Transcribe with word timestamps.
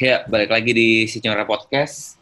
Ya, 0.00 0.24
balik 0.24 0.48
lagi 0.48 0.72
di 0.72 1.04
Sinyora 1.04 1.44
Podcast. 1.44 2.16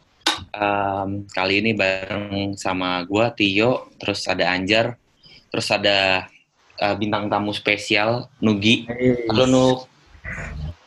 Um, 0.51 1.31
kali 1.31 1.63
ini 1.63 1.79
bareng 1.79 2.59
sama 2.59 3.07
gua 3.07 3.31
Tio, 3.31 3.95
terus 4.03 4.27
ada 4.27 4.51
Anjar, 4.51 4.99
terus 5.47 5.71
ada 5.71 6.27
uh, 6.83 6.95
bintang 6.99 7.31
tamu 7.31 7.55
spesial 7.55 8.27
Nugi. 8.43 8.83
Hey. 8.91 9.31
Halo 9.31 9.47
Nuk. 9.47 9.79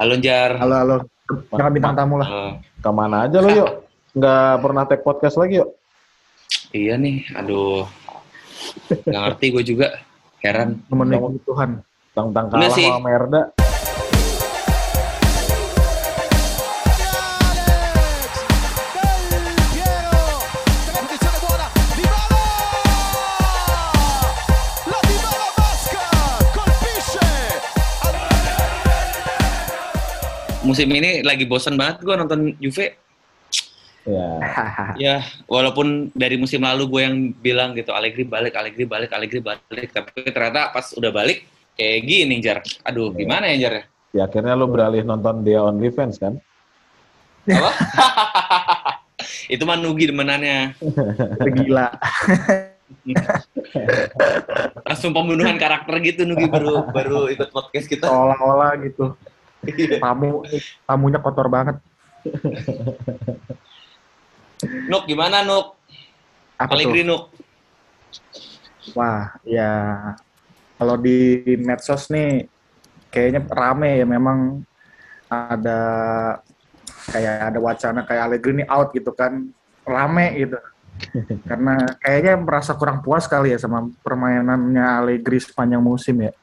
Halo 0.04 0.19
Jar. 0.19 0.59
Halo, 0.59 0.75
halo. 0.83 0.96
Jangan 1.55 1.71
bintang 1.71 1.96
tamu 1.96 2.19
lah. 2.19 2.27
Uh, 2.27 2.51
Ke 2.84 2.92
mana 2.92 3.23
aja 3.23 3.39
lo 3.39 3.48
yuk? 3.55 3.88
Nggak 4.12 4.52
pernah 4.60 4.84
take 4.84 5.04
podcast 5.08 5.39
lagi 5.39 5.64
yuk? 5.64 5.71
iya 6.76 7.00
nih, 7.00 7.23
aduh. 7.39 7.88
Nggak 9.08 9.21
ngerti 9.32 9.46
gue 9.48 9.64
juga. 9.64 9.88
Heran. 10.44 10.84
Memenuhi 10.92 11.16
Kamu- 11.16 11.28
kebutuhan. 11.39 11.71
Tentang 12.12 12.46
Bener 12.52 12.68
kalah 12.68 12.76
sama 12.76 13.00
Merda. 13.00 13.61
Musim 30.61 30.93
ini 30.93 31.25
lagi 31.25 31.49
bosen 31.49 31.73
banget 31.73 32.05
gue 32.05 32.15
nonton 32.15 32.53
Juve. 32.61 32.97
Ya. 34.05 34.29
Ya, 35.01 35.15
walaupun 35.49 36.11
dari 36.13 36.37
musim 36.37 36.61
lalu 36.61 36.85
gue 36.89 37.01
yang 37.01 37.15
bilang 37.37 37.73
gitu, 37.73 37.93
Allegri 37.93 38.25
balik, 38.25 38.53
Allegri 38.53 38.85
balik, 38.85 39.09
Allegri 39.13 39.41
balik. 39.41 39.89
Tapi 39.93 40.29
ternyata 40.29 40.70
pas 40.70 40.93
udah 40.93 41.09
balik, 41.09 41.45
kayak 41.73 42.05
gini, 42.05 42.37
Jar. 42.43 42.61
Aduh, 42.85 43.13
gimana 43.13 43.49
ya, 43.53 43.65
Jar? 43.65 43.73
ya? 43.73 43.84
Ya 44.11 44.21
akhirnya 44.27 44.53
lo 44.59 44.67
beralih 44.67 45.07
nonton 45.07 45.41
dia 45.41 45.63
only 45.63 45.89
fans 45.89 46.20
kan? 46.20 46.37
Apa? 47.48 47.71
Itu 49.53 49.63
mah 49.63 49.79
Nugi 49.79 50.12
demenannya. 50.12 50.75
Gila. 51.41 51.87
Langsung 54.85 55.15
pembunuhan 55.15 55.55
karakter 55.55 55.96
gitu 56.03 56.27
Nugi 56.27 56.46
baru 56.51 56.91
baru 56.91 57.31
ikut 57.31 57.49
podcast 57.49 57.87
kita. 57.87 58.12
Seolah-olah 58.12 58.75
gitu. 58.84 59.15
Tamu, 60.01 60.41
tamunya 60.90 61.20
kotor 61.21 61.48
banget. 61.48 61.77
Nuk 64.90 65.06
gimana 65.06 65.45
Nuk? 65.45 65.78
Apa 66.57 66.73
Allegri? 66.78 67.06
Nuk. 67.06 67.29
Wah, 68.97 69.38
ya. 69.45 69.72
Kalau 70.81 70.97
di 70.97 71.41
medsos 71.62 72.09
nih, 72.09 72.50
kayaknya 73.13 73.45
rame 73.53 74.01
ya 74.01 74.06
memang 74.09 74.66
ada 75.29 75.79
kayak 77.13 77.35
ada 77.53 77.59
wacana 77.62 78.01
kayak 78.06 78.23
Allegri 78.29 78.51
ini 78.62 78.66
out 78.66 78.90
gitu 78.94 79.13
kan. 79.13 79.46
Rame 79.85 80.25
gitu. 80.38 80.57
Karena 81.46 81.97
kayaknya 82.01 82.34
merasa 82.38 82.78
kurang 82.78 83.01
puas 83.01 83.25
kali 83.25 83.53
ya 83.53 83.62
sama 83.62 83.90
permainannya 84.01 84.85
Allegri 85.01 85.38
sepanjang 85.41 85.81
musim 85.81 86.18
ya. 86.22 86.34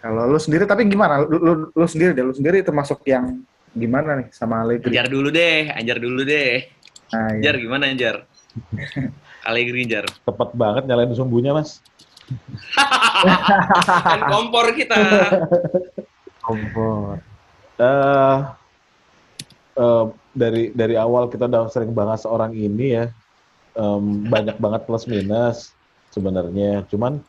Kalau 0.00 0.22
lu 0.32 0.40
sendiri 0.40 0.64
tapi 0.64 0.88
gimana? 0.88 1.20
Lu, 1.20 1.36
lu, 1.36 1.52
lu 1.76 1.86
sendiri 1.86 2.16
deh, 2.16 2.24
lu 2.24 2.32
sendiri 2.32 2.64
termasuk 2.64 3.04
yang 3.04 3.44
gimana 3.76 4.24
nih 4.24 4.28
sama 4.32 4.64
Allegri? 4.64 4.96
Anjar 4.96 5.06
dulu 5.12 5.28
deh, 5.28 5.68
Anjar 5.68 5.98
dulu 6.00 6.20
deh. 6.24 6.52
Nah, 7.12 7.36
iya. 7.36 7.36
Anjar 7.36 7.54
gimana 7.60 7.84
Anjar? 7.92 8.16
Allegri 9.48 9.84
Anjar. 9.84 10.04
Cepet 10.08 10.50
banget 10.56 10.82
nyalain 10.88 11.12
sumbunya 11.12 11.52
mas. 11.52 11.84
Kan 14.08 14.20
kompor 14.32 14.72
kita. 14.72 14.96
Kompor. 16.40 17.20
eh 17.80 18.38
eh, 19.76 20.04
dari 20.32 20.70
dari 20.72 20.94
awal 20.96 21.28
kita 21.32 21.48
udah 21.48 21.68
sering 21.68 21.92
bahas 21.92 22.24
seorang 22.24 22.56
ini 22.56 22.86
ya. 22.96 23.04
Em, 23.76 24.26
banyak 24.26 24.56
banget 24.58 24.82
plus 24.88 25.04
minus 25.06 25.76
sebenarnya. 26.10 26.88
Cuman 26.90 27.22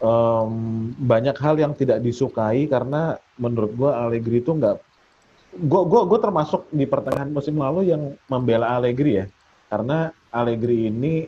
em, 0.00 0.52
banyak 0.96 1.36
hal 1.38 1.54
yang 1.56 1.72
tidak 1.72 2.02
disukai 2.02 2.68
karena 2.68 3.20
menurut 3.40 3.72
gua 3.76 4.06
Allegri 4.06 4.40
itu 4.40 4.52
nggak 4.52 4.76
gua 5.66 5.82
gua 5.88 6.02
gua 6.04 6.18
termasuk 6.20 6.68
di 6.72 6.84
pertengahan 6.84 7.32
musim 7.32 7.56
lalu 7.56 7.92
yang 7.92 8.16
membela 8.28 8.76
Allegri 8.76 9.24
ya. 9.24 9.26
Karena 9.66 10.14
Allegri 10.30 10.92
ini 10.92 11.26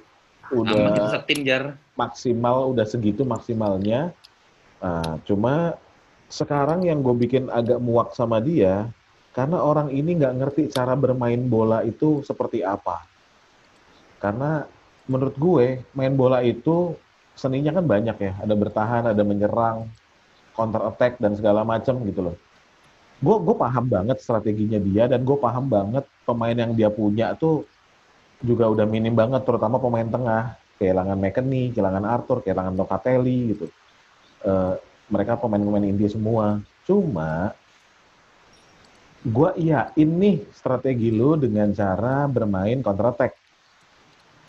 udah 0.53 1.12
setim 1.12 1.45
Jar. 1.45 1.77
maksimal 1.97 2.73
udah 2.73 2.87
segitu 2.89 3.25
maksimalnya. 3.25 4.17
Nah, 4.79 5.19
cuma 5.27 5.77
sekarang 6.29 6.85
yang 6.85 7.00
gue 7.00 7.17
bikin 7.17 7.49
agak 7.49 7.81
muak 7.81 8.12
sama 8.12 8.39
dia 8.39 8.89
karena 9.33 9.61
orang 9.65 9.89
ini 9.89 10.19
nggak 10.19 10.37
ngerti 10.41 10.62
cara 10.69 10.93
bermain 10.99 11.41
bola 11.49 11.85
itu 11.85 12.21
seperti 12.25 12.65
apa. 12.65 13.05
Karena 14.19 14.67
menurut 15.09 15.37
gue 15.39 15.67
main 15.97 16.12
bola 16.12 16.45
itu 16.45 16.95
seninya 17.38 17.71
kan 17.71 17.87
banyak 17.87 18.16
ya, 18.19 18.32
ada 18.43 18.54
bertahan, 18.59 19.15
ada 19.15 19.22
menyerang, 19.22 19.87
counter 20.59 20.82
attack 20.91 21.22
dan 21.22 21.38
segala 21.38 21.62
macam 21.62 22.03
gitu 22.03 22.21
loh. 22.26 22.37
Gue 23.22 23.37
gue 23.43 23.54
paham 23.54 23.87
banget 23.87 24.19
strateginya 24.19 24.78
dia 24.82 25.06
dan 25.06 25.22
gue 25.22 25.38
paham 25.38 25.71
banget 25.71 26.04
pemain 26.26 26.54
yang 26.54 26.75
dia 26.75 26.91
punya 26.91 27.34
tuh 27.38 27.62
juga 28.43 28.66
udah 28.71 28.87
minim 28.87 29.15
banget, 29.15 29.43
terutama 29.47 29.78
pemain 29.78 30.06
tengah 30.06 30.59
kehilangan 30.78 31.19
McKennie, 31.19 31.75
kehilangan 31.75 32.06
Arthur, 32.06 32.38
kehilangan 32.43 32.75
Locatelli 32.78 33.55
gitu. 33.55 33.66
Eh, 34.47 34.75
mereka 35.10 35.34
pemain-pemain 35.34 35.87
India 35.87 36.06
semua. 36.06 36.62
Cuma 36.87 37.50
gua 39.26 39.50
iyain 39.59 40.10
nih 40.10 40.47
strategi 40.55 41.10
lu 41.10 41.34
dengan 41.34 41.75
cara 41.75 42.31
bermain 42.31 42.78
counter 42.78 43.10
attack. 43.10 43.32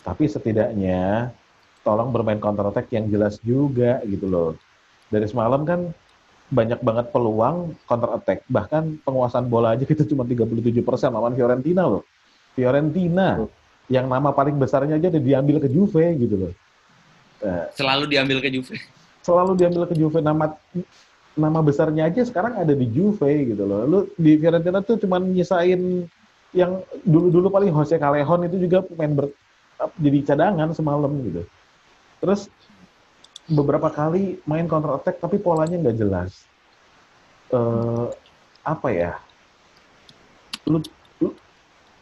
Tapi 0.06 0.24
setidaknya 0.30 1.34
tolong 1.80 2.12
bermain 2.12 2.38
counter 2.38 2.68
attack 2.68 2.92
yang 2.92 3.08
jelas 3.08 3.40
juga 3.40 4.00
gitu 4.04 4.28
loh. 4.28 4.50
Dari 5.08 5.26
semalam 5.26 5.64
kan 5.64 5.90
banyak 6.50 6.82
banget 6.82 7.06
peluang 7.14 7.78
counter 7.86 8.10
attack. 8.18 8.42
Bahkan 8.50 9.06
penguasaan 9.06 9.46
bola 9.46 9.78
aja 9.78 9.86
kita 9.86 10.04
cuma 10.04 10.26
37% 10.26 10.82
lawan 11.10 11.32
Fiorentina 11.34 11.86
loh. 11.86 12.02
Fiorentina 12.58 13.46
yang 13.90 14.06
nama 14.10 14.34
paling 14.34 14.58
besarnya 14.58 14.98
aja 14.98 15.10
udah 15.10 15.22
diambil 15.22 15.56
ke 15.62 15.68
Juve 15.70 16.04
gitu 16.18 16.36
loh. 16.36 16.52
Eh, 17.40 17.64
Selalu 17.74 18.04
diambil 18.10 18.38
ke 18.44 18.50
Juve. 18.52 18.76
selalu 19.20 19.52
diambil 19.52 19.84
ke 19.84 19.94
Juve 20.00 20.24
nama 20.24 20.56
nama 21.36 21.60
besarnya 21.60 22.08
aja 22.08 22.24
sekarang 22.24 22.56
ada 22.56 22.74
di 22.74 22.86
Juve 22.90 23.54
gitu 23.54 23.62
loh. 23.64 23.80
Lu 23.86 23.98
di 24.18 24.36
Fiorentina 24.36 24.82
tuh 24.82 24.98
cuman 24.98 25.30
nyisain 25.30 26.08
yang 26.50 26.82
dulu-dulu 27.06 27.46
paling 27.46 27.70
Jose 27.70 27.94
Callejon 27.94 28.50
itu 28.50 28.56
juga 28.66 28.82
pemain 28.82 29.12
ber, 29.22 29.26
jadi 30.02 30.18
cadangan 30.26 30.74
semalam 30.74 31.10
gitu. 31.22 31.46
Terus 32.20 32.52
beberapa 33.50 33.90
kali 33.90 34.38
main 34.46 34.68
counter 34.70 34.94
attack 35.00 35.18
tapi 35.18 35.40
polanya 35.40 35.76
nggak 35.80 35.98
jelas. 35.98 36.44
Eh 37.50 38.06
apa 38.62 38.88
ya? 38.92 39.12
Lu, 40.68 40.78
lu 41.24 41.32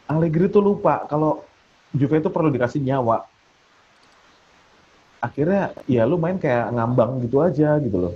Allegri 0.05 0.51
tuh 0.51 0.61
lupa 0.61 1.07
kalau 1.07 1.47
Juve 1.89 2.21
itu 2.21 2.29
perlu 2.29 2.53
dikasih 2.53 2.83
nyawa 2.85 3.25
akhirnya 5.19 5.75
ya 5.83 6.07
lu 6.07 6.15
main 6.15 6.39
kayak 6.39 6.71
ngambang 6.71 7.19
gitu 7.27 7.43
aja 7.43 7.75
gitu 7.83 7.97
loh 7.99 8.15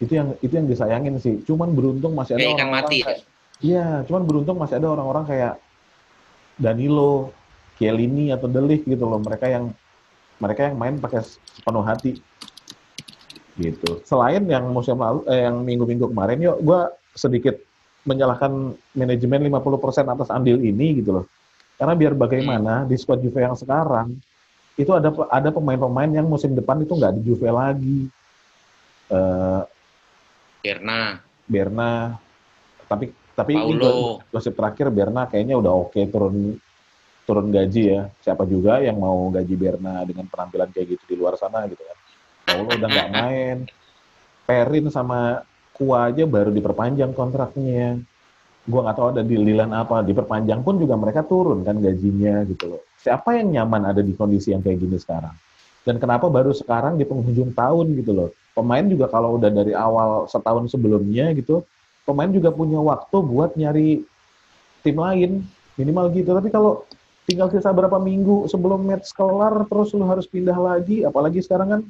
itu 0.00 0.12
yang 0.16 0.36
itu 0.44 0.52
yang 0.52 0.68
disayangin 0.68 1.16
sih 1.16 1.40
cuman 1.48 1.72
beruntung 1.72 2.12
masih 2.12 2.36
ada 2.36 2.44
orang-orang 2.56 2.84
mati. 2.84 2.96
ya? 3.00 3.04
kayak 3.08 3.20
iya 3.60 3.86
cuman 4.04 4.22
beruntung 4.28 4.56
masih 4.60 4.76
ada 4.80 4.88
orang-orang 4.92 5.24
kayak 5.24 5.54
Danilo 6.60 7.32
Chiellini 7.80 8.32
atau 8.32 8.48
Delik 8.52 8.84
gitu 8.84 9.08
loh 9.08 9.20
mereka 9.20 9.48
yang 9.48 9.72
mereka 10.40 10.66
yang 10.66 10.76
main 10.80 10.96
pakai 10.96 11.20
sepenuh 11.22 11.84
hati. 11.84 12.18
Gitu. 13.60 14.00
Selain 14.08 14.40
yang 14.48 14.72
musim 14.72 14.96
lalu 14.96 15.22
eh, 15.28 15.44
yang 15.44 15.60
minggu-minggu 15.60 16.08
kemarin 16.10 16.40
yuk 16.40 16.58
gua 16.64 16.90
sedikit 17.12 17.60
menyalahkan 18.08 18.72
manajemen 18.96 19.44
50% 19.52 20.08
atas 20.08 20.28
andil 20.32 20.56
ini 20.56 21.04
gitu 21.04 21.20
loh. 21.20 21.24
Karena 21.76 21.92
biar 21.92 22.12
bagaimana 22.16 22.88
di 22.88 22.96
squad 22.96 23.20
Juve 23.20 23.40
yang 23.44 23.56
sekarang 23.56 24.16
itu 24.80 24.88
ada 24.96 25.12
ada 25.28 25.48
pemain-pemain 25.52 26.08
yang 26.08 26.24
musim 26.24 26.56
depan 26.56 26.80
itu 26.80 26.96
nggak 26.96 27.20
di 27.20 27.22
Juve 27.24 27.48
lagi. 27.52 28.08
Eh 29.12 29.62
Berna, 30.60 31.16
Berna, 31.48 32.20
tapi 32.84 33.08
tapi 33.32 33.56
ini 33.56 33.80
Paulo. 33.80 34.20
gosip 34.28 34.52
terakhir 34.52 34.92
Berna 34.92 35.24
kayaknya 35.24 35.56
udah 35.56 35.72
oke 35.88 36.00
turun 36.12 36.60
turun 37.30 37.54
gaji 37.54 37.82
ya. 37.94 38.02
Siapa 38.18 38.42
juga 38.50 38.82
yang 38.82 38.98
mau 38.98 39.30
gaji 39.30 39.54
Berna 39.54 40.02
dengan 40.02 40.26
penampilan 40.26 40.74
kayak 40.74 40.98
gitu 40.98 41.04
di 41.06 41.14
luar 41.14 41.38
sana 41.38 41.62
gitu 41.70 41.78
kan. 41.78 41.98
Paulo 42.42 42.74
udah 42.74 42.88
nggak 42.90 43.10
main. 43.22 43.56
Perin 44.50 44.90
sama 44.90 45.46
Kua 45.70 46.10
aja 46.10 46.26
baru 46.26 46.50
diperpanjang 46.50 47.14
kontraknya. 47.14 48.02
Gua 48.66 48.80
nggak 48.84 48.96
tahu 48.98 49.06
ada 49.14 49.22
dealan 49.22 49.70
apa. 49.70 50.02
Diperpanjang 50.02 50.60
pun 50.66 50.82
juga 50.82 50.98
mereka 50.98 51.22
turun 51.22 51.62
kan 51.62 51.78
gajinya 51.78 52.42
gitu 52.50 52.74
loh. 52.74 52.82
Siapa 52.98 53.38
yang 53.38 53.54
nyaman 53.54 53.94
ada 53.94 54.02
di 54.02 54.12
kondisi 54.18 54.50
yang 54.50 54.60
kayak 54.60 54.82
gini 54.82 54.98
sekarang? 54.98 55.32
Dan 55.86 55.96
kenapa 55.96 56.28
baru 56.28 56.52
sekarang 56.52 57.00
di 57.00 57.08
penghujung 57.08 57.56
tahun 57.56 57.96
gitu 57.96 58.12
loh? 58.12 58.28
Pemain 58.52 58.84
juga 58.84 59.08
kalau 59.08 59.40
udah 59.40 59.48
dari 59.48 59.72
awal 59.72 60.28
setahun 60.28 60.68
sebelumnya 60.68 61.32
gitu 61.32 61.64
pemain 62.10 62.26
juga 62.26 62.50
punya 62.50 62.82
waktu 62.82 63.16
buat 63.22 63.54
nyari 63.54 64.02
tim 64.82 64.96
lain 64.98 65.46
minimal 65.78 66.10
gitu. 66.10 66.34
Tapi 66.34 66.50
kalau 66.50 66.82
tinggal 67.30 67.46
sisa 67.46 67.70
berapa 67.70 68.02
minggu 68.02 68.50
sebelum 68.50 68.82
match 68.82 69.14
kelar 69.14 69.62
terus 69.70 69.94
lu 69.94 70.02
harus 70.10 70.26
pindah 70.26 70.58
lagi, 70.58 71.06
apalagi 71.06 71.38
sekarang 71.38 71.68
kan 71.70 71.80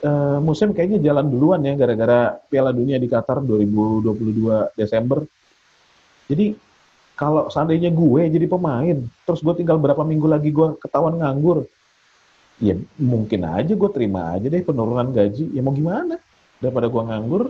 eh, 0.00 0.38
musim 0.40 0.72
kayaknya 0.72 1.12
jalan 1.12 1.28
duluan 1.28 1.60
ya 1.60 1.76
gara-gara 1.76 2.40
Piala 2.48 2.72
Dunia 2.72 2.96
di 2.96 3.04
Qatar 3.12 3.44
2022 3.44 4.72
Desember. 4.72 5.20
Jadi 6.32 6.56
kalau 7.12 7.52
seandainya 7.52 7.92
gue 7.92 8.32
jadi 8.32 8.46
pemain, 8.48 8.96
terus 9.28 9.44
gue 9.44 9.52
tinggal 9.52 9.76
berapa 9.76 10.00
minggu 10.00 10.24
lagi 10.24 10.48
gue 10.48 10.80
ketahuan 10.80 11.20
nganggur, 11.20 11.68
ya 12.56 12.72
mungkin 12.96 13.44
aja 13.44 13.74
gue 13.76 13.90
terima 13.92 14.32
aja 14.32 14.48
deh 14.48 14.64
penurunan 14.64 15.12
gaji. 15.12 15.52
Ya 15.52 15.60
mau 15.60 15.76
gimana? 15.76 16.16
Daripada 16.56 16.88
gue 16.88 17.02
nganggur. 17.04 17.44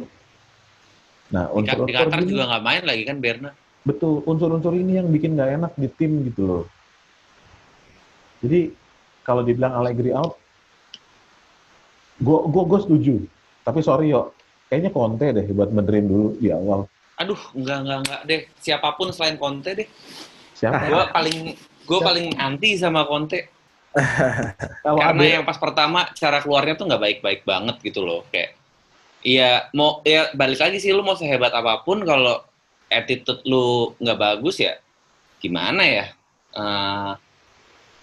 Nah, 1.28 1.52
Di, 1.52 1.68
Ka- 1.68 1.76
di 1.78 1.92
unsur-unsur 1.94 2.08
Qatar 2.10 2.20
juga 2.26 2.42
nggak 2.48 2.64
main 2.64 2.82
lagi 2.82 3.02
kan 3.06 3.16
Berna. 3.20 3.50
Betul, 3.84 4.24
unsur-unsur 4.24 4.72
ini 4.72 4.96
yang 4.98 5.12
bikin 5.12 5.36
nggak 5.36 5.50
enak 5.60 5.72
di 5.76 5.88
tim 5.92 6.24
gitu 6.26 6.42
loh. 6.48 6.64
Jadi 8.44 8.70
kalau 9.26 9.42
dibilang 9.42 9.76
Allegri 9.76 10.14
out, 10.14 10.38
gue 12.22 12.38
gue 12.48 12.62
gue 12.64 12.80
setuju. 12.82 13.14
Tapi 13.66 13.80
sorry 13.84 14.14
yo, 14.14 14.32
kayaknya 14.70 14.90
Conte 14.94 15.26
deh 15.28 15.46
buat 15.52 15.68
benerin 15.68 16.06
dulu 16.08 16.28
di 16.40 16.48
awal. 16.48 16.88
Aduh, 17.18 17.40
enggak 17.52 17.78
enggak 17.84 17.98
enggak 18.06 18.20
deh. 18.24 18.40
Siapa 18.62 18.88
pun 18.94 19.10
selain 19.10 19.36
Conte 19.36 19.74
deh. 19.74 19.88
Siapa? 20.54 20.86
Gue 20.86 21.02
paling 21.10 21.38
gue 21.88 21.98
paling 22.00 22.26
anti 22.38 22.78
sama 22.78 23.04
Conte. 23.04 23.50
Karena 24.84 25.24
yang 25.40 25.44
pas 25.48 25.58
pertama 25.58 26.06
cara 26.14 26.38
keluarnya 26.44 26.78
tuh 26.78 26.86
nggak 26.86 27.02
baik-baik 27.02 27.42
banget 27.42 27.76
gitu 27.82 28.06
loh. 28.06 28.22
Kayak 28.30 28.58
Iya, 29.18 29.66
mau 29.74 29.98
ya 30.06 30.30
balik 30.30 30.62
lagi 30.62 30.78
sih 30.78 30.94
lu 30.94 31.02
mau 31.02 31.18
sehebat 31.18 31.50
apa 31.50 31.82
pun 31.82 32.06
kalau 32.06 32.38
attitude 32.86 33.42
lu 33.50 33.92
nggak 33.98 34.18
bagus 34.18 34.62
ya 34.62 34.78
gimana 35.42 35.82
ya? 35.82 36.06
Eh, 36.54 37.12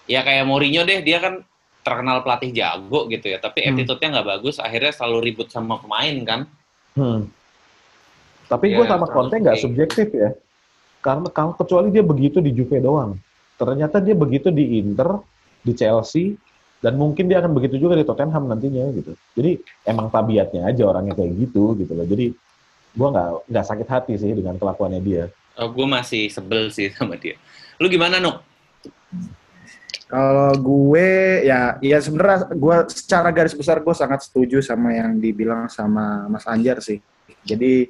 ya 0.05 0.21
kayak 0.21 0.45
Mourinho 0.45 0.85
deh, 0.85 1.01
dia 1.01 1.17
kan 1.21 1.41
terkenal 1.85 2.25
pelatih 2.25 2.49
jago 2.49 3.05
gitu 3.13 3.29
ya, 3.29 3.37
tapi 3.37 3.61
Hmm. 3.61 3.77
attitude-nya 3.77 4.19
nggak 4.19 4.27
bagus, 4.37 4.57
akhirnya 4.57 4.89
selalu 4.89 5.17
ribut 5.29 5.47
sama 5.53 5.77
pemain 5.77 6.15
kan. 6.25 6.41
Hmm. 6.97 7.29
Tapi 8.49 8.73
Ya, 8.73 8.81
gue 8.81 8.85
sama 8.89 9.05
Conte 9.09 9.35
nggak 9.37 9.57
subjektif 9.61 10.07
ya. 10.13 10.33
Karena 11.01 11.29
kalau 11.29 11.53
kecuali 11.53 11.93
dia 11.93 12.01
begitu 12.01 12.41
di 12.41 12.49
Juve 12.53 12.81
doang. 12.81 13.17
Ternyata 13.55 14.01
dia 14.01 14.17
begitu 14.17 14.49
di 14.49 14.81
Inter, 14.81 15.21
di 15.61 15.73
Chelsea, 15.77 16.33
dan 16.81 16.97
mungkin 16.97 17.29
dia 17.29 17.41
akan 17.41 17.53
begitu 17.53 17.77
juga 17.77 17.97
di 17.97 18.05
Tottenham 18.05 18.49
nantinya 18.49 18.89
gitu. 18.93 19.13
Jadi 19.37 19.61
emang 19.85 20.09
tabiatnya 20.09 20.69
aja 20.69 20.83
orangnya 20.89 21.13
kayak 21.13 21.33
gitu 21.37 21.77
gitu 21.77 21.93
loh. 21.93 22.05
Jadi 22.05 22.33
gue 22.95 23.07
nggak 23.09 23.29
nggak 23.49 23.65
sakit 23.65 23.87
hati 23.89 24.13
sih 24.17 24.33
dengan 24.33 24.57
kelakuannya 24.57 25.01
dia. 25.01 25.29
Oh, 25.55 25.71
gue 25.71 25.87
masih 25.87 26.27
sebel 26.27 26.67
sih 26.73 26.91
sama 26.91 27.15
dia. 27.15 27.39
Lu 27.79 27.87
gimana, 27.87 28.19
Nuk? 28.19 28.43
Kalau 30.05 30.51
gue 30.59 31.09
ya 31.47 31.79
ya 31.79 31.97
sebenarnya 31.99 32.51
gue 32.51 32.75
secara 32.91 33.29
garis 33.31 33.55
besar 33.55 33.79
gue 33.79 33.95
sangat 33.95 34.27
setuju 34.27 34.59
sama 34.59 34.93
yang 34.93 35.17
dibilang 35.17 35.67
sama 35.71 36.29
Mas 36.29 36.45
Anjar 36.45 36.83
sih. 36.83 36.99
Jadi 37.45 37.87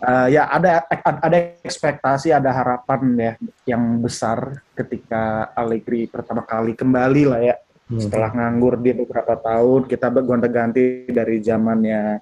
eh, 0.00 0.26
ya 0.32 0.48
ada 0.50 0.86
ada 1.02 1.38
ekspektasi, 1.62 2.32
ada 2.32 2.50
harapan 2.50 3.00
ya 3.16 3.32
yang 3.76 4.00
besar 4.00 4.64
ketika 4.74 5.52
Allegri 5.54 6.08
pertama 6.10 6.42
kali 6.42 6.72
kembali 6.74 7.24
lah 7.28 7.40
ya 7.42 7.56
Hmm. 7.86 8.02
setelah 8.02 8.34
nganggur 8.34 8.82
dia 8.82 8.98
beberapa 8.98 9.38
tahun 9.38 9.86
kita 9.86 10.10
gonta-ganti 10.18 11.06
dari 11.06 11.38
zamannya 11.38 12.18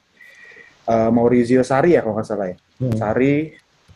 eh, 0.84 1.08
Maurizio 1.08 1.64
Sarri 1.64 1.96
ya 1.96 2.04
kalau 2.04 2.20
nggak 2.20 2.28
salah 2.28 2.52
ya. 2.52 2.56
Hmm. 2.84 2.92
Sari 3.00 3.34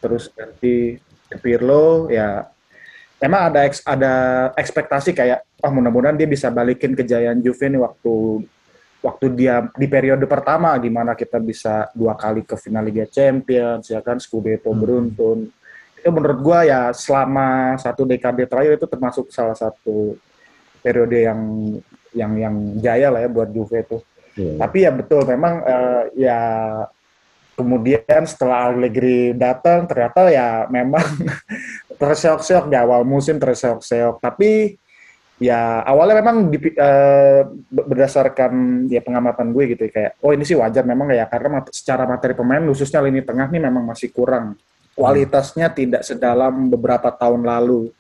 terus 0.01 0.33
ganti 0.33 0.97
ke 1.29 1.37
Pirlo 1.37 2.09
ya 2.09 2.49
emang 3.19 3.51
ada 3.51 3.61
eks- 3.67 3.85
ada 3.85 4.13
ekspektasi 4.55 5.11
kayak 5.13 5.43
oh 5.59 5.71
mudah-mudahan 5.71 6.15
dia 6.15 6.27
bisa 6.27 6.49
balikin 6.49 6.95
kejayaan 6.95 7.39
Juve 7.39 7.67
nih 7.67 7.81
waktu 7.81 8.15
waktu 8.99 9.27
dia 9.33 9.67
di 9.75 9.87
periode 9.87 10.27
pertama 10.27 10.75
gimana 10.79 11.15
kita 11.15 11.39
bisa 11.39 11.87
dua 11.95 12.15
kali 12.15 12.43
ke 12.43 12.59
final 12.59 12.83
Liga 12.83 13.07
Champions 13.07 13.87
ya 13.87 14.03
kan 14.03 14.19
Scudetto 14.19 14.71
Hmm. 14.71 14.81
beruntun 14.81 15.39
itu 15.99 16.09
menurut 16.11 16.39
gua 16.39 16.63
ya 16.63 16.81
selama 16.95 17.75
satu 17.75 18.03
dekade 18.03 18.47
terakhir 18.47 18.79
itu 18.79 18.87
termasuk 18.87 19.31
salah 19.31 19.55
satu 19.55 20.15
periode 20.79 21.19
yang 21.27 21.41
yang 22.15 22.33
yang 22.35 22.55
jaya 22.79 23.11
lah 23.11 23.21
ya 23.23 23.31
buat 23.31 23.51
Juve 23.51 23.83
itu 23.83 23.99
Iya. 24.39 24.55
tapi 24.57 24.87
ya 24.87 24.91
betul 24.95 25.27
memang 25.27 25.67
eh, 25.67 26.03
ya 26.15 26.39
kemudian 27.59 28.23
setelah 28.23 28.71
Allegri 28.71 29.35
datang 29.35 29.91
ternyata 29.91 30.31
ya 30.31 30.71
memang 30.71 31.03
terseok-seok 32.01 32.71
di 32.71 32.77
awal 32.79 33.03
musim 33.03 33.43
terseok-seok. 33.43 34.23
Tapi 34.23 34.79
ya 35.43 35.83
awalnya 35.83 36.23
memang 36.23 36.55
di, 36.55 36.59
eh, 36.71 37.43
berdasarkan 37.75 38.87
ya 38.87 39.03
pengamatan 39.03 39.51
gue 39.51 39.75
gitu 39.75 39.83
ya, 39.87 39.91
kayak 39.91 40.13
oh 40.23 40.31
ini 40.31 40.47
sih 40.47 40.55
wajar 40.55 40.87
memang 40.87 41.11
ya 41.11 41.27
karena 41.27 41.59
mat- 41.59 41.75
secara 41.75 42.07
materi 42.07 42.39
pemain 42.39 42.63
khususnya 42.63 43.03
lini 43.03 43.27
tengah 43.27 43.51
nih 43.51 43.63
memang 43.67 43.83
masih 43.83 44.15
kurang. 44.15 44.55
Kualitasnya 44.95 45.71
tidak 45.75 46.07
sedalam 46.07 46.71
beberapa 46.71 47.11
tahun 47.11 47.43
lalu. 47.43 47.91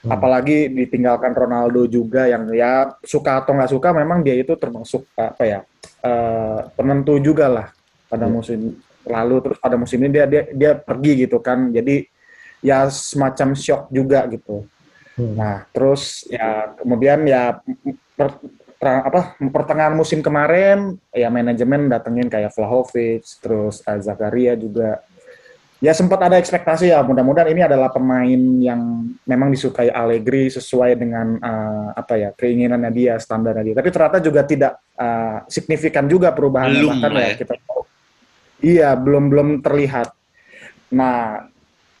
Hmm. 0.00 0.16
apalagi 0.16 0.72
ditinggalkan 0.72 1.36
Ronaldo 1.36 1.84
juga 1.84 2.24
yang 2.24 2.48
ya 2.56 2.88
suka 3.04 3.44
atau 3.44 3.52
nggak 3.52 3.68
suka 3.68 3.92
memang 3.92 4.24
dia 4.24 4.32
itu 4.32 4.56
termasuk 4.56 5.04
apa 5.12 5.44
ya 5.44 5.60
eh, 6.00 6.60
penentu 6.72 7.20
juga 7.20 7.52
lah 7.52 7.68
pada 8.10 8.26
Iya. 8.26 8.34
musim 8.34 8.60
lalu 9.00 9.36
terus 9.40 9.58
pada 9.62 9.78
musim 9.78 9.96
ini 10.02 10.10
dia 10.12 10.26
dia 10.26 10.42
dia 10.50 10.72
pergi 10.76 11.24
gitu 11.24 11.38
kan 11.38 11.70
jadi 11.70 12.04
ya 12.60 12.90
semacam 12.90 13.54
shock 13.54 13.88
juga 13.88 14.26
gitu 14.28 14.66
Hmm. 15.18 15.36
nah 15.36 15.56
terus 15.74 16.24
ya 16.26 16.72
kemudian 16.80 17.26
ya 17.26 17.60
per- 18.14 18.40
tra- 18.80 19.04
apa 19.04 19.20
pertengahan 19.52 19.92
musim 19.92 20.24
kemarin 20.24 20.96
ya 21.12 21.28
manajemen 21.28 21.92
datengin 21.92 22.30
kayak 22.30 22.54
Vlahovic 22.56 23.20
terus 23.42 23.84
Zakaria 23.84 24.56
juga 24.56 25.02
ya 25.76 25.92
sempat 25.92 26.24
ada 26.24 26.36
ekspektasi 26.36 26.92
ya 26.92 27.04
mudah-mudahan 27.04 27.52
ini 27.52 27.60
adalah 27.64 27.88
pemain 27.88 28.40
yang 28.60 28.80
memang 29.24 29.48
disukai 29.52 29.88
Allegri 29.88 30.48
sesuai 30.48 30.96
dengan 30.96 31.36
eh, 31.36 31.88
apa 31.96 32.14
ya 32.16 32.30
keinginannya 32.32 32.88
dia 32.94 33.14
standarnya 33.16 33.64
dia 33.66 33.74
tapi 33.76 33.88
ternyata 33.92 34.18
juga 34.24 34.40
tidak 34.46 34.72
eh, 34.94 35.38
signifikan 35.52 36.08
juga 36.08 36.32
perubahannya 36.32 36.80
Belum 36.80 36.96
bahkan 36.96 37.10
lah 37.12 37.22
ya 37.24 37.30
ya. 37.32 37.36
kita 37.36 37.54
tahu 37.60 37.79
iya 38.60 38.94
belum 38.96 39.28
belum 39.28 39.48
terlihat. 39.60 40.12
Nah 40.94 41.50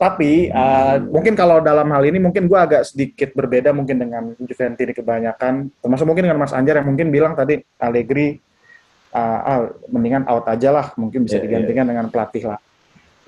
tapi 0.00 0.48
eh, 0.48 0.96
mungkin 1.12 1.36
kalau 1.36 1.60
dalam 1.60 1.84
hal 1.92 2.00
ini 2.08 2.16
mungkin 2.16 2.48
gua 2.48 2.64
agak 2.64 2.88
sedikit 2.88 3.36
berbeda 3.36 3.68
mungkin 3.76 4.00
dengan 4.00 4.32
Juventus 4.40 4.96
kebanyakan. 4.96 5.68
Termasuk 5.76 6.08
mungkin 6.08 6.24
dengan 6.24 6.40
Mas 6.40 6.56
Anjar 6.56 6.80
yang 6.80 6.88
mungkin 6.88 7.12
bilang 7.12 7.36
tadi 7.36 7.60
Allegri 7.76 8.40
ah, 9.12 9.40
ah, 9.44 9.60
mendingan 9.92 10.24
out 10.24 10.48
aja 10.48 10.72
lah 10.72 10.86
mungkin 10.96 11.28
bisa 11.28 11.36
Iya, 11.36 11.44
iya. 11.44 11.46
digantikan 11.52 11.84
dengan 11.84 12.08
pelatih 12.08 12.48
lah. 12.48 12.60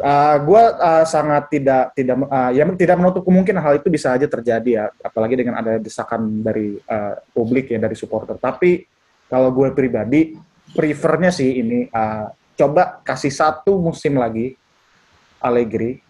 Uh, 0.02 0.34
gue 0.42 0.62
sangat 1.06 1.46
tidak 1.46 1.94
tidak 1.94 2.26
uh, 2.26 2.50
ya 2.50 2.66
tidak 2.74 2.96
menutup 2.98 3.22
kemungkinan 3.22 3.62
hal 3.62 3.78
itu 3.78 3.86
bisa 3.92 4.16
aja 4.16 4.24
terjadi 4.24 4.70
ya. 4.72 4.84
Apalagi 5.04 5.36
dengan 5.36 5.60
ada 5.60 5.76
desakan 5.76 6.40
dari 6.40 6.74
uh, 6.74 7.20
publik 7.36 7.68
ya 7.70 7.78
dari 7.78 7.94
supporter. 7.94 8.40
Tapi 8.40 8.82
kalau 9.28 9.52
gue 9.52 9.70
pribadi 9.76 10.32
prefernya 10.72 11.28
sih 11.28 11.60
ini 11.60 11.84
uh, 11.92 12.26
coba 12.54 13.00
kasih 13.04 13.32
satu 13.32 13.78
musim 13.80 14.16
lagi 14.16 14.56
Allegri 15.42 16.02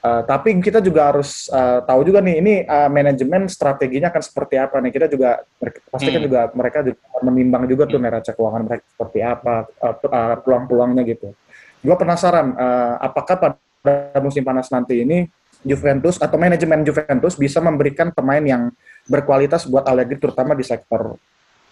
Uh, 0.00 0.24
tapi 0.24 0.56
kita 0.64 0.80
juga 0.80 1.12
harus 1.12 1.44
uh, 1.52 1.84
tahu 1.84 2.08
juga 2.08 2.24
nih 2.24 2.40
ini 2.40 2.54
uh, 2.64 2.88
manajemen 2.88 3.44
strateginya 3.52 4.08
akan 4.08 4.24
seperti 4.24 4.56
apa 4.56 4.80
nih 4.80 4.96
kita 4.96 5.12
juga 5.12 5.44
pasti 5.92 6.08
kan 6.08 6.16
Hmm. 6.16 6.24
juga 6.24 6.40
mereka 6.56 6.78
juga 6.80 7.04
menimbang 7.20 7.68
juga 7.68 7.84
tuh 7.84 8.00
neraca 8.00 8.32
keuangan 8.32 8.64
mereka 8.64 8.84
seperti 8.96 9.20
apa 9.20 9.68
uh, 9.68 9.94
uh, 10.08 10.36
peluang-peluangnya 10.40 11.04
gitu 11.04 11.36
gue 11.84 11.96
penasaran 12.00 12.56
uh, 12.56 12.96
apakah 12.96 13.36
pada 13.36 14.18
musim 14.24 14.40
panas 14.40 14.72
nanti 14.72 15.04
ini 15.04 15.28
Juventus 15.68 16.16
atau 16.16 16.40
manajemen 16.40 16.80
Juventus 16.80 17.36
bisa 17.36 17.60
memberikan 17.60 18.08
pemain 18.08 18.40
yang 18.40 18.72
berkualitas 19.04 19.68
buat 19.68 19.84
Allegri 19.84 20.16
terutama 20.16 20.56
di 20.56 20.64
sektor 20.64 21.20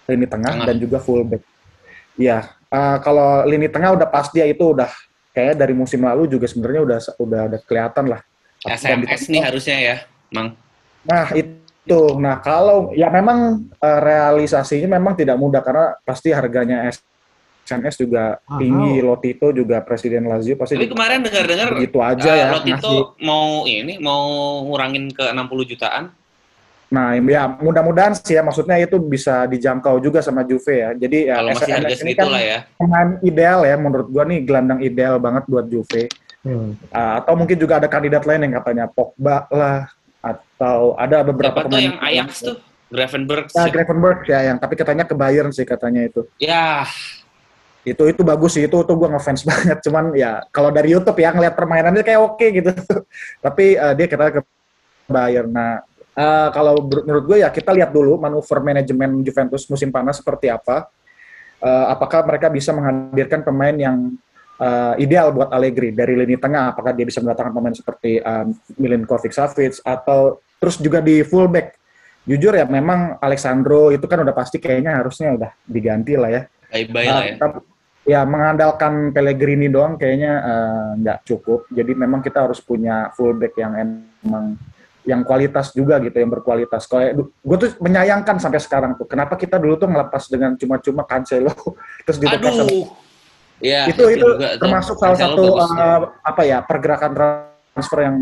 lini 0.05 0.29
tengah, 0.29 0.53
Tengah. 0.53 0.67
dan 0.69 0.77
juga 0.77 1.00
fullback. 1.00 1.41
Iya, 2.21 2.45
uh, 2.72 2.96
kalau 3.00 3.44
lini 3.48 3.68
tengah 3.68 3.96
udah 3.96 4.08
pasti 4.08 4.40
ya 4.40 4.46
itu 4.48 4.76
udah 4.76 4.88
kayak 5.32 5.54
dari 5.54 5.75
musim 5.76 6.02
lalu 6.02 6.26
juga 6.26 6.46
sebenarnya 6.50 6.80
udah 6.84 6.98
udah 7.20 7.40
udah 7.52 7.60
kelihatan 7.64 8.04
lah. 8.10 8.20
SMS 8.66 9.28
di- 9.28 9.38
nih 9.38 9.42
harusnya 9.44 9.76
ya, 9.78 9.96
Mang. 10.34 10.58
Nah 11.06 11.30
itu, 11.30 12.00
nah 12.18 12.42
kalau 12.42 12.90
ya 12.92 13.06
memang 13.06 13.70
eh, 13.78 14.00
realisasinya 14.02 14.98
memang 14.98 15.14
tidak 15.14 15.38
mudah 15.38 15.62
karena 15.62 15.94
pasti 16.02 16.34
harganya 16.34 16.90
SNS 17.68 17.94
juga 18.00 18.42
Mahal. 18.44 18.58
tinggi, 18.58 18.94
Lotito 19.04 19.46
juga 19.54 19.78
presiden 19.84 20.26
Lazio 20.26 20.58
pasti 20.58 20.75
Tapi 20.75 20.90
kemarin 20.90 21.22
dengar-dengar 21.22 21.66
begitu 21.78 21.98
aja 22.02 22.30
eh, 22.34 22.38
ya. 22.42 22.46
Lotito 22.50 22.75
ngasih. 23.14 23.25
mau 23.25 23.46
ini 23.68 23.94
mau 24.02 24.25
ngurangin 24.66 25.12
ke 25.14 25.22
60 25.22 25.70
jutaan. 25.70 26.10
Nah 26.88 27.12
ya 27.21 27.45
mudah-mudahan 27.49 28.16
sih 28.16 28.33
ya 28.33 28.40
maksudnya 28.40 28.80
itu 28.80 28.97
bisa 28.97 29.45
dijangkau 29.45 30.00
juga 30.00 30.25
sama 30.25 30.40
Juve 30.45 30.73
ya. 30.73 30.90
Jadi 30.97 31.28
ya 31.28 31.37
Kalau 31.40 31.50
masih 31.52 31.73
harga 31.73 31.92
SNS 31.92 32.04
ini 32.04 32.12
kan 32.16 32.26
ya. 32.40 32.59
pemain 32.80 33.11
ideal 33.21 33.61
ya 33.68 33.76
menurut 33.76 34.09
gua 34.09 34.25
nih 34.25 34.40
gelandang 34.49 34.80
ideal 34.80 35.21
banget 35.21 35.45
buat 35.45 35.68
Juve. 35.68 36.09
Hmm. 36.40 36.78
Uh, 36.88 37.12
atau 37.21 37.35
mungkin 37.37 37.59
juga 37.61 37.76
ada 37.83 37.88
kandidat 37.90 38.25
lain 38.25 38.49
yang 38.49 38.54
katanya 38.62 38.85
Pogba 38.88 39.45
lah 39.52 39.90
atau 40.25 40.97
ada 40.97 41.21
beberapa 41.21 41.61
Berapa 41.61 41.71
tuh 41.71 41.80
yang 41.83 41.99
Ajax 42.00 42.30
tuh? 42.40 42.57
Gravenberg. 42.88 43.47
Ya, 43.52 43.68
Gravenberch 43.68 44.25
ya 44.33 44.40
yang 44.49 44.57
tapi 44.57 44.75
katanya 44.75 45.04
ke 45.04 45.12
Bayern 45.12 45.52
sih 45.52 45.68
katanya 45.68 46.09
itu. 46.09 46.25
Ya, 46.40 46.88
Itu 47.85 48.04
itu 48.04 48.21
bagus 48.21 48.57
sih 48.57 48.64
itu 48.64 48.76
tuh 48.85 48.97
gue 48.97 49.09
ngefans 49.09 49.45
banget 49.49 49.78
cuman 49.85 50.12
ya 50.16 50.45
kalau 50.52 50.73
dari 50.73 50.92
YouTube 50.92 51.21
ya 51.21 51.33
ngeliat 51.37 51.52
permainannya 51.52 52.00
kayak 52.00 52.21
oke 52.21 52.47
gitu. 52.49 52.73
tapi 53.45 53.76
uh, 53.76 53.92
dia 53.92 54.07
katanya 54.09 54.40
ke 54.40 54.42
Bayern. 55.09 55.52
Nah, 55.52 55.85
uh, 56.18 56.48
kalau 56.50 56.82
menurut 56.90 57.25
gue 57.30 57.38
ya 57.46 57.48
kita 57.54 57.70
lihat 57.70 57.94
dulu 57.94 58.18
manuver 58.18 58.58
manajemen 58.58 59.22
Juventus 59.22 59.70
musim 59.70 59.94
panas 59.94 60.18
seperti 60.18 60.50
apa. 60.50 60.90
Uh, 61.58 61.90
apakah 61.90 62.22
mereka 62.22 62.46
bisa 62.50 62.70
menghadirkan 62.70 63.42
pemain 63.42 63.75
yang 63.75 64.14
uh, 64.62 64.94
ideal 64.98 65.34
buat 65.34 65.50
Allegri 65.50 65.90
dari 65.90 66.14
lini 66.14 66.38
tengah? 66.38 66.70
Apakah 66.75 66.94
dia 66.94 67.02
bisa 67.06 67.18
mendatangkan 67.18 67.54
pemain 67.54 67.75
seperti 67.75 68.22
um, 68.22 68.54
Milinkovic 68.78 69.34
Savic 69.34 69.82
atau 69.82 70.38
terus 70.62 70.78
juga 70.78 71.02
di 71.02 71.22
fullback? 71.26 71.75
Jujur 72.28 72.52
ya, 72.52 72.68
memang 72.68 73.16
Alexandro 73.25 73.88
itu 73.88 74.04
kan 74.04 74.20
udah 74.20 74.37
pasti 74.37 74.60
kayaknya 74.60 75.00
harusnya 75.00 75.32
udah 75.34 75.50
diganti 75.64 76.12
lah 76.14 76.30
ya. 76.30 76.42
bye-bye 76.68 77.08
lah 77.08 77.16
Uh, 77.16 77.25
ya. 77.25 77.34
tapi- 77.40 77.64
ya 78.08 78.20
mengandalkan 78.25 79.12
Pellegrini 79.12 79.68
doang 79.68 80.00
kayaknya 80.00 80.32
uh, 80.40 80.90
nggak 80.96 81.18
cukup. 81.28 81.68
Jadi 81.68 81.92
memang 81.92 82.25
kita 82.25 82.48
harus 82.48 82.62
punya 82.62 83.12
fullback 83.12 83.52
yang 83.60 83.72
emang 83.76 84.56
yang 85.09 85.25
kualitas 85.25 85.73
juga 85.73 85.97
gitu, 86.05 86.21
yang 86.21 86.29
berkualitas. 86.29 86.85
Kalau 86.85 87.33
gue 87.33 87.57
tuh 87.57 87.71
menyayangkan 87.81 88.37
sampai 88.37 88.61
sekarang 88.61 88.93
tuh, 89.00 89.09
kenapa 89.09 89.41
kita 89.41 89.57
dulu 89.57 89.81
tuh 89.81 89.88
ngelepas 89.88 90.29
dengan 90.29 90.53
cuma-cuma 90.61 91.09
Cancelo 91.09 91.49
terus 92.05 92.21
Aduh. 92.21 92.85
Ya, 93.59 93.91
itu 93.91 94.05
itu 94.15 94.23
juga 94.23 94.55
termasuk 94.55 95.00
salah 95.00 95.17
Cancelo 95.19 95.35
satu 95.35 95.45
bagus. 95.59 95.71
uh, 95.75 96.00
apa 96.23 96.43
ya 96.47 96.59
pergerakan 96.62 97.11
transfer 97.17 97.99
yang 98.07 98.17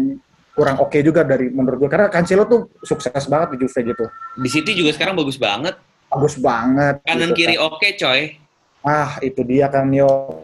kurang 0.57 0.81
oke 0.81 0.97
juga 1.05 1.21
dari 1.29 1.53
menurut 1.53 1.77
gue 1.85 1.91
karena 1.93 2.09
Cancelo 2.09 2.49
tuh 2.49 2.73
sukses 2.81 3.13
banget 3.29 3.53
di 3.53 3.67
Juve 3.67 3.81
gitu 3.93 4.05
Di 4.41 4.49
City 4.49 4.73
juga 4.73 4.97
sekarang 4.97 5.13
bagus 5.13 5.37
banget. 5.37 5.77
bagus 6.09 6.41
banget 6.41 7.05
Kanan 7.05 7.35
gitu 7.35 7.39
kiri 7.45 7.55
kan. 7.61 7.69
oke, 7.69 7.89
coy. 8.01 8.21
ah 8.81 9.11
itu 9.21 9.41
dia 9.45 9.69
kan 9.69 9.93
yo 9.93 10.41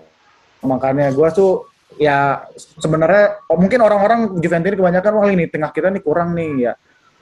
makanya 0.60 1.08
gue 1.08 1.28
tuh 1.32 1.71
ya 1.98 2.46
sebenarnya 2.56 3.42
oh, 3.48 3.58
mungkin 3.58 3.80
orang-orang 3.80 4.40
Juventus 4.40 4.72
ini 4.72 4.78
kebanyakan 4.78 5.12
wah 5.16 5.28
ini 5.32 5.44
tengah 5.48 5.70
kita 5.72 5.88
nih 5.92 6.02
kurang 6.02 6.32
nih 6.36 6.70
ya 6.70 6.72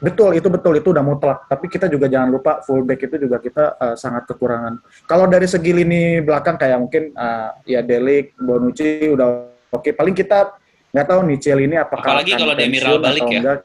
betul 0.01 0.33
itu 0.33 0.49
betul 0.49 0.73
itu 0.81 0.89
udah 0.97 1.05
mutlak 1.05 1.45
tapi 1.45 1.69
kita 1.69 1.85
juga 1.85 2.09
jangan 2.09 2.33
lupa 2.33 2.65
fullback 2.65 3.05
itu 3.05 3.29
juga 3.29 3.37
kita 3.37 3.77
uh, 3.77 3.97
sangat 4.01 4.25
kekurangan 4.33 4.81
kalau 5.05 5.29
dari 5.29 5.45
segi 5.45 5.77
lini 5.77 6.25
belakang 6.25 6.57
kayak 6.57 6.81
mungkin 6.81 7.13
uh, 7.13 7.53
ya 7.69 7.85
Delik 7.85 8.33
Bonucci 8.41 9.13
udah 9.13 9.53
oke 9.77 9.93
paling 9.93 10.17
kita 10.17 10.57
nggak 10.91 11.07
tahu 11.07 11.21
nih 11.29 11.39
Ciel 11.39 11.61
ini 11.63 11.77
apakah 11.77 12.17
Apalagi 12.17 12.33
kalau 12.35 12.55
Demiral 12.57 12.97
balik 12.99 13.29
ya. 13.29 13.41
enggak. 13.45 13.59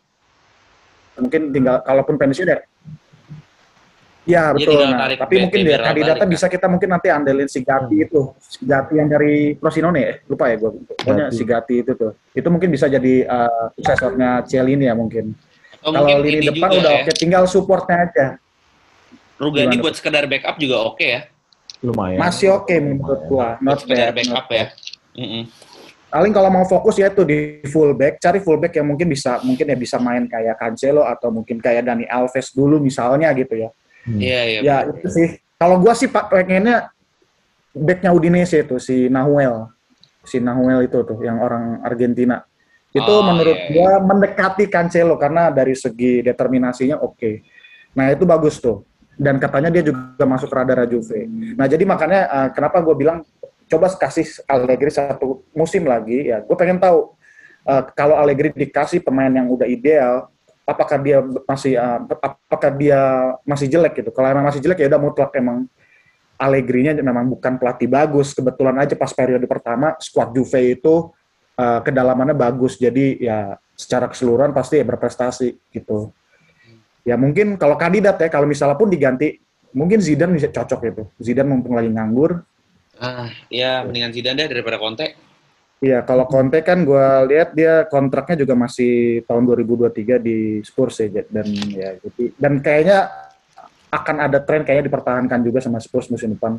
mungkin 1.15 1.41
tinggal 1.55 1.75
kalaupun 1.87 2.15
pensiun 2.19 2.51
ya 2.51 2.59
Ya 4.25 4.49
Dia 4.49 4.57
betul. 4.57 4.73
tinggal 4.73 4.89
Nah, 4.89 4.99
tarik 5.05 5.17
tapi 5.21 5.35
mungkin 5.37 5.59
dia 5.61 5.69
Demiral 5.77 5.85
kandidatnya 5.85 6.27
bisa 6.33 6.45
kita 6.49 6.65
mungkin 6.65 6.89
nanti 6.89 7.07
andelin 7.13 7.45
si 7.45 7.61
Gatti 7.61 7.97
itu, 8.09 8.21
si 8.41 8.65
Gatti 8.65 8.93
yang 8.97 9.05
dari 9.05 9.53
Frosinone 9.53 9.99
ya, 10.01 10.13
lupa 10.25 10.49
ya 10.49 10.55
gue. 10.57 10.71
Pokoknya 10.97 11.25
si 11.29 11.43
Gatti 11.45 11.75
itu 11.85 11.91
tuh. 11.93 12.11
Itu 12.33 12.47
mungkin 12.49 12.73
bisa 12.73 12.89
jadi 12.89 13.21
uh, 13.29 13.69
suksesornya 13.77 14.41
Cielini 14.49 14.89
ya 14.89 14.97
mungkin. 14.97 15.37
Atau 15.77 15.93
Kalau 15.93 16.09
mungkin 16.09 16.25
lini 16.25 16.37
ini 16.41 16.47
depan 16.49 16.69
juga 16.73 16.81
udah 16.81 16.93
ya. 16.97 17.01
oke, 17.05 17.11
tinggal 17.21 17.43
supportnya 17.45 17.97
aja. 18.09 18.27
Rugani 19.37 19.77
Gimana 19.77 19.83
buat 19.85 19.95
sekedar 19.99 20.23
backup 20.25 20.55
juga 20.57 20.77
oke 20.89 21.05
ya. 21.05 21.21
Lumayan. 21.85 22.17
Masih 22.17 22.49
oke 22.49 22.73
menurut 22.81 23.21
gua, 23.29 23.61
not 23.61 23.85
sekedar 23.85 24.09
bad. 24.09 24.17
backup 24.17 24.45
not 24.49 24.57
ya. 24.57 24.65
Paling 26.09 26.31
kalau 26.31 26.49
mau 26.49 26.65
fokus 26.65 26.95
ya 26.97 27.11
tuh 27.11 27.27
di 27.27 27.61
fullback, 27.67 28.17
cari 28.23 28.39
fullback 28.39 28.73
yang 28.79 28.87
mungkin 28.87 29.05
bisa 29.05 29.37
mungkin 29.43 29.67
ya 29.67 29.77
bisa 29.77 29.99
main 29.99 30.25
kayak 30.25 30.55
Cancelo 30.57 31.03
atau 31.03 31.29
mungkin 31.29 31.59
kayak 31.59 31.85
Dani 31.85 32.07
Alves 32.09 32.55
dulu 32.55 32.79
misalnya 32.81 33.29
gitu 33.35 33.53
ya. 33.53 33.69
Hmm. 34.05 34.21
Iya, 34.21 34.41
iya. 34.45 34.59
Ya 34.61 34.77
itu 34.89 35.07
sih. 35.09 35.27
Kalau 35.57 35.81
gua 35.81 35.93
sih 35.97 36.07
pak 36.07 36.29
pengennya 36.29 36.93
backnya 37.73 38.11
Udinese 38.13 38.61
itu 38.63 38.77
si 38.77 39.09
Nahuel, 39.09 39.67
si 40.23 40.37
Nahuel 40.39 40.85
itu 40.85 41.01
tuh 41.01 41.19
yang 41.25 41.41
orang 41.41 41.81
Argentina. 41.81 42.45
Itu 42.95 43.11
Oh, 43.11 43.27
menurut 43.27 43.59
iya, 43.67 43.71
gua 43.75 43.91
mendekati 43.99 44.71
Cancelo 44.71 45.19
karena 45.19 45.51
dari 45.51 45.75
segi 45.75 46.23
determinasinya 46.23 47.03
oke. 47.03 47.43
Nah 47.95 48.11
itu 48.11 48.23
bagus 48.23 48.59
tuh. 48.61 48.83
Dan 49.15 49.39
katanya 49.39 49.71
dia 49.71 49.83
juga 49.83 50.27
masuk 50.27 50.51
radar 50.51 50.83
Juve. 50.91 51.23
Nah 51.55 51.65
jadi 51.71 51.87
makanya 51.87 52.21
eh, 52.27 52.49
kenapa 52.51 52.83
gue 52.83 52.95
bilang 52.99 53.23
coba 53.71 53.87
kasih 53.95 54.27
Allegri 54.43 54.91
satu 54.91 55.39
musim 55.55 55.87
lagi 55.87 56.27
ya. 56.27 56.43
Gue 56.43 56.55
pengen 56.59 56.83
tahu 56.83 57.15
eh, 57.63 57.83
kalau 57.95 58.19
Allegri 58.19 58.51
dikasih 58.51 58.99
pemain 58.99 59.31
yang 59.31 59.47
udah 59.47 59.63
ideal, 59.63 60.27
apakah 60.65 60.97
dia 60.97 61.21
masih 61.45 61.77
eh, 61.77 61.99
apakah 62.19 62.71
dia 62.73 62.99
masih 63.45 63.69
jelek 63.69 64.01
gitu. 64.01 64.09
Kalau 64.11 64.27
emang 64.27 64.45
masih 64.49 64.59
jelek 64.59 64.81
ya 64.81 64.89
udah 64.91 65.01
mutlak 65.01 65.31
emang 65.37 65.69
Allegri-nya 66.35 66.91
memang 66.99 67.31
bukan 67.31 67.55
pelatih 67.55 67.87
bagus. 67.87 68.35
Kebetulan 68.35 68.75
aja 68.83 68.91
pas 68.99 69.13
periode 69.15 69.47
pertama 69.47 69.95
squad 70.01 70.35
Juve 70.35 70.75
itu 70.75 71.13
eh, 71.55 71.79
kedalamannya 71.85 72.35
bagus. 72.35 72.75
Jadi 72.75 73.23
ya 73.23 73.55
secara 73.77 74.11
keseluruhan 74.11 74.51
pasti 74.51 74.81
ya 74.81 74.85
berprestasi 74.87 75.71
gitu. 75.71 76.11
Ya 77.05 77.15
mungkin 77.15 77.55
kalau 77.55 77.77
kandidat 77.77 78.17
ya 78.17 78.27
kalau 78.33 78.49
misalnya 78.49 78.75
pun 78.75 78.89
diganti 78.89 79.37
mungkin 79.71 80.01
Zidane 80.01 80.35
bisa 80.35 80.49
cocok 80.49 80.79
gitu. 80.89 81.03
Zidane 81.21 81.47
mumpung 81.47 81.77
lagi 81.77 81.93
nganggur. 81.93 82.41
Ah, 82.97 83.29
ya 83.51 83.85
mendingan 83.85 84.11
Zidane 84.11 84.43
deh 84.43 84.47
daripada 84.49 84.81
Conte. 84.81 85.24
Iya, 85.85 86.01
kalau 86.01 86.25
Conte 86.25 86.65
kan 86.65 86.81
gue 86.81 87.05
lihat 87.29 87.53
dia 87.53 87.85
kontraknya 87.85 88.41
juga 88.41 88.57
masih 88.57 89.21
tahun 89.29 89.45
2023 89.45 90.17
di 90.17 90.57
Spurs 90.65 90.97
ya 90.97 91.21
dan 91.29 91.45
ya 91.69 91.93
jadi 92.01 92.23
dan 92.41 92.53
kayaknya 92.57 92.99
akan 93.93 94.15
ada 94.17 94.41
tren 94.41 94.65
kayaknya 94.65 94.89
dipertahankan 94.89 95.45
juga 95.45 95.61
sama 95.61 95.77
Spurs 95.77 96.09
musim 96.09 96.33
depan. 96.33 96.57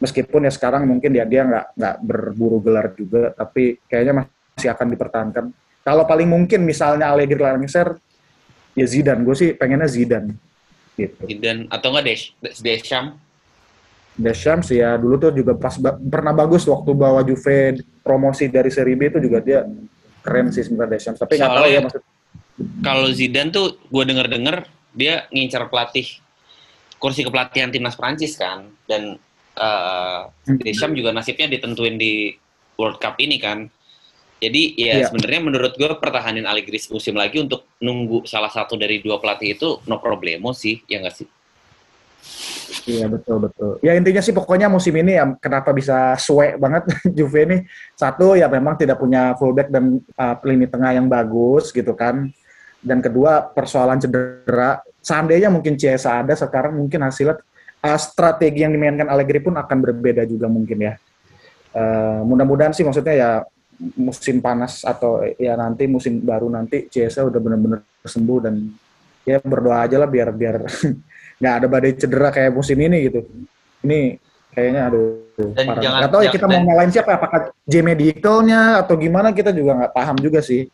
Meskipun 0.00 0.48
ya 0.48 0.52
sekarang 0.56 0.88
mungkin 0.88 1.12
ya 1.12 1.28
dia 1.28 1.44
nggak 1.44 1.66
nggak 1.76 1.96
berburu 2.00 2.64
gelar 2.64 2.96
juga, 2.96 3.36
tapi 3.36 3.76
kayaknya 3.84 4.24
masih 4.24 4.72
akan 4.72 4.86
dipertahankan. 4.88 5.44
Kalau 5.84 6.08
paling 6.08 6.32
mungkin 6.32 6.64
misalnya 6.64 7.12
Allegri 7.12 7.44
lengser, 7.44 8.00
ya 8.72 8.86
Zidane. 8.88 9.20
Gue 9.20 9.36
sih 9.36 9.52
pengennya 9.52 9.86
Zidane. 9.86 10.32
Gitu. 10.96 11.20
Zidane 11.28 11.68
atau 11.68 11.92
enggak 11.92 12.04
Desch, 12.08 12.32
Deschamps? 12.40 13.20
Deschamps 14.16 14.68
ya 14.72 14.96
dulu 14.96 15.28
tuh 15.28 15.32
juga 15.36 15.52
pas 15.60 15.76
ba- 15.76 16.00
pernah 16.00 16.32
bagus 16.32 16.64
waktu 16.64 16.90
bawa 16.96 17.20
Juve 17.20 17.84
promosi 18.02 18.50
dari 18.50 18.68
Serie 18.68 18.98
B 18.98 19.08
itu 19.08 19.18
juga 19.22 19.38
dia 19.40 19.64
keren 20.22 20.50
sih 20.50 20.66
sebenarnya 20.66 20.98
Deschamps. 20.98 21.18
Tapi 21.22 21.38
nggak 21.38 21.56
tahu 21.56 21.68
ya 21.70 21.80
maksud 21.82 22.02
Kalau 22.84 23.08
Zidane 23.10 23.50
tuh 23.50 23.80
gue 23.88 24.04
denger-denger 24.04 24.68
dia 24.92 25.24
ngincar 25.32 25.72
pelatih 25.72 26.04
kursi 27.00 27.24
kepelatihan 27.24 27.72
timnas 27.72 27.96
Prancis 27.96 28.36
kan 28.36 28.68
dan 28.86 29.16
eh 29.56 30.20
Deschamps 30.60 30.94
juga 30.94 31.10
nasibnya 31.16 31.48
ditentuin 31.48 31.96
di 31.96 32.36
World 32.76 33.00
Cup 33.00 33.16
ini 33.18 33.40
kan. 33.40 33.66
Jadi 34.42 34.74
ya 34.74 34.98
Iya. 34.98 35.06
sebenarnya 35.06 35.40
menurut 35.42 35.72
gue 35.78 35.86
pertahanin 36.02 36.42
Allegri 36.50 36.82
musim 36.90 37.14
lagi 37.14 37.38
untuk 37.38 37.62
nunggu 37.78 38.26
salah 38.26 38.50
satu 38.50 38.74
dari 38.74 38.98
dua 38.98 39.22
pelatih 39.22 39.54
itu 39.54 39.78
no 39.86 40.02
problemo 40.02 40.50
sih, 40.50 40.82
ya 40.90 40.98
nggak 40.98 41.14
sih? 41.14 41.28
Iya 42.88 43.06
betul 43.06 43.36
betul. 43.48 43.70
Ya 43.84 43.92
intinya 43.92 44.22
sih 44.24 44.32
pokoknya 44.32 44.66
musim 44.72 44.96
ini 44.96 45.14
ya 45.20 45.24
kenapa 45.36 45.70
bisa 45.76 46.16
suwe 46.16 46.56
banget 46.56 46.88
Juve 47.16 47.40
ini 47.44 47.56
satu 47.94 48.34
ya 48.34 48.48
memang 48.48 48.80
tidak 48.80 48.98
punya 48.98 49.36
fullback 49.36 49.68
dan 49.68 50.00
uh, 50.16 50.34
lini 50.42 50.66
tengah 50.66 50.96
yang 50.96 51.06
bagus 51.06 51.70
gitu 51.70 51.92
kan. 51.92 52.32
Dan 52.82 52.98
kedua 52.98 53.52
persoalan 53.52 54.02
cedera. 54.02 54.82
Seandainya 55.02 55.50
mungkin 55.50 55.78
Chiesa 55.78 56.18
ada 56.18 56.34
sekarang 56.34 56.74
mungkin 56.78 57.06
hasilnya 57.06 57.38
uh, 57.84 57.98
strategi 57.98 58.64
yang 58.66 58.74
dimainkan 58.74 59.06
Allegri 59.06 59.38
pun 59.42 59.54
akan 59.54 59.78
berbeda 59.82 60.26
juga 60.26 60.48
mungkin 60.50 60.78
ya. 60.80 60.94
Uh, 61.72 62.20
mudah-mudahan 62.28 62.76
sih 62.76 62.84
maksudnya 62.84 63.14
ya 63.16 63.30
musim 63.96 64.38
panas 64.38 64.86
atau 64.86 65.24
ya 65.40 65.58
nanti 65.58 65.90
musim 65.90 66.22
baru 66.22 66.46
nanti 66.46 66.86
Chiesa 66.86 67.26
udah 67.26 67.40
benar-benar 67.42 67.80
sembuh 68.06 68.38
dan 68.42 68.54
ya 69.22 69.38
berdoa 69.38 69.86
aja 69.86 69.96
lah 69.96 70.06
biar 70.06 70.28
biar 70.30 70.66
nggak 71.42 71.54
ada 71.58 71.66
badai 71.66 71.92
cedera 71.94 72.28
kayak 72.30 72.52
musim 72.52 72.78
ini 72.78 73.10
gitu. 73.10 73.20
Ini 73.82 74.18
kayaknya 74.52 74.80
aduh 74.86 75.06
Dan 75.56 75.64
parah. 75.66 75.82
jangan- 75.82 76.10
tahu 76.10 76.22
ya 76.22 76.30
kita 76.30 76.46
mau 76.46 76.54
dan- 76.60 76.66
nyalain 76.68 76.90
siapa 76.92 77.10
apakah 77.16 77.40
J 77.66 77.74
Medicalnya 77.82 78.60
atau 78.78 78.94
gimana 78.94 79.32
kita 79.32 79.50
juga 79.50 79.74
nggak 79.78 79.92
paham 79.94 80.16
juga 80.18 80.38
sih. 80.38 80.68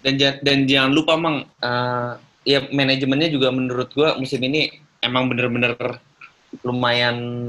Dan 0.00 0.16
dan 0.16 0.58
jangan 0.64 0.90
lupa 0.92 1.16
mang 1.16 1.42
eh, 1.42 2.10
ya 2.44 2.64
manajemennya 2.70 3.28
juga 3.28 3.52
menurut 3.52 3.90
gue 3.92 4.08
musim 4.16 4.40
ini 4.40 4.70
emang 5.00 5.28
bener-bener 5.28 5.76
lumayan 6.62 7.48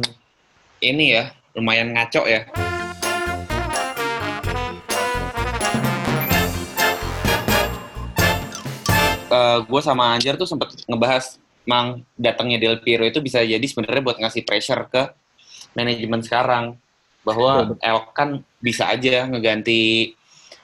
ini 0.80 1.06
ya, 1.16 1.30
lumayan 1.54 1.94
ngaco 1.94 2.26
ya. 2.26 2.48
Gue 9.66 9.82
sama 9.82 10.14
Anjar 10.16 10.36
tuh 10.38 10.50
sempat 10.50 10.74
ngebahas 10.86 11.38
mang 11.64 12.02
datangnya 12.18 12.58
Del 12.58 12.82
Piero 12.82 13.06
itu 13.06 13.22
bisa 13.22 13.42
jadi 13.46 13.62
sebenarnya 13.62 14.02
buat 14.02 14.18
ngasih 14.18 14.44
pressure 14.44 14.86
ke 14.90 15.14
manajemen 15.78 16.22
sekarang 16.26 16.66
bahwa 17.22 17.78
Elk 17.78 18.06
kan 18.18 18.30
bisa 18.58 18.90
aja 18.90 19.30
ngeganti 19.30 20.14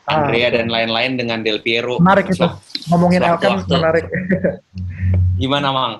Ah, 0.07 0.23
Andrea 0.23 0.47
betul. 0.47 0.55
dan 0.55 0.67
lain-lain 0.71 1.11
dengan 1.19 1.39
Del 1.43 1.59
Piero. 1.59 1.99
Menarik 1.99 2.31
itu. 2.31 2.39
Ngomongin 2.87 3.19
Elkan 3.27 3.59
menarik. 3.67 4.07
Gimana, 5.35 5.67
Mang? 5.75 5.93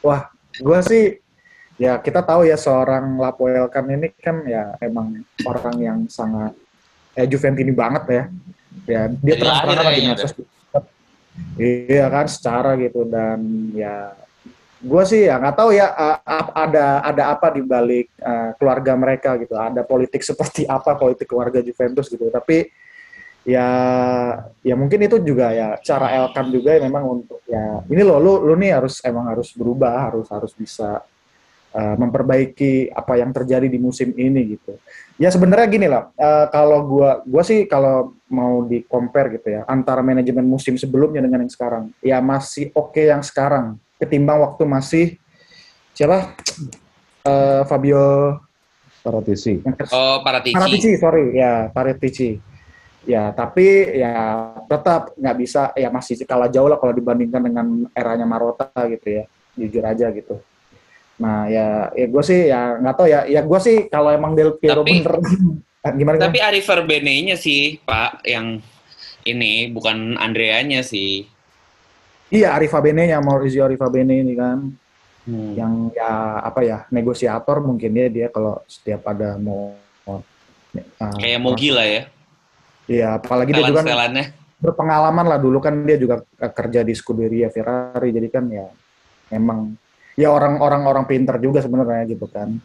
Wah, 0.00 0.32
gua 0.64 0.80
sih 0.80 1.20
ya 1.76 2.00
kita 2.00 2.24
tahu 2.24 2.48
ya 2.48 2.56
seorang 2.56 3.20
Lapo 3.20 3.44
Elkan 3.44 3.84
ini 3.92 4.08
kan 4.16 4.40
ya 4.48 4.72
emang 4.80 5.20
orang 5.44 5.76
yang 5.76 5.98
sangat 6.08 6.56
eh 7.12 7.28
Juventini 7.28 7.76
banget 7.76 8.04
ya. 8.08 8.24
Ya 8.88 9.00
dia 9.12 9.34
terang-terangan 9.36 9.92
di 9.92 10.02
medsos. 10.08 10.32
Iya 11.56 12.06
kan 12.12 12.26
secara 12.28 12.76
gitu 12.76 13.08
dan 13.08 13.40
ya 13.72 14.12
gua 14.84 15.08
sih 15.08 15.24
ya 15.24 15.40
nggak 15.40 15.56
tahu 15.56 15.72
ya 15.72 15.88
ada 16.52 17.00
ada 17.00 17.22
apa 17.32 17.48
di 17.56 17.64
balik 17.64 18.12
keluarga 18.60 18.92
mereka 18.92 19.30
gitu. 19.40 19.56
Ada 19.56 19.80
politik 19.82 20.20
seperti 20.28 20.68
apa 20.68 20.96
politik 21.00 21.28
keluarga 21.28 21.64
Juventus 21.64 22.12
gitu. 22.12 22.28
Tapi 22.28 22.68
ya 23.46 23.68
ya 24.66 24.74
mungkin 24.74 25.06
itu 25.06 25.22
juga 25.22 25.54
ya 25.54 25.78
cara 25.78 26.10
Elkan 26.18 26.50
juga 26.50 26.74
ya 26.74 26.82
memang 26.82 27.22
untuk 27.22 27.38
ya 27.46 27.78
ini 27.86 28.02
loh 28.02 28.18
lu 28.18 28.32
lu 28.42 28.58
nih 28.58 28.74
harus 28.74 28.98
emang 29.06 29.30
harus 29.30 29.54
berubah 29.54 30.10
harus 30.10 30.26
harus 30.26 30.50
bisa 30.50 30.98
uh, 31.70 31.94
memperbaiki 31.94 32.90
apa 32.90 33.22
yang 33.22 33.30
terjadi 33.30 33.70
di 33.70 33.78
musim 33.78 34.10
ini 34.18 34.58
gitu 34.58 34.74
ya 35.16 35.28
sebenarnya 35.32 35.66
gini 35.68 35.86
lah 35.88 36.12
uh, 36.16 36.46
kalau 36.52 36.84
gua 36.84 37.10
gua 37.24 37.42
sih 37.44 37.64
kalau 37.68 38.16
mau 38.28 38.64
di 38.64 38.84
compare 38.84 39.40
gitu 39.40 39.60
ya 39.60 39.60
antara 39.64 40.04
manajemen 40.04 40.44
musim 40.44 40.76
sebelumnya 40.76 41.24
dengan 41.24 41.44
yang 41.44 41.52
sekarang 41.52 41.84
ya 42.04 42.20
masih 42.20 42.72
oke 42.76 43.00
yang 43.00 43.24
sekarang 43.24 43.80
ketimbang 43.96 44.40
waktu 44.44 44.62
masih 44.68 45.04
siapa 45.96 46.36
Uh, 47.26 47.66
Fabio 47.66 48.38
Paratici. 49.02 49.58
Oh, 49.90 50.22
Paratici. 50.22 50.54
Paratici, 50.54 50.90
sorry, 50.94 51.34
ya 51.34 51.70
Paratici. 51.74 52.38
Ya, 53.06 53.34
tapi 53.34 53.98
ya 53.98 54.14
tetap 54.66 55.14
nggak 55.14 55.36
bisa, 55.38 55.70
ya 55.78 55.90
masih 55.90 56.22
kalah 56.26 56.50
jauh 56.50 56.66
lah 56.70 56.78
kalau 56.78 56.94
dibandingkan 56.94 57.42
dengan 57.42 57.66
eranya 57.94 58.26
Marota 58.26 58.70
gitu 58.86 59.22
ya, 59.22 59.24
jujur 59.58 59.82
aja 59.82 60.06
gitu. 60.10 60.38
Nah 61.16 61.48
ya, 61.48 61.88
ya 61.96 62.06
gue 62.08 62.22
sih 62.22 62.40
ya 62.52 62.76
nggak 62.76 62.94
tahu 62.96 63.06
ya, 63.08 63.20
ya 63.24 63.40
gue 63.40 63.60
sih 63.62 63.76
kalau 63.88 64.12
emang 64.12 64.36
Del 64.36 64.52
Piero 64.60 64.84
Tapi- 64.84 65.00
bener, 65.00 65.14
gimana? 65.98 66.16
Tapi 66.20 66.38
Ari 66.42 66.60
Verbene-nya 66.60 67.36
sih, 67.38 67.78
Pak, 67.80 68.26
yang 68.26 68.60
ini 69.24 69.70
bukan 69.72 70.18
Andreanya 70.20 70.82
sih. 70.84 71.24
Iya, 72.26 72.58
Arifa 72.58 72.82
Bene 72.82 73.06
yang 73.06 73.22
Maurizio 73.22 73.62
Arifa 73.62 73.86
Bene 73.86 74.18
ini 74.18 74.34
kan, 74.34 74.58
Hmm. 75.26 75.58
yang 75.58 75.90
ya 75.90 76.38
apa 76.38 76.62
ya 76.62 76.78
negosiator 76.94 77.58
mungkin 77.58 77.90
dia 77.90 78.06
dia 78.06 78.26
kalau 78.30 78.62
setiap 78.70 79.10
ada 79.10 79.34
mau 79.34 79.74
uh, 80.06 80.22
Kayak 81.18 81.42
Mogi 81.42 81.74
lah 81.74 81.82
ya. 81.82 82.02
Iya, 82.86 83.18
apalagi 83.18 83.50
dia 83.50 83.66
juga 83.66 83.82
kan 83.82 84.14
berpengalaman 84.62 85.26
lah 85.26 85.38
dulu 85.42 85.58
kan 85.58 85.74
dia 85.82 85.98
juga 85.98 86.22
eh, 86.38 86.52
kerja 86.54 86.80
di 86.86 86.94
Scuderia 86.94 87.50
Ferrari 87.50 88.08
jadi 88.14 88.28
kan 88.30 88.44
ya 88.48 88.66
emang 89.28 89.74
ya 90.16 90.32
orang-orang 90.32 90.82
orang 90.88 91.04
pinter 91.04 91.36
juga 91.38 91.60
sebenarnya 91.60 92.08
gitu 92.08 92.26
kan. 92.26 92.56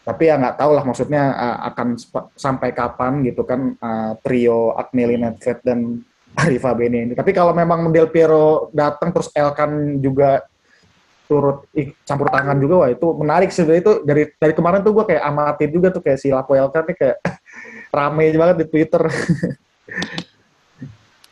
Tapi 0.00 0.22
ya 0.30 0.40
nggak 0.40 0.56
tahu 0.56 0.70
lah 0.72 0.84
maksudnya 0.86 1.22
eh, 1.34 1.58
akan 1.74 1.88
sampai 2.38 2.70
kapan 2.72 3.20
gitu 3.26 3.42
kan 3.44 3.74
eh, 3.76 4.12
trio 4.22 4.72
Agnelli 4.78 5.18
Nedved 5.18 5.58
dan 5.66 6.00
Arifa 6.46 6.72
Bene 6.72 7.10
ini. 7.10 7.12
Tapi 7.18 7.34
kalau 7.34 7.50
memang 7.52 7.90
Del 7.90 8.08
Piero 8.08 8.70
datang 8.70 9.10
terus 9.10 9.28
Elkan 9.34 9.98
juga 9.98 10.46
turut 11.30 11.62
campur 12.02 12.26
tangan 12.26 12.58
juga 12.58 12.74
wah 12.82 12.90
itu 12.90 13.06
menarik 13.14 13.54
sebenarnya 13.54 13.82
itu 13.86 13.92
dari 14.02 14.22
dari 14.34 14.50
kemarin 14.50 14.82
tuh 14.82 14.90
gue 14.98 15.14
kayak 15.14 15.22
amatir 15.30 15.70
juga 15.70 15.94
tuh 15.94 16.02
kayak 16.02 16.18
si 16.18 16.26
Lapo 16.26 16.58
Elkan 16.58 16.90
nih 16.90 16.96
kayak 16.98 17.16
rame 17.98 18.24
banget 18.34 18.56
di 18.62 18.66
Twitter. 18.70 19.02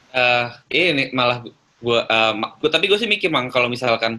Eh 0.09 0.49
ini 0.75 1.15
malah 1.15 1.45
ma- 2.35 2.57
gua 2.59 2.71
tapi 2.73 2.91
gue 2.91 2.99
sih 2.99 3.07
mikir 3.07 3.31
mang 3.31 3.53
kalau 3.53 3.71
misalkan 3.71 4.19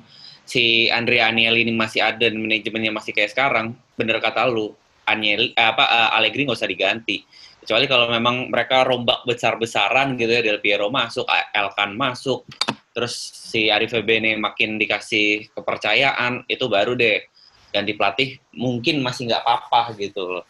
si 0.50 0.90
Andrea 0.90 1.30
Agnelli 1.30 1.62
ini 1.62 1.74
masih 1.78 2.02
ada 2.02 2.26
dan 2.26 2.42
manajemennya 2.42 2.90
masih 2.90 3.14
kayak 3.14 3.38
sekarang, 3.38 3.78
bener 3.94 4.18
kata 4.18 4.50
lu, 4.50 4.74
Agnelli 5.06 5.54
eh, 5.54 5.68
apa 5.70 5.86
eh, 5.86 6.18
Allegri 6.18 6.50
nggak 6.50 6.58
usah 6.58 6.70
diganti. 6.70 7.22
Kecuali 7.62 7.86
kalau 7.86 8.10
memang 8.10 8.50
mereka 8.50 8.82
rombak 8.82 9.30
besar-besaran 9.30 10.18
gitu 10.18 10.32
ya, 10.34 10.42
Del 10.42 10.58
Piero 10.58 10.90
masuk, 10.90 11.30
Elkan 11.54 11.94
masuk, 11.94 12.50
terus 12.90 13.14
si 13.14 13.70
Arif 13.70 13.94
Bene 14.02 14.34
makin 14.42 14.82
dikasih 14.82 15.54
kepercayaan, 15.54 16.50
itu 16.50 16.66
baru 16.66 16.98
deh 16.98 17.22
ganti 17.70 17.94
pelatih 17.94 18.30
mungkin 18.58 19.06
masih 19.06 19.30
nggak 19.30 19.46
apa-apa 19.46 19.94
gitu 20.02 20.26
loh. 20.26 20.46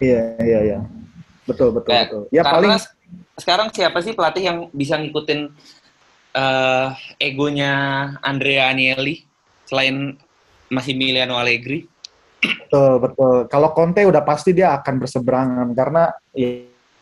iya 0.00 0.36
iya 0.40 0.60
iya 0.72 0.78
betul 1.44 1.72
betul 1.72 1.92
Eh, 1.92 2.04
betul 2.04 2.22
ya 2.32 2.42
Karena 2.44 2.54
paling 2.56 2.72
sekarang 3.36 3.68
siapa 3.72 3.98
sih 4.00 4.12
pelatih 4.16 4.42
yang 4.44 4.58
bisa 4.72 4.96
ngikutin 4.96 5.52
eh, 6.36 6.88
egonya 7.16 7.72
Andrea 8.20 8.68
Agnelli 8.68 9.24
selain 9.64 10.14
Massimiliano 10.68 11.40
Allegri? 11.40 11.88
Betul, 12.42 13.00
betul. 13.00 13.36
Kalau 13.48 13.72
Conte 13.72 14.04
udah 14.04 14.22
pasti 14.22 14.52
dia 14.52 14.76
akan 14.76 14.94
berseberangan 15.00 15.68
karena 15.72 16.12
ya, 16.36 16.50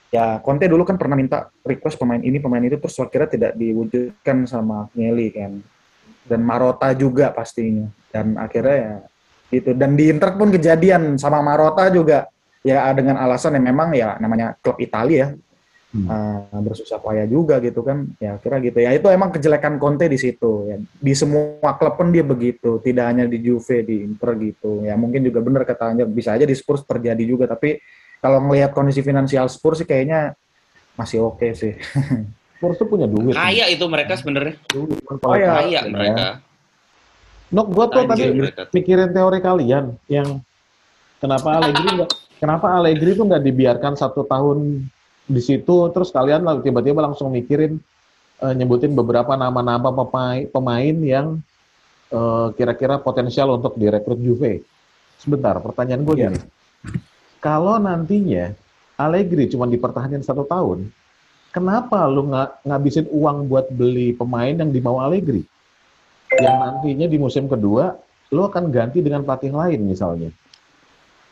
ya 0.09 0.27
Conte 0.41 0.71
dulu 0.71 0.87
kan 0.87 0.97
pernah 0.97 1.19
minta 1.19 1.51
request 1.67 1.99
pemain 1.99 2.23
ini, 2.23 2.39
pemain 2.39 2.63
itu 2.63 2.79
terus 2.79 2.97
akhirnya 3.03 3.29
tidak 3.35 3.53
diwujudkan 3.59 4.47
sama 4.47 4.89
Agnelli 4.95 5.29
kan. 5.35 5.53
Dan 6.25 6.41
Marota 6.41 6.89
juga 6.97 7.35
pastinya. 7.35 7.91
Dan 8.09 8.39
akhirnya 8.39 8.77
ya 8.79 8.95
gitu. 9.53 9.71
Dan 9.77 9.99
di 9.99 10.09
Inter 10.09 10.33
pun 10.39 10.49
kejadian 10.55 11.21
sama 11.21 11.45
Marota 11.45 11.91
juga 11.93 12.31
ya 12.65 12.89
dengan 12.97 13.21
alasan 13.21 13.61
yang 13.61 13.67
memang 13.75 13.93
ya 13.93 14.17
namanya 14.23 14.57
klub 14.63 14.81
Italia 14.81 15.17
ya. 15.19 15.29
Hmm. 15.95 16.11
eh, 16.11 16.59
bersusah 16.59 16.99
payah 16.99 17.23
juga 17.31 17.63
gitu 17.63 17.87
kan 17.87 18.11
ya 18.19 18.35
kira 18.43 18.59
gitu 18.59 18.83
ya 18.83 18.91
itu 18.91 19.07
emang 19.15 19.31
kejelekan 19.31 19.79
Conte 19.79 20.11
di 20.11 20.19
situ 20.19 20.67
ya 20.67 20.83
di 20.83 21.13
semua 21.15 21.71
klub 21.79 21.95
pun 21.95 22.11
dia 22.11 22.27
begitu 22.27 22.83
tidak 22.83 23.15
hanya 23.15 23.31
di 23.31 23.39
Juve 23.39 23.87
di 23.87 24.03
Inter 24.03 24.35
gitu 24.43 24.83
ya 24.83 24.99
mungkin 24.99 25.23
juga 25.23 25.39
benar 25.39 25.63
katanya 25.63 26.03
bisa 26.03 26.35
aja 26.35 26.43
di 26.43 26.55
Spurs 26.59 26.83
terjadi 26.83 27.23
juga 27.23 27.47
tapi 27.47 27.79
kalau 28.19 28.43
ngelihat 28.43 28.75
kondisi 28.75 29.07
finansial 29.07 29.47
Spurs 29.47 29.87
sih 29.87 29.87
kayaknya 29.87 30.35
masih 30.99 31.23
oke 31.23 31.47
sih 31.55 31.79
Spurs 32.65 32.81
tuh 32.81 32.89
punya 32.89 33.05
duit. 33.05 33.37
Kaya 33.37 33.69
itu 33.69 33.85
mereka 33.93 34.17
sebenarnya. 34.17 34.57
Duit. 34.73 34.97
Oh, 35.05 35.37
iya. 35.37 35.53
Kaya 35.53 35.81
mereka. 35.85 36.27
Nok, 37.53 37.67
gua 37.77 37.87
tuh 37.93 38.09
tadi 38.09 38.25
mereka. 38.33 38.63
pikirin 38.73 39.13
teori 39.13 39.39
kalian 39.45 40.01
yang 40.09 40.41
kenapa 41.21 41.61
Allegri 41.61 41.89
nggak 42.01 42.11
kenapa 42.41 42.67
Allegri 42.73 43.11
tuh 43.15 43.25
nggak 43.29 43.43
dibiarkan 43.45 43.93
satu 43.95 44.25
tahun 44.25 44.89
di 45.25 45.41
situ 45.41 45.89
terus 45.91 46.13
kalian 46.13 46.45
tiba-tiba 46.61 47.01
langsung 47.01 47.33
mikirin 47.33 47.81
eh, 48.45 48.55
nyebutin 48.55 48.93
beberapa 48.93 49.33
nama-nama 49.35 49.89
pemain 49.89 50.45
pemain 50.53 50.97
yang 51.01 51.27
eh, 52.13 52.47
kira-kira 52.55 53.01
potensial 53.01 53.57
untuk 53.57 53.77
direkrut 53.81 54.21
Juve. 54.21 54.61
Sebentar, 55.17 55.57
pertanyaan 55.57 56.05
gue 56.05 56.15
Iya. 56.21 56.23
gini. 56.29 56.39
Kalau 57.41 57.81
nantinya 57.81 58.53
Allegri 59.01 59.49
cuma 59.49 59.65
dipertahankan 59.67 60.21
satu 60.21 60.45
tahun, 60.45 60.93
kenapa 61.51 62.05
lu 62.07 62.29
nggak 62.29 62.69
ngabisin 62.69 63.07
uang 63.09 63.49
buat 63.49 63.73
beli 63.73 64.13
pemain 64.13 64.53
yang 64.53 64.71
dimau 64.71 65.01
Allegri? 65.01 65.43
Yang 66.35 66.57
nantinya 66.61 67.07
di 67.09 67.19
musim 67.19 67.49
kedua 67.49 67.97
lu 68.35 68.43
akan 68.45 68.69
ganti 68.69 69.01
dengan 69.01 69.23
pelatih 69.23 69.55
lain 69.55 69.81
misalnya. 69.87 70.29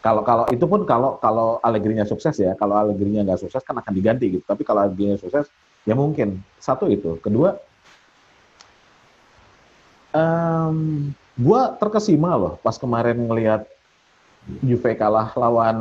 Kalau 0.02 0.26
kalau 0.26 0.44
itu 0.50 0.66
pun 0.66 0.82
kalau 0.82 1.14
kalau 1.22 1.62
Allegri-nya 1.62 2.02
sukses 2.02 2.34
ya, 2.34 2.58
kalau 2.58 2.74
Allegri-nya 2.74 3.22
nggak 3.22 3.38
sukses 3.38 3.62
kan 3.62 3.78
akan 3.78 3.94
diganti 3.94 4.34
gitu. 4.34 4.42
Tapi 4.42 4.66
kalau 4.66 4.82
Allegri-nya 4.82 5.14
sukses 5.14 5.46
ya 5.86 5.94
mungkin 5.94 6.42
satu 6.58 6.90
itu. 6.90 7.22
Kedua, 7.22 7.54
em, 10.10 11.06
gua 11.38 11.78
terkesima 11.78 12.34
loh 12.34 12.58
pas 12.58 12.74
kemarin 12.74 13.14
ngelihat 13.14 13.62
Juve 14.66 14.98
kalah 14.98 15.30
lawan 15.38 15.78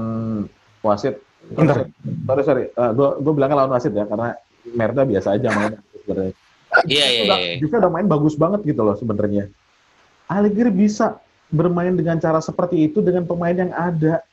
wasit. 0.86 1.18
Inter. 1.58 1.90
Sorry 2.30 2.44
sorry, 2.46 2.64
Eh, 2.70 2.92
gua 2.94 3.18
gua 3.18 3.34
bilangnya 3.34 3.66
lawan 3.66 3.74
wasit 3.74 3.90
ya 3.90 4.06
karena 4.06 4.38
Merda 4.78 5.02
biasa 5.02 5.34
aja 5.34 5.50
main 5.50 5.74
sebenarnya. 6.06 6.34
Iya, 6.86 7.06
iya, 7.10 7.22
Udah, 7.26 7.38
iya. 7.42 7.54
Juve 7.58 7.76
udah 7.82 7.90
main 7.90 8.06
bagus 8.06 8.38
banget 8.38 8.62
gitu 8.70 8.86
loh 8.86 8.94
sebenarnya. 8.94 9.50
Allegri 10.30 10.70
bisa 10.70 11.18
bermain 11.52 11.92
dengan 11.92 12.16
cara 12.18 12.40
seperti 12.40 12.88
itu 12.88 13.04
dengan 13.04 13.28
pemain 13.28 13.54
yang 13.54 13.70
ada, 13.70 14.24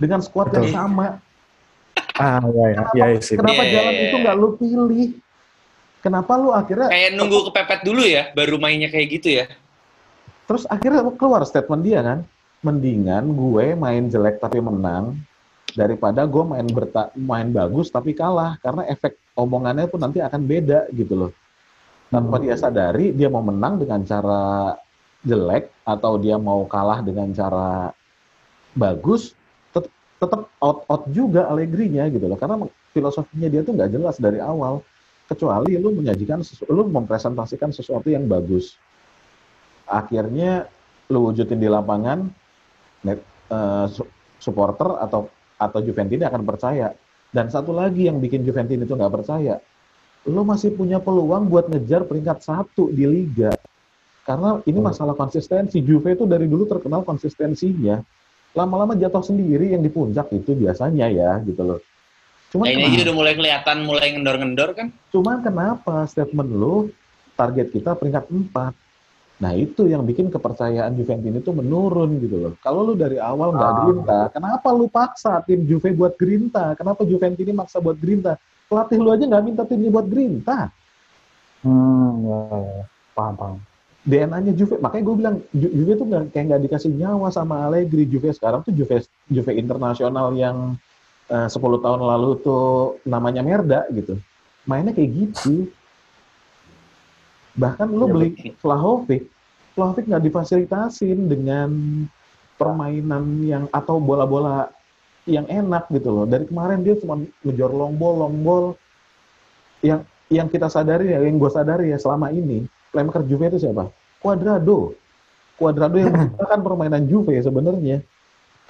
dengan 0.00 0.24
squad 0.24 0.50
yang 0.50 0.68
sama. 0.72 1.20
ah 2.14 2.40
ya 2.46 2.66
ya 2.72 2.82
ya, 2.94 3.04
ya 3.10 3.20
sih 3.20 3.34
Kenapa 3.34 3.62
Iya, 3.62 3.68
iya, 3.68 3.74
jalan 3.74 3.94
iya. 3.94 4.02
itu 4.08 4.16
nggak 4.22 4.36
lu 4.38 4.48
pilih? 4.56 5.08
Kenapa 5.98 6.32
lu 6.36 6.50
akhirnya 6.52 6.88
Kayak 6.92 7.10
nunggu 7.16 7.38
kepepet 7.50 7.80
dulu 7.82 8.02
ya, 8.04 8.30
baru 8.32 8.56
mainnya 8.56 8.88
kayak 8.88 9.08
gitu 9.20 9.28
ya. 9.40 9.46
terus 10.44 10.68
akhirnya 10.68 11.00
keluar 11.16 11.42
statement 11.44 11.82
dia 11.82 12.00
kan? 12.04 12.18
Mendingan 12.60 13.24
gue 13.32 13.72
main 13.74 14.08
jelek 14.08 14.40
tapi 14.40 14.60
menang 14.60 15.16
daripada 15.72 16.22
gue 16.24 16.44
main 16.44 16.64
berta 16.68 17.08
main 17.16 17.48
bagus 17.50 17.88
tapi 17.88 18.14
kalah 18.14 18.56
karena 18.60 18.84
efek 18.86 19.16
omongannya 19.34 19.88
pun 19.88 19.98
nanti 20.00 20.20
akan 20.20 20.44
beda 20.44 20.86
gitu 20.92 21.16
loh. 21.16 21.32
Tanpa 22.08 22.38
dia 22.38 22.54
sadari 22.54 23.10
dia 23.10 23.26
mau 23.26 23.42
menang 23.42 23.80
dengan 23.80 24.04
cara 24.04 24.76
jelek 25.24 25.72
atau 25.82 26.20
dia 26.20 26.36
mau 26.36 26.68
kalah 26.68 27.00
dengan 27.00 27.32
cara 27.32 27.90
bagus, 28.76 29.32
tet- 29.72 29.92
tetap 30.20 30.52
out 30.60 30.84
out 30.86 31.02
juga 31.10 31.48
Allegri-nya 31.48 32.12
gitu 32.12 32.28
loh. 32.28 32.36
Karena 32.36 32.60
filosofinya 32.92 33.48
dia 33.48 33.64
tuh 33.64 33.74
nggak 33.74 33.90
jelas 33.90 34.16
dari 34.20 34.38
awal. 34.38 34.84
Kecuali 35.24 35.80
lu 35.80 35.96
menyajikan, 35.96 36.44
lu 36.68 36.84
mempresentasikan 36.92 37.72
sesuatu 37.72 38.12
yang 38.12 38.28
bagus. 38.28 38.76
Akhirnya 39.88 40.68
lu 41.08 41.32
wujudin 41.32 41.56
di 41.56 41.68
lapangan, 41.68 42.28
net, 43.00 43.24
su- 43.88 44.08
supporter 44.36 45.00
atau 45.00 45.32
atau 45.56 45.78
Juventini 45.80 46.28
akan 46.28 46.44
percaya. 46.44 46.92
Dan 47.32 47.48
satu 47.48 47.72
lagi 47.72 48.04
yang 48.06 48.20
bikin 48.20 48.44
Juventini 48.44 48.84
itu 48.84 48.92
nggak 48.92 49.10
percaya, 49.10 49.58
lu 50.28 50.44
masih 50.44 50.76
punya 50.76 51.00
peluang 51.00 51.48
buat 51.48 51.72
ngejar 51.72 52.04
peringkat 52.04 52.44
satu 52.44 52.92
di 52.92 53.08
liga. 53.08 53.56
Karena 54.24 54.56
ini 54.64 54.80
Hmm. 54.80 54.88
masalah 54.88 55.12
konsistensi. 55.12 55.84
Juve 55.84 56.16
itu 56.16 56.24
dari 56.24 56.48
dulu 56.48 56.64
terkenal 56.64 57.04
konsistensinya. 57.04 58.00
Lama-lama 58.56 58.96
jatuh 58.96 59.20
sendiri 59.20 59.76
yang 59.76 59.84
di 59.84 59.92
puncak 59.92 60.32
itu 60.32 60.56
biasanya 60.56 61.12
ya 61.12 61.38
gitu 61.44 61.60
loh. 61.60 61.80
Cuman 62.48 62.70
kenapa, 62.70 62.86
aja 62.86 63.00
udah 63.04 63.16
mulai 63.18 63.34
kelihatan, 63.34 63.76
mulai 63.82 64.06
ngendor-ngendor 64.14 64.70
kan? 64.78 64.88
cuman 65.10 65.42
kenapa 65.42 66.06
statement 66.06 66.50
lu 66.54 66.86
target 67.34 67.74
kita 67.74 67.98
peringkat 67.98 68.30
4? 68.30 68.70
Nah 69.42 69.52
itu 69.58 69.90
yang 69.90 70.06
bikin 70.06 70.30
kepercayaan 70.30 70.94
Juventini 70.94 71.42
itu 71.42 71.50
menurun 71.50 72.14
gitu 72.22 72.38
loh. 72.38 72.52
Kalau 72.62 72.86
lu 72.86 72.94
dari 72.94 73.18
awal 73.18 73.50
nggak 73.50 73.66
Ah. 73.66 73.76
gerinta, 73.82 74.18
kenapa 74.30 74.70
lu 74.70 74.86
paksa 74.86 75.42
tim 75.42 75.66
Juve 75.66 75.90
buat 75.90 76.14
gerinta? 76.14 76.78
Kenapa 76.78 77.02
Juventini 77.02 77.50
maksa 77.50 77.82
buat 77.82 77.98
gerinta? 77.98 78.38
Pelatih 78.70 79.02
lu 79.02 79.10
aja 79.10 79.26
nggak 79.26 79.44
minta 79.44 79.62
timnya 79.66 79.90
buat 79.90 80.06
gerinta. 80.06 80.70
Hmm, 81.66 82.22
ya, 82.22 82.38
ya. 82.54 82.84
paham 83.12 83.34
paham. 83.34 83.58
DNA-nya 84.04 84.52
Juve, 84.52 84.76
makanya 84.84 85.04
gue 85.08 85.16
bilang 85.16 85.36
Ju- 85.56 85.72
Juve 85.72 85.92
tuh 85.96 86.06
nggak 86.06 86.22
kayak 86.36 86.44
nggak 86.52 86.62
dikasih 86.68 86.92
nyawa 86.92 87.32
sama 87.32 87.64
Allegri. 87.64 88.04
Juve 88.04 88.28
sekarang 88.36 88.60
tuh 88.60 88.76
Juve 88.76 89.00
Juve 89.32 89.52
internasional 89.56 90.28
yang 90.36 90.76
eh, 91.32 91.48
10 91.48 91.80
tahun 91.80 92.00
lalu 92.04 92.30
tuh 92.44 93.00
namanya 93.08 93.40
Merda 93.40 93.88
gitu. 93.88 94.20
Mainnya 94.68 94.92
kayak 94.92 95.08
gitu. 95.08 95.72
Bahkan 97.56 97.88
lu 97.88 98.06
Ya, 98.08 98.12
beli 98.12 98.28
Vlahovic, 98.60 99.22
Vlahovic 99.72 100.04
nggak 100.04 100.24
difasilitasin 100.26 101.18
dengan 101.30 101.70
permainan 102.60 103.24
yang 103.46 103.64
atau 103.72 103.98
bola-bola 104.02 104.68
yang 105.24 105.48
enak 105.48 105.88
gitu 105.88 106.12
loh. 106.12 106.24
Dari 106.28 106.44
kemarin 106.44 106.84
dia 106.84 106.98
cuma 107.00 107.16
ngejar 107.40 107.70
long 107.72 107.96
ball, 107.96 108.14
long 108.20 108.36
ball. 108.44 108.64
Yang 109.80 110.04
yang 110.28 110.48
kita 110.48 110.68
sadari 110.68 111.12
ya, 111.12 111.20
yang 111.24 111.36
gue 111.40 111.50
sadari 111.52 111.92
ya 111.92 111.98
selama 112.00 112.32
ini, 112.32 112.64
playmaker 112.94 113.26
Juve 113.26 113.50
itu 113.50 113.58
siapa? 113.58 113.90
Cuadrado. 114.22 114.94
Cuadrado 115.58 115.98
yang 115.98 116.14
menciptakan 116.14 116.60
permainan 116.62 117.02
Juve 117.10 117.34
sebenarnya. 117.42 117.98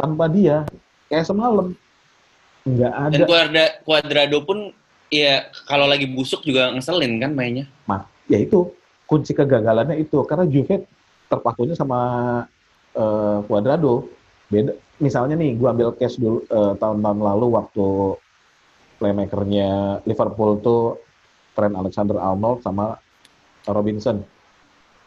Tanpa 0.01 0.25
dia, 0.33 0.65
kayak 1.13 1.29
semalam 1.29 1.77
nggak 2.65 2.93
ada. 2.97 3.13
Dan 3.13 3.29
Quadra, 3.29 3.65
Quadrado 3.85 4.39
pun 4.41 4.73
ya 5.13 5.45
kalau 5.69 5.85
lagi 5.85 6.09
busuk 6.09 6.41
juga 6.43 6.73
ngeselin 6.73 7.21
kan 7.21 7.31
mainnya. 7.37 7.69
ya 8.25 8.41
itu 8.41 8.73
kunci 9.05 9.37
kegagalannya 9.37 10.01
itu 10.01 10.25
karena 10.25 10.49
Juve 10.49 10.89
terpakunya 11.29 11.77
sama 11.77 12.01
eh, 12.97 13.39
Cuadrado 13.45 14.09
beda 14.49 14.73
misalnya 14.97 15.37
nih 15.37 15.61
gua 15.61 15.77
ambil 15.77 15.93
case 16.01 16.17
dulu 16.17 16.41
eh, 16.49 16.73
tahun-tahun 16.81 17.21
lalu 17.21 17.47
waktu 17.53 17.87
playmakernya 18.97 20.01
Liverpool 20.09 20.57
tuh 20.65 20.83
Trent 21.53 21.77
Alexander-Arnold 21.77 22.65
sama 22.65 22.99
Robinson 23.71 24.21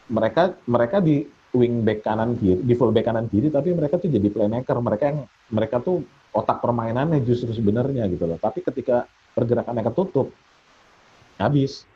mereka 0.08 0.56
mereka 0.66 0.98
di 1.04 1.22
wing 1.52 1.84
back 1.84 2.04
kanan 2.04 2.36
kiri 2.36 2.60
di 2.64 2.74
full 2.76 2.92
back 2.92 3.08
kanan 3.08 3.26
kiri 3.28 3.48
tapi 3.52 3.72
mereka 3.72 4.00
tuh 4.00 4.08
jadi 4.08 4.28
playmaker 4.28 4.76
mereka 4.80 5.04
yang 5.12 5.18
mereka 5.52 5.76
tuh 5.80 6.04
otak 6.32 6.60
permainannya 6.60 7.24
justru 7.24 7.52
sebenarnya 7.52 8.08
gitu 8.08 8.28
loh 8.28 8.36
tapi 8.40 8.60
ketika 8.64 9.08
pergerakannya 9.32 9.84
ketutup 9.86 10.28
habis 11.38 11.88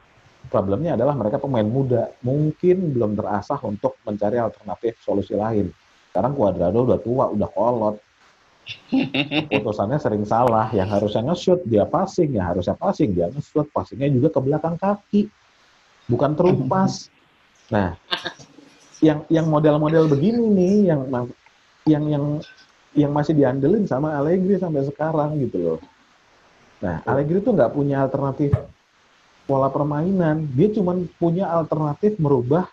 problemnya 0.49 0.99
adalah 0.99 1.15
mereka 1.15 1.39
pemain 1.39 1.67
muda 1.67 2.11
mungkin 2.25 2.91
belum 2.95 3.15
terasah 3.15 3.61
untuk 3.63 3.99
mencari 4.03 4.41
alternatif 4.41 4.99
solusi 5.05 5.39
lain. 5.39 5.71
Sekarang 6.11 6.35
Cuadrado 6.35 6.83
udah 6.83 7.01
tua, 7.01 7.25
udah 7.31 7.49
kolot. 7.51 7.97
Putusannya 9.51 9.99
sering 9.99 10.23
salah, 10.23 10.71
yang 10.71 10.87
harusnya 10.87 11.27
nge-shoot 11.27 11.67
dia 11.67 11.83
passing, 11.83 12.39
yang 12.39 12.47
harusnya 12.55 12.79
passing 12.79 13.11
dia 13.11 13.27
nge-shoot, 13.31 13.67
passingnya 13.75 14.11
juga 14.11 14.39
ke 14.39 14.41
belakang 14.43 14.77
kaki. 14.79 15.27
Bukan 16.11 16.35
terumpas. 16.35 17.11
Nah, 17.71 17.97
yang 19.03 19.27
yang 19.27 19.47
model-model 19.51 20.07
begini 20.07 20.47
nih 20.47 20.75
yang 20.95 21.01
yang 21.87 22.05
yang 22.07 22.25
yang 22.93 23.11
masih 23.11 23.35
diandelin 23.35 23.89
sama 23.89 24.15
Allegri 24.15 24.61
sampai 24.61 24.87
sekarang 24.87 25.41
gitu 25.43 25.59
loh. 25.59 25.81
Nah, 26.83 27.01
Allegri 27.07 27.41
tuh 27.41 27.55
nggak 27.57 27.73
punya 27.73 28.05
alternatif 28.05 28.53
pola 29.47 29.71
permainan. 29.73 30.47
Dia 30.55 30.69
cuma 30.75 30.95
punya 31.19 31.49
alternatif 31.51 32.19
merubah 32.21 32.69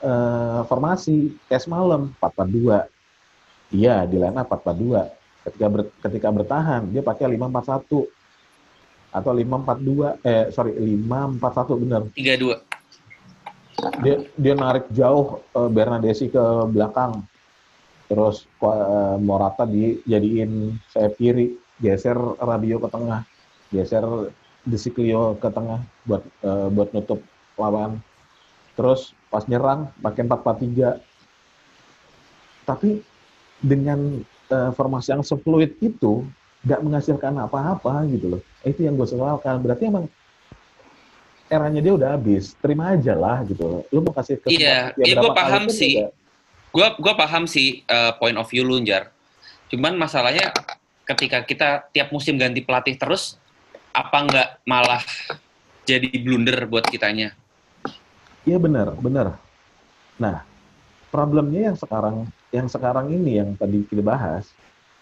eh, 0.00 0.60
formasi 0.68 1.34
kayak 1.50 1.64
semalam 1.64 2.12
4-4-2. 2.20 2.88
Iya, 3.74 4.06
di 4.06 4.16
line 4.20 4.38
up 4.38 4.48
4-4-2. 4.48 5.10
Ketika 5.44 5.66
ber, 5.68 5.80
ketika 6.00 6.28
bertahan 6.32 6.88
dia 6.88 7.02
pakai 7.04 7.28
5-4-1 7.36 8.08
atau 9.14 9.30
5-4-2 9.30 10.26
eh 10.26 10.50
sorry 10.50 10.74
5-4-1 10.74 11.82
benar. 11.86 12.02
3-2. 12.18 12.58
Dia 14.02 14.16
dia 14.34 14.54
narik 14.58 14.90
jauh 14.90 15.38
eh, 15.54 15.70
Bernadesi 15.70 16.26
ke 16.26 16.42
belakang. 16.66 17.22
Terus 18.10 18.50
eh, 18.58 19.16
Morata 19.22 19.62
dijadiin 19.70 20.74
sayap 20.90 21.14
kiri, 21.14 21.54
geser 21.78 22.18
Radio 22.42 22.82
ke 22.82 22.90
tengah, 22.90 23.22
geser 23.70 24.02
De 24.64 24.80
Siglio 24.80 25.38
ke 25.38 25.46
tengah 25.46 25.78
buat 26.10 26.26
eh, 26.42 26.68
buat 26.74 26.90
nutup 26.90 27.22
lawan. 27.54 28.02
Terus 28.74 29.14
pas 29.30 29.46
nyerang 29.46 29.94
pakai 30.02 30.26
4-4-3. 30.26 30.98
Tapi 32.66 32.98
dengan 33.62 34.18
eh, 34.50 34.70
formasi 34.74 35.14
yang 35.14 35.22
sefluid 35.22 35.78
itu 35.78 36.26
nggak 36.64 36.80
menghasilkan 36.80 37.32
apa-apa 37.44 38.08
gitu 38.08 38.36
loh. 38.36 38.42
Itu 38.64 38.82
yang 38.84 38.96
gue 38.96 39.04
sesalkan. 39.04 39.60
Berarti 39.60 39.84
emang 39.92 40.08
eranya 41.52 41.80
dia 41.84 41.92
udah 41.94 42.08
habis. 42.16 42.56
Terima 42.58 42.96
aja 42.96 43.12
lah 43.12 43.44
gitu 43.44 43.62
loh. 43.62 43.82
Lu 43.92 44.00
mau 44.00 44.16
kasih 44.16 44.40
Iya, 44.48 44.96
dia 44.96 45.04
iya 45.04 45.14
berapa 45.20 45.30
gue 45.30 45.32
paham 45.36 45.64
sih. 45.68 45.94
Gua 46.74 46.90
gua 46.98 47.14
paham 47.14 47.46
sih 47.46 47.86
eh, 47.86 48.12
point 48.18 48.34
of 48.34 48.50
view 48.50 48.66
lu, 48.66 48.82
Jar. 48.82 49.14
Cuman 49.70 49.94
masalahnya 49.94 50.50
ketika 51.06 51.46
kita 51.46 51.86
tiap 51.94 52.10
musim 52.10 52.34
ganti 52.34 52.66
pelatih 52.66 52.98
terus, 52.98 53.38
apa 53.94 54.26
nggak 54.26 54.48
malah 54.66 54.98
jadi 55.86 56.10
blunder 56.18 56.66
buat 56.66 56.82
kitanya? 56.90 57.30
Iya 58.42 58.58
benar, 58.58 58.90
benar. 58.98 59.38
Nah, 60.18 60.42
problemnya 61.14 61.70
yang 61.70 61.78
sekarang 61.78 62.26
yang 62.50 62.66
sekarang 62.66 63.06
ini 63.14 63.38
yang 63.38 63.54
tadi 63.54 63.86
kita 63.86 64.02
bahas, 64.02 64.50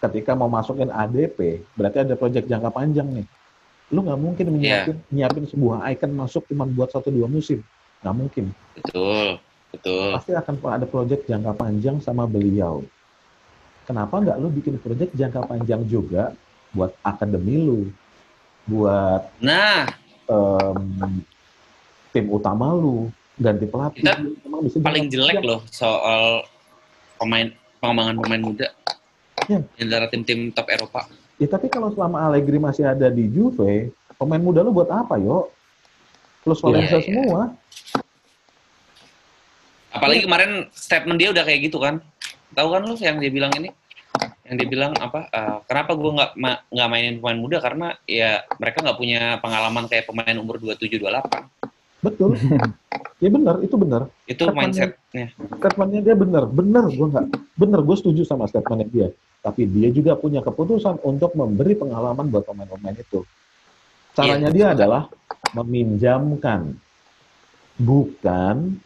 ketika 0.03 0.35
mau 0.35 0.51
masukin 0.51 0.91
ADP, 0.91 1.63
berarti 1.79 2.03
ada 2.03 2.19
proyek 2.19 2.45
jangka 2.45 2.69
panjang 2.75 3.07
nih. 3.07 3.25
Lu 3.95 4.03
nggak 4.03 4.19
mungkin 4.19 4.45
menyiapin 4.51 4.97
nyiapin 5.13 5.45
sebuah 5.47 5.87
icon 5.95 6.11
masuk 6.11 6.43
cuma 6.51 6.67
buat 6.67 6.91
satu 6.91 7.07
dua 7.07 7.29
musim, 7.31 7.63
nggak 8.03 8.15
mungkin. 8.15 8.45
Betul, 8.75 9.39
betul. 9.71 10.11
Pasti 10.17 10.31
akan 10.35 10.55
ada 10.67 10.85
proyek 10.89 11.23
jangka 11.29 11.53
panjang 11.55 12.03
sama 12.03 12.27
beliau. 12.27 12.83
Kenapa 13.87 14.19
nggak 14.19 14.37
lu 14.39 14.47
bikin 14.51 14.75
proyek 14.79 15.15
jangka 15.15 15.47
panjang 15.47 15.87
juga 15.87 16.35
buat 16.75 16.91
akademi 17.05 17.63
lu, 17.63 17.81
buat 18.67 19.29
Nah, 19.39 19.87
em, 20.27 21.21
tim 22.11 22.25
utama 22.27 22.73
lu, 22.75 23.13
ganti 23.37 23.65
pelatih. 23.69 24.03
Kita 24.03 24.19
Emang 24.47 24.61
bisa 24.67 24.77
paling 24.83 25.07
jelek 25.07 25.39
loh 25.43 25.61
soal 25.69 26.43
pemain 27.19 27.51
pengembangan 27.79 28.15
pemain 28.19 28.41
muda 28.41 28.67
Iya. 29.47 29.59
di 29.75 29.81
antara 29.83 30.07
tim-tim 30.07 30.51
top 30.55 30.67
Eropa. 30.71 31.07
Ya 31.41 31.47
tapi 31.49 31.67
kalau 31.67 31.91
selama 31.91 32.23
Allegri 32.23 32.61
masih 32.61 32.87
ada 32.87 33.09
di 33.09 33.27
Juve, 33.27 33.91
pemain 34.15 34.39
muda 34.39 34.63
lu 34.63 34.71
buat 34.71 34.87
apa, 34.87 35.19
yo? 35.19 35.49
Plus 36.45 36.59
Valencia 36.61 36.99
iya. 36.99 37.05
semua. 37.07 37.41
Apalagi 39.93 40.25
kemarin 40.25 40.67
statement 40.73 41.17
dia 41.21 41.29
udah 41.29 41.43
kayak 41.45 41.59
gitu 41.69 41.77
kan. 41.77 42.01
Tahu 42.53 42.67
kan 42.69 42.81
lu 42.85 42.95
yang 42.97 43.17
dia 43.17 43.31
bilang 43.33 43.51
ini? 43.57 43.69
Yang 44.43 44.55
dia 44.59 44.67
bilang 44.67 44.91
apa? 44.99 45.29
eh, 45.31 45.57
kenapa 45.65 45.91
gue 45.95 46.11
nggak 46.13 46.31
ma- 46.37 46.61
nggak 46.69 46.89
mainin 46.89 47.15
pemain 47.17 47.39
muda 47.39 47.57
karena 47.63 47.95
ya 48.05 48.43
mereka 48.59 48.83
nggak 48.83 48.99
punya 48.99 49.21
pengalaman 49.39 49.85
kayak 49.87 50.05
pemain 50.05 50.35
umur 50.37 50.59
27 50.61 51.01
28. 51.01 52.03
Betul. 52.03 52.35
ya 53.23 53.29
benar, 53.31 53.55
itu 53.63 53.75
benar. 53.79 54.01
Itu 54.27 54.43
mindsetnya. 54.51 55.31
Statementnya 55.57 56.01
dia 56.03 56.15
benar, 56.19 56.43
benar. 56.51 56.85
Gue 56.91 57.07
nggak, 57.07 57.25
benar. 57.55 57.79
Gue 57.81 57.95
setuju 57.95 58.27
sama 58.27 58.45
statementnya 58.51 58.87
dia. 58.91 59.07
Tapi 59.43 59.67
dia 59.67 59.91
juga 59.91 60.15
punya 60.15 60.39
keputusan 60.39 61.03
untuk 61.03 61.35
memberi 61.35 61.75
pengalaman 61.75 62.31
buat 62.31 62.47
pemain-pemain 62.47 62.95
itu. 62.95 63.27
Caranya 64.15 64.47
Iya. 64.47 64.55
dia 64.55 64.65
adalah 64.71 65.03
meminjamkan, 65.51 66.79
bukan 67.75 68.79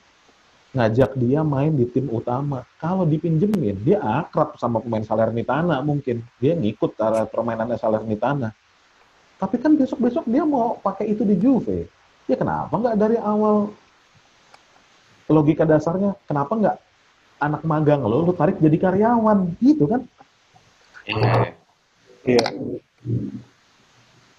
ngajak 0.73 1.13
dia 1.13 1.45
main 1.45 1.77
di 1.77 1.85
tim 1.85 2.09
utama. 2.09 2.65
Kalau 2.81 3.05
dipinjemin, 3.05 3.77
dia 3.85 4.01
akrab 4.01 4.57
sama 4.57 4.81
pemain 4.81 5.05
Salernitana 5.05 5.77
mungkin. 5.85 6.25
Dia 6.41 6.57
ngikut 6.57 6.97
cara 6.97 7.29
permainannya 7.29 7.77
Salernitana. 7.77 8.49
Tapi 9.37 9.55
kan 9.61 9.77
besok-besok 9.77 10.25
dia 10.25 10.41
mau 10.41 10.81
pakai 10.81 11.13
itu 11.13 11.21
di 11.21 11.37
Juve. 11.37 11.85
Ya 12.25 12.33
kenapa 12.33 12.73
nggak 12.73 12.97
dari 12.97 13.17
awal 13.21 13.69
logika 15.29 15.67
dasarnya 15.67 16.15
kenapa 16.25 16.55
nggak 16.55 16.77
anak 17.37 17.61
magang 17.67 18.01
lo 18.01 18.25
lu 18.25 18.33
tarik 18.33 18.57
jadi 18.57 18.77
karyawan 18.79 19.53
gitu 19.61 19.85
kan? 19.85 20.01
Iya. 21.07 21.55
Iya. 22.27 22.47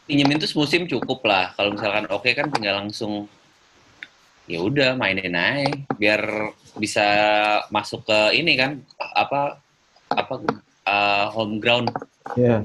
Pinjemin 0.09 0.41
tuh 0.41 0.53
musim 0.57 0.85
cukup 0.89 1.25
lah. 1.25 1.53
Kalau 1.57 1.73
misalkan 1.73 2.05
oke 2.13 2.31
kan 2.37 2.49
tinggal 2.53 2.85
langsung 2.85 3.29
ya 4.49 4.65
udah 4.65 4.97
mainin 4.97 5.37
aja 5.37 5.69
biar 6.01 6.53
bisa 6.81 7.05
masuk 7.69 8.09
ke 8.09 8.41
ini 8.41 8.57
kan 8.57 8.81
apa 9.13 9.61
apa 10.09 10.35
uh, 10.89 11.27
home 11.37 11.61
ground 11.61 11.93
Ya. 12.37 12.65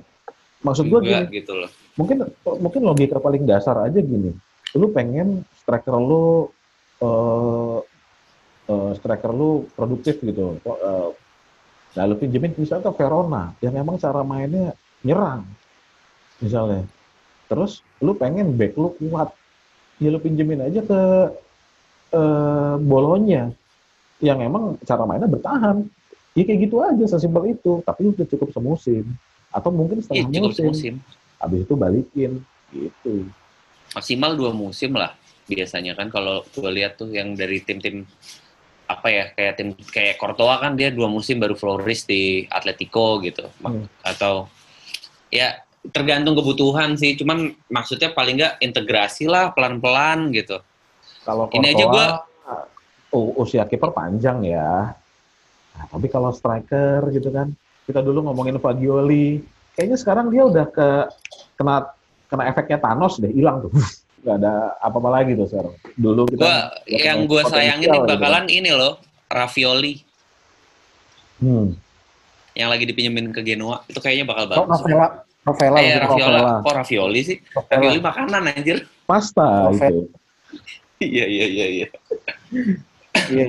Maksud 0.64 0.92
gue 0.92 1.00
juga 1.08 1.28
gini, 1.28 1.40
gitu 1.44 1.54
loh. 1.56 1.72
mungkin 1.96 2.28
mungkin 2.44 2.82
logika 2.84 3.20
paling 3.20 3.44
dasar 3.48 3.80
aja 3.84 4.00
gini. 4.00 4.32
Lu 4.76 4.92
pengen 4.92 5.44
striker 5.60 5.96
lu 6.00 6.52
eh 7.04 7.80
eh, 8.72 8.92
striker 8.96 9.32
lu 9.32 9.68
produktif 9.76 10.24
gitu. 10.24 10.60
Eh, 10.64 11.08
nah, 11.94 12.04
lu 12.10 12.16
pinjemin 12.18 12.54
misalnya 12.58 12.90
ke 12.90 12.94
Verona 12.98 13.54
yang 13.62 13.74
emang 13.78 13.98
cara 14.02 14.22
mainnya 14.26 14.74
nyerang 15.06 15.46
misalnya. 16.42 16.84
Terus 17.48 17.86
lu 18.02 18.18
pengen 18.18 18.56
back 18.58 18.74
lu 18.76 18.92
kuat. 18.98 19.32
Ya 20.02 20.10
lu 20.10 20.20
pinjemin 20.20 20.68
aja 20.68 20.82
ke 20.82 21.02
eh 22.14 22.76
Bolonya 22.82 23.54
yang 24.20 24.42
emang 24.42 24.78
cara 24.84 25.04
mainnya 25.06 25.30
bertahan. 25.30 25.86
Ya 26.34 26.44
kayak 26.50 26.60
gitu 26.66 26.82
aja 26.82 27.06
sesimpel 27.06 27.54
itu, 27.54 27.86
tapi 27.86 28.10
udah 28.10 28.26
cukup 28.26 28.50
semusim 28.50 29.06
atau 29.54 29.70
mungkin 29.70 30.02
Iya 30.02 30.26
setengah 30.26 30.30
cukup 30.34 30.50
musim. 30.50 30.66
musim. 30.74 30.94
Habis 31.38 31.60
itu 31.62 31.74
balikin 31.78 32.32
gitu. 32.74 33.30
Maksimal 33.94 34.34
dua 34.34 34.50
musim 34.50 34.98
lah 34.98 35.14
biasanya 35.46 35.94
kan 35.94 36.08
kalau 36.08 36.42
gue 36.56 36.72
lihat 36.72 36.98
tuh 36.98 37.12
yang 37.12 37.36
dari 37.36 37.60
tim-tim 37.62 38.08
apa 38.84 39.08
ya 39.08 39.26
kayak 39.32 39.54
tim 39.56 39.68
kayak 39.90 40.20
Courtois 40.20 40.60
kan 40.60 40.76
dia 40.76 40.92
dua 40.92 41.08
musim 41.08 41.40
baru 41.40 41.56
flourish 41.56 42.04
di 42.04 42.44
Atletico 42.52 43.24
gitu 43.24 43.48
Hmm. 43.64 43.88
atau 44.04 44.48
ya 45.32 45.60
tergantung 45.90 46.36
kebutuhan 46.36 46.96
sih 46.96 47.16
cuman 47.16 47.52
maksudnya 47.68 48.12
paling 48.12 48.40
nggak 48.40 48.54
integrasi 48.60 49.28
lah 49.28 49.52
pelan-pelan 49.52 50.32
gitu 50.32 50.60
Kalau 51.24 51.48
Ini 51.56 51.72
aja 51.72 51.84
Courtois, 51.88 52.12
u- 53.16 53.36
usia 53.40 53.64
kiper 53.64 53.96
panjang 53.96 54.44
ya. 54.44 54.92
Nah, 55.74 55.86
tapi 55.88 56.12
kalau 56.12 56.36
striker 56.36 57.08
gitu 57.16 57.32
kan, 57.32 57.56
kita 57.88 58.04
dulu 58.04 58.28
ngomongin 58.28 58.60
Fagioli, 58.60 59.40
kayaknya 59.72 59.96
sekarang 59.96 60.28
dia 60.28 60.44
udah 60.44 60.68
ke 60.68 60.88
kena 61.56 61.88
kena 62.28 62.44
efeknya 62.52 62.84
Thanos 62.84 63.24
deh, 63.24 63.32
hilang 63.32 63.64
tuh. 63.64 63.72
Gak 64.24 64.36
ada 64.40 64.54
apa-apa 64.80 65.10
lagi 65.14 65.36
tuh 65.36 65.46
sekarang. 65.46 65.76
Dulu 65.94 66.22
kita 66.26 66.40
gua 66.40 66.56
yang 66.88 67.28
gue 67.28 67.42
sayangin 67.46 67.86
nih 67.86 68.00
gitu 68.00 68.08
kan. 68.08 68.12
bakalan 68.16 68.46
ini 68.48 68.72
loh 68.72 68.94
Ravioli 69.28 69.94
Hmm. 71.38 71.76
yang 72.54 72.72
lagi 72.72 72.86
dipinjemin 72.86 73.28
ke 73.30 73.44
Genoa 73.44 73.84
itu 73.84 74.00
kayaknya 74.00 74.24
bakal 74.24 74.44
Oh, 74.46 74.64
bagus 74.64 74.80
Novela, 74.80 75.08
Novela, 75.44 75.78
eh 75.78 75.98
Raviola 75.98 76.40
Ravioli. 76.40 76.64
kok 76.64 76.74
Ravioli 76.74 77.22
sih 77.22 77.38
Novela. 77.44 77.72
Ravioli 77.74 78.00
makanan 78.00 78.42
anjir 78.48 78.78
Pasta 79.04 79.48
Oke. 79.68 79.84
itu. 79.84 80.02
iya 81.02 81.26
iya 81.28 81.46
iya 81.46 81.66
iya 81.68 81.88
Iya. 83.26 83.48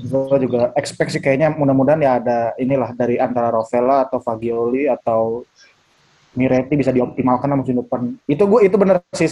Gue 0.00 0.38
juga 0.40 0.70
expect 0.74 1.10
sih 1.10 1.18
kayaknya 1.18 1.50
mudah-mudahan 1.52 1.98
ya 1.98 2.12
ada 2.16 2.38
inilah 2.56 2.90
dari 2.92 3.14
antara 3.16 3.50
Rovella 3.50 4.02
atau 4.04 4.18
Fagioli 4.18 4.86
atau 4.86 5.46
Miretti 6.38 6.78
bisa 6.78 6.94
dioptimalkan 6.94 7.50
lah 7.50 7.58
musim 7.58 7.78
depan. 7.82 8.14
Itu 8.26 8.46
gue 8.46 8.66
itu 8.66 8.76
bener 8.78 9.02
sih 9.10 9.26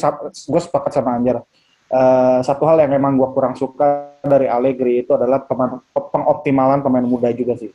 gue 0.48 0.61
sepakat 0.62 0.90
sama 0.90 1.14
Anjar. 1.14 1.46
Eh, 1.88 2.38
satu 2.44 2.68
hal 2.68 2.84
yang 2.84 2.92
memang 2.98 3.16
gue 3.16 3.28
kurang 3.32 3.54
suka 3.56 4.12
dari 4.20 4.44
Allegri 4.50 5.06
itu 5.06 5.14
adalah 5.16 5.40
pemain- 5.46 5.80
pengoptimalan 5.94 6.84
pemain 6.84 7.06
muda 7.06 7.32
juga 7.32 7.56
sih. 7.56 7.70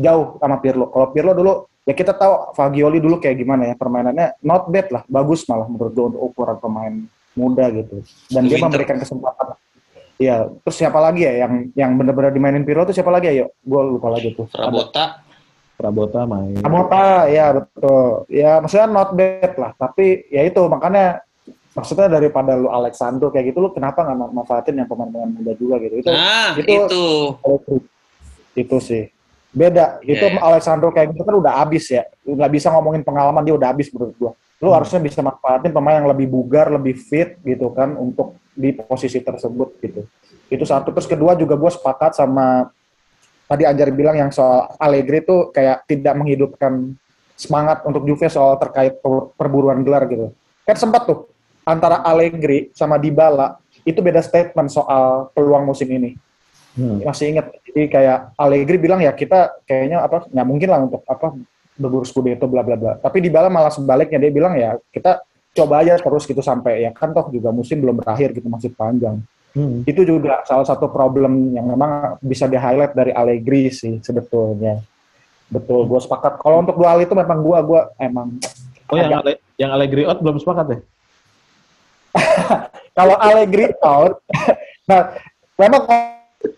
Jauh 0.00 0.38
sama 0.40 0.62
Pirlo. 0.62 0.88
Kalau 0.88 1.12
Pirlo 1.12 1.34
dulu 1.36 1.68
ya 1.84 1.92
kita 1.92 2.14
tahu 2.14 2.56
Fagioli 2.56 3.02
dulu 3.02 3.18
kayak 3.20 3.36
gimana 3.36 3.68
ya 3.68 3.74
permainannya 3.76 4.38
not 4.46 4.70
bad 4.70 4.88
lah, 4.88 5.02
bagus 5.10 5.44
malah 5.50 5.66
menurut 5.68 5.92
gue 5.92 6.04
untuk 6.14 6.22
ukuran 6.30 6.56
pemain 6.56 6.94
muda 7.36 7.68
gitu. 7.74 8.00
Dan 8.32 8.48
dia 8.48 8.56
Winter. 8.56 8.64
memberikan 8.70 8.96
kesempatan 9.02 9.58
Iya, 10.20 10.52
terus 10.60 10.76
siapa 10.76 11.00
lagi 11.00 11.24
ya 11.24 11.48
yang 11.48 11.72
yang 11.72 11.90
benar-benar 11.96 12.28
dimainin 12.28 12.60
Pirlo 12.60 12.84
tuh 12.84 12.92
siapa 12.92 13.08
lagi 13.08 13.32
ya? 13.32 13.44
Yuk, 13.44 13.56
gue 13.56 13.80
lupa 13.96 14.12
lagi 14.12 14.36
tuh. 14.36 14.44
Ada 14.52 14.68
Rabota 14.68 15.04
Prabota 15.80 16.28
main. 16.28 16.60
Amota, 16.60 17.24
ya 17.32 17.56
betul. 17.56 18.28
Ya 18.28 18.60
maksudnya 18.60 18.86
not 18.86 19.16
bad 19.16 19.52
lah, 19.56 19.72
tapi 19.80 20.28
ya 20.28 20.44
itu 20.44 20.60
makanya 20.68 21.24
maksudnya 21.72 22.12
daripada 22.12 22.52
lu 22.52 22.68
Alexandro 22.68 23.32
kayak 23.32 23.54
gitu 23.54 23.64
lu 23.64 23.72
kenapa 23.72 24.04
nggak 24.04 24.18
ma- 24.20 24.32
manfaatin 24.42 24.76
yang 24.76 24.84
pemain-pemain 24.84 25.32
muda 25.32 25.52
juga 25.56 25.80
gitu? 25.80 26.04
Itu 26.04 26.08
nah 26.12 26.52
itu- 26.52 26.68
itu, 26.68 27.04
itu, 27.40 27.74
itu 28.60 28.76
sih 28.84 29.04
beda. 29.50 30.04
Itu 30.04 30.20
Iya, 30.20 30.36
iya. 30.36 30.44
Alexandro 30.44 30.92
kayak 30.92 31.16
gitu 31.16 31.24
kan 31.24 31.34
udah 31.40 31.52
habis 31.64 31.88
ya. 31.88 32.04
Lu 32.28 32.36
nggak 32.36 32.52
bisa 32.52 32.68
ngomongin 32.70 33.00
pengalaman 33.00 33.40
dia 33.40 33.56
udah 33.56 33.72
habis 33.72 33.88
menurut 33.90 34.14
gua. 34.20 34.32
Lu 34.60 34.68
Hmm. 34.68 34.76
harusnya 34.76 35.00
bisa 35.00 35.24
manfaatin 35.24 35.72
pemain 35.72 36.04
yang 36.04 36.12
lebih 36.12 36.28
bugar, 36.28 36.68
lebih 36.68 36.92
fit 37.00 37.40
gitu 37.40 37.72
kan 37.72 37.96
untuk 37.96 38.36
di 38.52 38.76
posisi 38.76 39.16
tersebut 39.24 39.80
gitu. 39.80 40.04
Itu 40.52 40.68
satu. 40.68 40.92
Terus 40.92 41.08
kedua 41.08 41.32
juga 41.32 41.56
gue 41.56 41.70
sepakat 41.72 42.12
sama 42.12 42.68
tadi 43.50 43.66
Anjar 43.66 43.90
bilang 43.90 44.14
yang 44.14 44.30
soal 44.30 44.70
Allegri 44.78 45.26
itu 45.26 45.50
kayak 45.50 45.82
tidak 45.90 46.14
menghidupkan 46.14 46.94
semangat 47.34 47.82
untuk 47.82 48.06
Juve 48.06 48.30
soal 48.30 48.54
terkait 48.62 49.02
per- 49.02 49.34
perburuan 49.34 49.82
gelar 49.82 50.06
gitu. 50.06 50.30
Kan 50.62 50.78
sempat 50.78 51.10
tuh 51.10 51.26
antara 51.66 51.98
Allegri 52.06 52.70
sama 52.70 52.94
Dybala 52.94 53.58
itu 53.82 53.98
beda 53.98 54.22
statement 54.22 54.70
soal 54.70 55.34
peluang 55.34 55.66
musim 55.66 55.90
ini 55.90 56.14
Hmm. 56.70 57.02
masih 57.02 57.34
ingat 57.34 57.50
jadi 57.66 57.82
kayak 57.90 58.18
Allegri 58.38 58.78
bilang 58.78 59.02
ya 59.02 59.10
kita 59.10 59.58
kayaknya 59.66 60.06
apa 60.06 60.30
nggak 60.30 60.46
mungkin 60.46 60.68
lah 60.70 60.78
untuk 60.86 61.02
apa 61.02 61.34
berburu 61.74 62.06
Scudetto 62.06 62.46
bla 62.46 62.62
bla 62.62 62.78
bla 62.78 62.94
tapi 62.94 63.18
di 63.18 63.26
Bala 63.26 63.50
malah 63.50 63.74
sebaliknya 63.74 64.22
dia 64.22 64.30
bilang 64.30 64.54
ya 64.54 64.78
kita 64.94 65.18
coba 65.50 65.82
aja 65.82 65.98
terus 65.98 66.30
gitu 66.30 66.38
sampai 66.38 66.86
ya 66.86 66.94
kan 66.94 67.10
toh 67.10 67.26
juga 67.26 67.50
musim 67.50 67.82
belum 67.82 67.98
berakhir 67.98 68.30
gitu 68.38 68.46
masih 68.46 68.70
panjang 68.70 69.18
Hmm. 69.50 69.82
itu 69.82 70.06
juga 70.06 70.46
salah 70.46 70.62
satu 70.62 70.86
problem 70.86 71.50
yang 71.50 71.66
memang 71.66 72.22
bisa 72.22 72.46
di 72.46 72.54
highlight 72.54 72.94
dari 72.94 73.10
Allegri 73.10 73.66
sih 73.74 73.98
sebetulnya. 73.98 74.78
Betul 75.50 75.90
gue 75.90 75.98
sepakat. 75.98 76.38
Kalau 76.38 76.62
untuk 76.62 76.78
dua 76.78 76.94
hal 76.94 77.02
itu 77.02 77.10
memang 77.18 77.42
gue 77.42 77.58
gue 77.66 77.80
emang 77.98 78.38
Oh 78.90 78.98
yang 78.98 79.22
Ale- 79.22 79.42
yang 79.58 79.70
Allegri 79.74 80.02
out 80.06 80.18
belum 80.22 80.38
sepakat 80.38 80.66
ya? 80.70 80.78
kalau 82.98 83.14
Allegri 83.18 83.74
out 83.82 84.22
nah 84.90 85.14
memang 85.58 85.82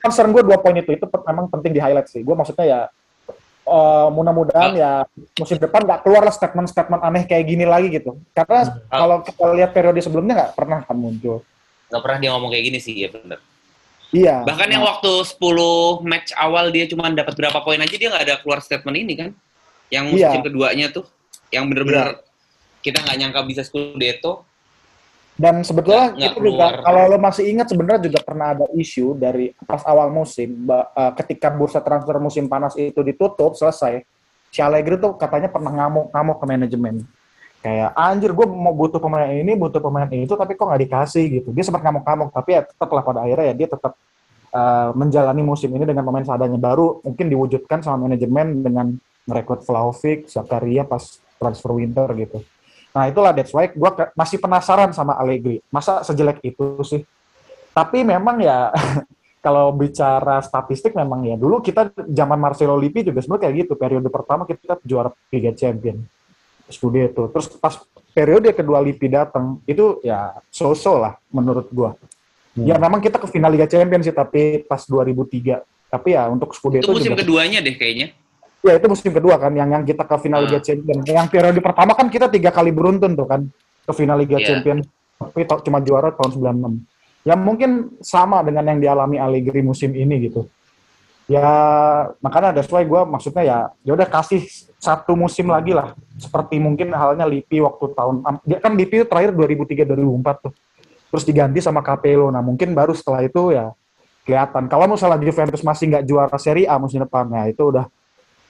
concern 0.01 0.33
gue 0.33 0.45
dua 0.45 0.61
poin 0.61 0.77
itu 0.77 0.93
itu 0.93 1.05
memang 1.29 1.49
penting 1.49 1.73
di 1.73 1.81
highlight 1.81 2.13
sih. 2.13 2.21
Gue 2.21 2.37
maksudnya 2.37 2.65
ya 2.69 2.81
eh, 3.73 4.09
mudah-mudahan 4.13 4.73
ya 4.77 4.93
musim 5.41 5.57
depan 5.57 5.89
nggak 5.89 6.05
keluar 6.05 6.29
lah 6.29 6.35
statement-statement 6.37 7.01
aneh 7.01 7.25
kayak 7.25 7.49
gini 7.49 7.65
lagi 7.65 7.89
gitu. 7.89 8.21
Karena 8.37 8.69
kalau 8.93 9.25
kita 9.25 9.45
lihat 9.57 9.73
periode 9.73 10.01
sebelumnya 10.05 10.45
nggak 10.45 10.53
pernah 10.61 10.85
kan 10.85 10.97
muncul 11.01 11.41
nggak 11.93 12.03
pernah 12.03 12.19
dia 12.19 12.31
ngomong 12.33 12.51
kayak 12.51 12.65
gini 12.73 12.79
sih 12.81 12.97
ya 12.97 13.13
bener. 13.13 13.39
Iya. 14.13 14.45
Bahkan 14.45 14.69
yang 14.69 14.85
nah, 14.85 14.97
waktu 14.97 15.13
10 15.25 16.05
match 16.05 16.33
awal 16.37 16.69
dia 16.69 16.85
cuma 16.89 17.09
dapat 17.13 17.33
berapa 17.37 17.59
poin 17.65 17.81
aja 17.81 17.93
dia 17.97 18.09
nggak 18.09 18.25
ada 18.29 18.37
keluar 18.41 18.65
statement 18.65 18.97
ini 18.97 19.13
kan? 19.17 19.31
Yang 19.93 20.05
Iya. 20.09 20.13
musim 20.33 20.41
keduanya 20.45 20.87
tuh 20.89 21.05
yang 21.53 21.69
bener-bener 21.69 22.21
kita 22.81 23.05
nggak 23.05 23.17
nyangka 23.21 23.41
bisa 23.45 23.63
Scudetto. 23.65 24.49
Dan 25.33 25.65
sebetulnya 25.65 26.13
nggak 26.13 26.33
itu 26.33 26.41
juga 26.45 26.67
keluar. 26.77 26.85
kalau 26.85 27.03
lo 27.09 27.19
masih 27.21 27.45
ingat 27.49 27.67
sebenarnya 27.73 28.01
juga 28.05 28.21
pernah 28.21 28.53
ada 28.53 28.67
isu 28.77 29.17
dari 29.17 29.49
pas 29.65 29.81
awal 29.89 30.13
musim 30.13 30.69
eh, 30.69 31.13
ketika 31.25 31.49
bursa 31.49 31.81
transfer 31.81 32.21
musim 32.21 32.49
panas 32.53 32.77
itu 32.77 33.01
ditutup 33.01 33.57
selesai 33.57 34.05
si 34.53 34.61
Allegri 34.61 35.01
tuh 35.01 35.17
katanya 35.17 35.49
pernah 35.49 35.73
ngamuk-ngamuk 35.73 36.37
ke 36.37 36.45
manajemen 36.45 36.95
kayak 37.63 37.95
anjir 37.95 38.35
gue 38.35 38.47
mau 38.47 38.75
butuh 38.75 38.99
pemain 38.99 39.31
ini 39.31 39.55
butuh 39.55 39.79
pemain 39.79 40.11
itu 40.11 40.35
tapi 40.35 40.59
kok 40.59 40.67
nggak 40.67 40.83
dikasih 40.83 41.25
gitu 41.41 41.49
dia 41.55 41.63
sempat 41.63 41.87
ngamuk-ngamuk 41.87 42.35
tapi 42.35 42.59
ya 42.59 42.67
tetap 42.67 42.91
lah 42.91 43.03
pada 43.07 43.23
akhirnya 43.23 43.47
ya 43.51 43.55
dia 43.55 43.69
tetap 43.71 43.93
eh, 44.51 44.91
menjalani 44.99 45.43
musim 45.47 45.71
ini 45.71 45.87
dengan 45.87 46.03
pemain 46.03 46.27
seadanya 46.27 46.59
baru 46.59 46.99
mungkin 47.07 47.27
diwujudkan 47.31 47.87
sama 47.87 48.11
manajemen 48.11 48.67
dengan 48.67 48.87
merekrut 49.23 49.63
Vlahovic, 49.63 50.27
Zakaria 50.27 50.83
pas 50.83 51.23
transfer 51.39 51.71
winter 51.71 52.11
gitu 52.19 52.43
Nah 52.93 53.09
itulah 53.09 53.33
that's 53.33 53.53
why 53.57 53.69
gue 53.73 53.91
masih 54.13 54.39
penasaran 54.39 54.93
sama 54.93 55.17
Allegri. 55.17 55.65
Masa 55.73 56.05
sejelek 56.05 56.45
itu 56.45 56.77
sih? 56.85 57.01
Tapi 57.73 58.05
memang 58.05 58.37
ya 58.45 58.69
kalau 59.45 59.73
bicara 59.73 60.45
statistik 60.45 60.93
memang 60.93 61.25
ya 61.25 61.41
dulu 61.41 61.65
kita 61.65 61.91
zaman 62.05 62.39
Marcelo 62.39 62.77
Lippi 62.77 63.01
juga 63.09 63.25
sebenarnya 63.25 63.43
kayak 63.49 63.55
gitu. 63.65 63.73
Periode 63.81 64.09
pertama 64.13 64.45
kita 64.45 64.77
juara 64.85 65.09
Liga 65.33 65.57
Champion. 66.73 67.09
Scudetto. 67.09 67.23
Terus 67.31 67.47
pas 67.55 67.75
periode 68.11 68.49
kedua 68.51 68.81
Lippi 68.81 69.07
datang 69.07 69.61
itu 69.65 70.01
ya 70.01 70.37
so-so 70.49 70.97
lah 70.97 71.21
menurut 71.29 71.69
gua. 71.69 71.93
Hmm. 72.53 72.65
Ya 72.65 72.77
memang 72.77 72.99
kita 72.99 73.17
ke 73.17 73.27
final 73.27 73.49
Liga 73.49 73.65
Champion 73.65 74.01
sih 74.01 74.11
tapi 74.11 74.63
pas 74.63 74.83
2003. 74.83 75.61
Tapi 75.89 76.09
ya 76.11 76.25
untuk 76.27 76.49
itu 76.49 76.57
Scudetto 76.57 76.91
musim 76.91 77.13
juga 77.13 77.21
keduanya 77.21 77.61
deh 77.61 77.77
kayaknya 77.77 78.17
Ya 78.63 78.79
itu 78.79 78.87
musim 78.87 79.11
kedua 79.11 79.37
kan 79.37 79.51
yang 79.51 79.69
yang 79.69 79.83
kita 79.83 80.03
ke 80.03 80.17
final 80.19 80.41
Ah. 80.41 80.45
Liga 80.47 80.61
Champions. 80.61 81.03
Yang 81.03 81.29
periode 81.29 81.59
pertama 81.59 81.93
kan 81.93 82.07
kita 82.07 82.31
tiga 82.31 82.49
kali 82.49 82.71
beruntun 82.71 83.13
tuh 83.13 83.27
kan. 83.27 83.43
ke 83.83 83.91
final 83.93 84.15
Liga 84.15 84.39
Iya. 84.39 84.47
Champions 84.47 84.87
tapi 85.19 85.43
ta- 85.43 85.59
cuma 85.59 85.83
juara 85.83 86.15
tahun 86.15 86.31
96. 86.39 86.87
Ya 87.23 87.35
mungkin 87.35 87.71
sama 87.99 88.39
dengan 88.43 88.63
yang 88.65 88.79
dialami 88.79 89.19
Allegri 89.19 89.59
musim 89.59 89.91
ini 89.91 90.31
gitu. 90.31 90.47
Ya 91.31 91.49
makanya 92.19 92.51
that's 92.51 92.69
why 92.69 92.83
gue 92.83 93.03
maksudnya 93.07 93.43
ya 93.47 93.59
ya 93.87 93.93
udah 93.95 94.09
kasih 94.11 94.43
satu 94.83 95.15
musim 95.15 95.47
lagi 95.47 95.71
lah 95.71 95.95
seperti 96.19 96.59
mungkin 96.59 96.91
halnya 96.91 97.23
Lippi 97.23 97.63
waktu 97.63 97.95
tahun 97.95 98.27
dia 98.43 98.59
kan 98.59 98.75
Lippi 98.75 99.01
itu 99.01 99.07
terakhir 99.07 99.31
2003 99.31 99.87
2004 99.87 100.45
tuh. 100.45 100.53
Terus 101.13 101.25
diganti 101.29 101.61
sama 101.61 101.85
Capello. 101.85 102.33
Nah, 102.33 102.41
mungkin 102.41 102.73
baru 102.73 102.97
setelah 102.97 103.21
itu 103.21 103.53
ya 103.53 103.71
kelihatan. 104.25 104.65
Kalau 104.67 104.89
misalnya 104.89 105.21
Juventus 105.21 105.61
masih 105.61 105.85
nggak 105.93 106.05
juara 106.09 106.39
Serie 106.41 106.65
A 106.65 106.81
musim 106.81 107.05
depan, 107.05 107.29
ya 107.29 107.53
itu 107.53 107.69
udah 107.69 107.85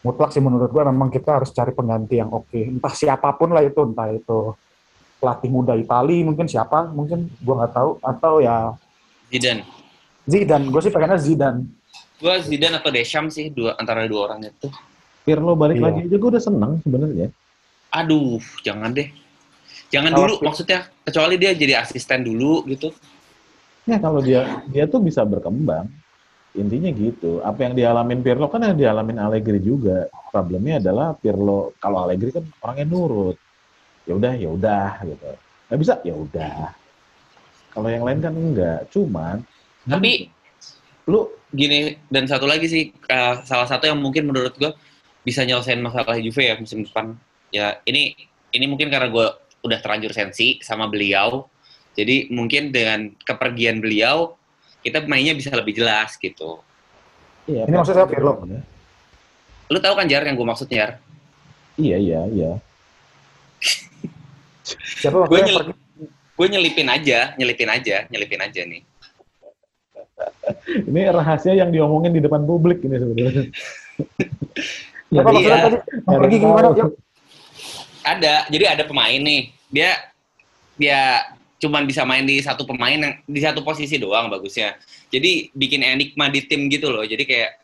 mutlak 0.07 0.31
sih 0.31 0.39
menurut 0.39 0.71
gua 0.71 0.87
memang 0.87 1.11
kita 1.11 1.43
harus 1.43 1.51
cari 1.51 1.75
pengganti 1.75 2.23
yang 2.23 2.31
oke. 2.31 2.55
Entah 2.55 2.95
siapa 2.95 3.35
pun 3.35 3.51
lah 3.51 3.67
itu, 3.67 3.83
entah 3.83 4.15
itu 4.15 4.55
pelatih 5.19 5.51
muda 5.51 5.75
Itali 5.75 6.23
mungkin 6.23 6.47
siapa, 6.47 6.87
mungkin 6.95 7.27
gua 7.43 7.67
nggak 7.67 7.73
tahu 7.75 7.91
atau 7.99 8.33
ya 8.39 8.79
Zidane. 9.33 9.65
Zidane. 10.29 10.65
Gue 10.69 10.83
sih 10.85 10.93
pengennya 10.93 11.19
Zidane. 11.19 11.65
Gue 12.23 12.35
Zidane 12.47 12.79
atau 12.79 12.95
Deschamps 12.95 13.35
sih 13.35 13.51
dua 13.51 13.75
antara 13.75 14.07
dua 14.07 14.31
orang 14.31 14.47
itu. 14.47 14.71
Pirlo 15.27 15.59
balik 15.59 15.83
Iya. 15.83 15.85
lagi 15.91 16.01
aja 16.07 16.17
gue 16.17 16.31
udah 16.31 16.43
seneng 16.43 16.73
sebenarnya. 16.87 17.27
Aduh, 17.91 18.39
jangan 18.63 18.95
deh. 18.95 19.11
Jangan 19.91 20.15
Kalau- 20.15 20.39
dulu 20.39 20.47
maksudnya 20.47 20.87
kecuali 21.03 21.35
dia 21.37 21.51
jadi 21.53 21.83
asisten 21.83 22.23
dulu 22.23 22.63
gitu. 22.71 22.95
Ya 23.85 23.99
kalau 23.99 24.23
dia 24.23 24.63
dia 24.71 24.87
tuh 24.87 25.03
bisa 25.03 25.27
berkembang. 25.27 25.91
Intinya 26.55 26.93
gitu. 26.93 27.43
Apa 27.43 27.67
yang 27.67 27.75
dialamin 27.75 28.23
Pirlo 28.23 28.47
kan 28.47 28.63
yang 28.63 28.79
dialamin 28.79 29.19
Allegri 29.19 29.59
juga. 29.59 30.07
Problemnya 30.31 30.79
adalah 30.79 31.17
Pirlo 31.19 31.75
kalau 31.83 32.07
Allegri 32.07 32.31
kan 32.31 32.45
orangnya 32.63 32.87
nurut. 32.87 33.37
Ya 34.07 34.15
udah, 34.15 34.33
ya 34.39 34.49
udah 34.49 34.91
gitu. 35.03 35.31
Nggak 35.69 35.79
bisa, 35.81 35.95
ya 36.07 36.15
udah. 36.15 36.71
Kalau 37.73 37.89
yang 37.89 38.05
lain 38.05 38.21
kan 38.21 38.33
enggak. 38.33 38.81
Cuman 38.93 39.43
Tapi 39.83 40.29
lu 41.11 41.27
gini 41.53 42.01
dan 42.09 42.25
satu 42.25 42.49
lagi 42.49 42.67
sih 42.67 42.85
eh, 42.91 43.35
salah 43.45 43.69
satu 43.69 43.87
yang 43.87 44.01
mungkin 44.01 44.33
menurut 44.33 44.57
gue 44.57 44.73
bisa 45.23 45.47
nyelesain 45.47 45.79
masalah 45.79 46.19
Juve 46.19 46.43
ya 46.43 46.57
musim 46.59 46.83
depan. 46.83 47.15
Ya 47.53 47.79
ini 47.87 48.17
ini 48.53 48.65
mungkin 48.67 48.88
karena 48.88 49.12
gue 49.12 49.27
udah 49.62 49.79
terlanjur 49.79 50.11
sensi 50.17 50.59
sama 50.65 50.88
beliau. 50.88 51.47
Jadi 51.93 52.33
mungkin 52.33 52.73
dengan 52.73 53.12
kepergian 53.21 53.79
beliau 53.85 54.35
kita 54.83 55.05
mainnya 55.07 55.37
bisa 55.37 55.53
lebih 55.55 55.79
jelas 55.79 56.19
gitu. 56.19 56.59
iya, 57.47 57.69
Ini 57.69 57.77
maksud 57.77 57.95
saya 57.95 58.09
Pirlo. 58.09 58.43
Lu 59.71 59.79
tahu 59.79 59.95
kan 59.95 60.11
Jar 60.11 60.27
yang 60.27 60.35
gue 60.35 60.49
maksud 60.49 60.67
Jar? 60.67 60.99
Iya, 61.79 61.97
iya, 62.01 62.21
iya. 62.33 62.53
Siapa 65.01 65.29
gue 66.33 66.47
nyelipin 66.49 66.88
aja, 66.91 67.37
nyelipin 67.38 67.71
aja, 67.71 67.97
nyelipin 68.11 68.41
aja 68.43 68.61
nih. 68.67 68.83
Ini 70.91 71.01
rahasia 71.13 71.55
yang 71.55 71.71
diomongin 71.71 72.13
di 72.17 72.21
depan 72.23 72.43
publik 72.47 72.83
ini 72.83 72.97
sebenarnya. 72.99 73.45
Iya. 75.13 75.21
maksudnya 75.23 75.59
tadi? 75.61 75.77
Nggak 76.09 76.21
pergi 76.25 76.37
ada 76.37 76.43
gimana? 76.43 76.69
Ada, 78.03 78.35
jadi 78.49 78.65
ada 78.73 78.85
pemain 78.89 79.21
nih. 79.21 79.43
Dia 79.69 79.91
dia 80.81 81.01
cuman 81.63 81.87
bisa 81.87 82.03
main 82.03 82.27
di 82.27 82.43
satu 82.43 82.67
pemain 82.67 82.99
yang 82.99 83.15
di 83.23 83.41
satu 83.45 83.63
posisi 83.63 84.01
doang 84.01 84.33
bagusnya. 84.33 84.75
Jadi 85.13 85.53
bikin 85.55 85.85
enigma 85.85 86.27
di 86.33 86.43
tim 86.49 86.67
gitu 86.67 86.91
loh. 86.91 87.07
Jadi 87.07 87.23
kayak 87.23 87.61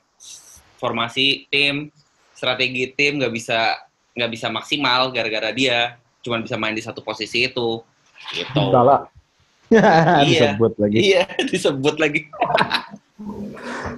formasi 0.79 1.51
tim, 1.51 1.90
strategi 2.37 2.94
tim 2.94 3.18
nggak 3.18 3.35
bisa 3.35 3.81
nggak 4.14 4.31
bisa 4.31 4.47
maksimal 4.51 5.11
gara-gara 5.11 5.51
dia 5.51 5.99
cuman 6.23 6.47
bisa 6.47 6.55
main 6.55 6.77
di 6.77 6.85
satu 6.85 7.03
posisi 7.03 7.49
itu. 7.51 7.83
Gitu. 8.37 8.62
Iya. 10.24 10.24
Disebut 10.24 10.72
lagi. 10.81 10.98
Iya, 10.98 11.22
disebut 11.52 11.96
lagi. 12.00 12.20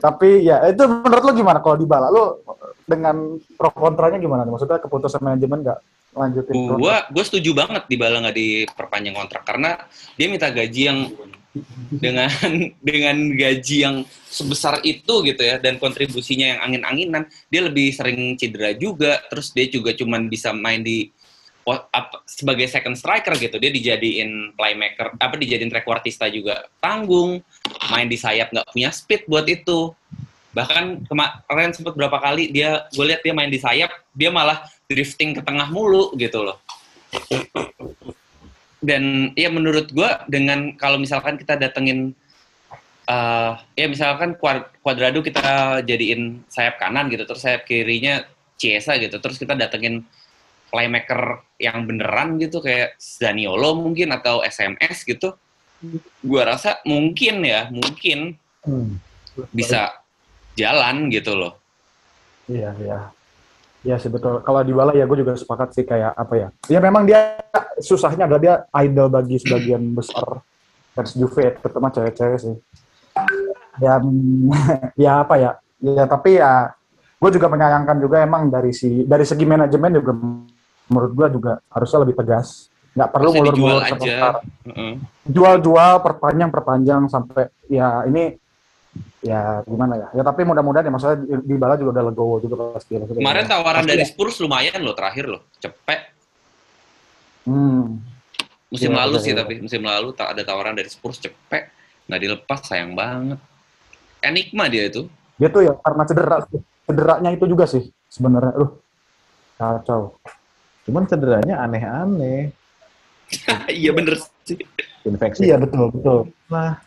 Tapi 0.01 0.29
ya 0.43 0.65
itu 0.67 0.83
menurut 0.89 1.23
lo 1.23 1.33
gimana 1.37 1.59
kalau 1.63 1.77
Dybala? 1.79 2.09
Lo 2.11 2.43
dengan 2.89 3.39
pro 3.55 3.71
kontranya 3.71 4.19
gimana? 4.19 4.43
Maksudnya 4.49 4.83
keputusan 4.83 5.23
manajemen 5.23 5.63
nggak 5.63 5.79
lanjutin? 6.17 6.55
Gua 6.75 7.07
gue 7.07 7.25
setuju 7.25 7.55
banget 7.55 7.87
di 7.87 7.97
Bala 8.01 8.19
nggak 8.19 8.37
diperpanjang 8.37 9.15
kontrak 9.15 9.43
karena 9.47 9.79
dia 10.19 10.27
minta 10.27 10.51
gaji 10.51 10.83
yang 10.91 10.99
dengan 11.91 12.31
dengan 12.89 13.17
gaji 13.35 13.77
yang 13.83 13.97
sebesar 14.31 14.79
itu 14.87 15.27
gitu 15.27 15.43
ya 15.43 15.59
dan 15.59 15.83
kontribusinya 15.83 16.47
yang 16.57 16.61
angin-anginan 16.63 17.27
dia 17.51 17.67
lebih 17.67 17.91
sering 17.91 18.39
cedera 18.39 18.71
juga 18.79 19.19
terus 19.27 19.51
dia 19.51 19.67
juga 19.67 19.91
cuman 19.91 20.31
bisa 20.31 20.55
main 20.55 20.83
di 20.83 21.11
sebagai 22.25 22.67
second 22.67 22.97
striker 22.97 23.37
gitu 23.37 23.61
dia 23.61 23.71
dijadiin 23.71 24.57
playmaker 24.57 25.13
apa 25.19 25.35
dijadiin 25.37 25.69
trequartista 25.69 26.27
juga 26.33 26.67
tanggung 26.81 27.45
main 27.93 28.09
di 28.09 28.17
sayap 28.17 28.51
nggak 28.55 28.71
punya 28.73 28.91
speed 28.91 29.29
buat 29.29 29.47
itu. 29.47 29.93
Bahkan 30.51 31.07
kemarin 31.07 31.71
sempat 31.71 31.95
berapa 31.95 32.19
kali 32.19 32.51
dia 32.51 32.87
gue 32.91 33.05
lihat 33.07 33.23
dia 33.23 33.35
main 33.37 33.51
di 33.51 33.61
sayap 33.63 33.91
dia 34.17 34.31
malah 34.35 34.67
drifting 34.91 35.39
ke 35.39 35.43
tengah 35.47 35.71
mulu 35.71 36.11
gitu 36.19 36.43
loh. 36.43 36.59
Dan 38.81 39.37
ya 39.37 39.53
menurut 39.53 39.93
gue 39.93 40.11
dengan 40.27 40.75
kalau 40.75 40.97
misalkan 40.97 41.37
kita 41.37 41.55
datengin 41.61 42.17
eh 43.11 43.53
ya 43.75 43.87
misalkan 43.91 44.39
Cuadrado 44.39 45.19
kita 45.19 45.83
jadiin 45.83 46.47
sayap 46.47 46.79
kanan 46.79 47.11
gitu 47.11 47.27
terus 47.27 47.43
sayap 47.43 47.67
kirinya 47.67 48.23
Chiesa 48.55 48.95
gitu 49.03 49.19
terus 49.19 49.35
kita 49.35 49.59
datengin 49.59 50.07
playmaker 50.71 51.45
yang 51.59 51.85
beneran 51.85 52.39
gitu 52.39 52.63
kayak 52.63 52.97
Zaniolo 52.97 53.77
mungkin 53.77 54.15
atau 54.15 54.41
SMS 54.41 55.05
gitu 55.05 55.35
gua 56.25 56.55
rasa 56.57 56.79
mungkin 56.87 57.43
ya 57.45 57.69
mungkin 57.69 58.39
Hmm. 58.61 59.01
bisa 59.57 59.89
jalan 60.53 61.09
gitu 61.09 61.33
loh 61.33 61.57
Iya, 62.51 62.71
iya. 62.83 62.99
Iya 63.81 63.97
sih 63.97 64.13
betul. 64.13 64.45
Kalau 64.45 64.61
di 64.61 64.75
Bala 64.75 64.93
ya 64.93 65.09
gue 65.09 65.19
juga 65.25 65.33
sepakat 65.39 65.73
sih 65.73 65.85
kayak 65.89 66.13
apa 66.13 66.35
ya. 66.37 66.49
Ya 66.69 66.79
memang 66.83 67.09
dia 67.09 67.41
susahnya 67.81 68.29
adalah 68.29 68.43
dia 68.43 68.55
idol 68.85 69.09
bagi 69.09 69.41
sebagian 69.41 69.97
besar 69.97 70.45
fans 70.93 71.17
Juve, 71.17 71.57
terutama 71.63 71.89
cewek-cewek 71.89 72.39
sih. 72.43 72.57
Dan 73.81 74.03
ya 75.09 75.25
apa 75.25 75.35
ya? 75.41 75.51
Ya 75.81 76.05
tapi 76.05 76.37
ya 76.37 76.77
gue 77.17 77.31
juga 77.33 77.49
menyayangkan 77.49 77.97
juga 77.97 78.21
emang 78.21 78.53
dari 78.53 78.77
si 78.77 79.09
dari 79.09 79.25
segi 79.25 79.49
manajemen 79.49 79.97
juga 79.97 80.13
menurut 80.91 81.13
gue 81.15 81.27
juga 81.39 81.53
harusnya 81.71 81.99
lebih 82.03 82.19
tegas. 82.19 82.67
Nggak 82.91 83.11
perlu 83.15 83.29
dijual 83.31 83.47
ngulur-ngulur 83.47 83.83
aja. 83.87 83.95
sebentar. 83.95 84.35
Jual-jual, 85.25 85.95
perpanjang, 86.03 86.51
perpanjang 86.51 87.03
sampai 87.07 87.47
ya 87.71 88.03
ini 88.05 88.35
ya 89.23 89.63
gimana 89.63 89.95
ya? 89.95 90.09
Ya 90.19 90.23
tapi 90.27 90.43
mudah-mudahan 90.43 90.91
ya 90.91 90.93
maksudnya 90.93 91.19
di, 91.23 91.31
di 91.47 91.55
Bala 91.55 91.79
juga 91.79 91.95
udah 91.95 92.05
legowo 92.11 92.43
juga 92.43 92.75
pasti. 92.75 92.99
Kemarin 92.99 93.47
ya. 93.47 93.51
tawaran 93.55 93.87
Pasti 93.87 93.91
dari 93.95 94.03
ya. 94.03 94.09
Spurs 94.11 94.37
lumayan 94.43 94.83
loh 94.83 94.93
terakhir 94.99 95.31
loh 95.31 95.47
cepet 95.57 96.01
Hmm. 97.41 97.97
musim 98.69 98.93
Iya, 98.93 99.01
lalu 99.01 99.17
iya, 99.17 99.25
sih 99.25 99.33
iya. 99.33 99.41
tapi 99.43 99.55
musim 99.65 99.81
lalu 99.81 100.13
ta- 100.13 100.29
ada 100.29 100.45
tawaran 100.45 100.77
dari 100.77 100.93
Spurs 100.93 101.17
cepet 101.19 101.73
nggak 102.05 102.21
dilepas 102.21 102.61
sayang 102.69 102.93
banget 102.93 103.41
enigma 104.21 104.69
dia 104.69 104.87
itu 104.87 105.09
Dia 105.41 105.49
tuh 105.49 105.65
ya 105.65 105.73
karena 105.81 106.05
cedera, 106.05 106.37
cederanya 106.85 107.31
itu 107.33 107.49
juga 107.49 107.65
sih 107.65 107.89
sebenarnya. 108.13 108.61
Loh, 108.61 108.77
kacau. 109.57 110.21
Cuman 110.91 111.07
cederanya 111.07 111.63
aneh-aneh. 111.63 112.51
iya 113.71 113.95
bener 113.95 114.19
sih 114.43 114.59
Infeksi 115.07 115.47
Iya 115.47 115.55
betul 115.55 115.95
betul. 115.95 116.19
lah. 116.51 116.83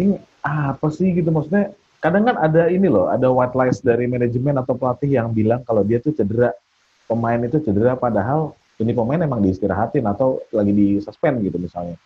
Ini 0.00 0.16
apa 0.40 0.88
sih 0.88 1.12
gitu 1.12 1.28
maksudnya? 1.28 1.76
Kadang 2.00 2.24
kan 2.24 2.40
ada 2.40 2.72
ini 2.72 2.88
loh, 2.88 3.12
ada 3.12 3.28
white 3.28 3.52
lies 3.52 3.84
dari 3.84 4.08
manajemen 4.08 4.56
atau 4.56 4.72
pelatih 4.80 5.12
yang 5.20 5.28
bilang 5.36 5.60
kalau 5.68 5.84
dia 5.84 6.00
tuh 6.00 6.16
cedera, 6.16 6.56
pemain 7.04 7.36
itu 7.44 7.60
cedera 7.60 8.00
padahal 8.00 8.56
ini 8.80 8.96
pemain 8.96 9.20
emang 9.20 9.44
diistirahatin 9.44 10.06
atau 10.08 10.40
lagi 10.54 10.72
di 10.72 10.88
suspend 11.04 11.44
gitu 11.44 11.60
misalnya. 11.60 12.00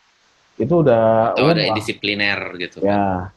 Itu 0.59 0.83
udah 0.83 1.37
atau 1.39 1.45
umum 1.47 1.55
ada 1.55 1.71
lah. 1.71 1.77
disipliner 1.79 2.41
gitu 2.59 2.83
Ya, 2.83 3.31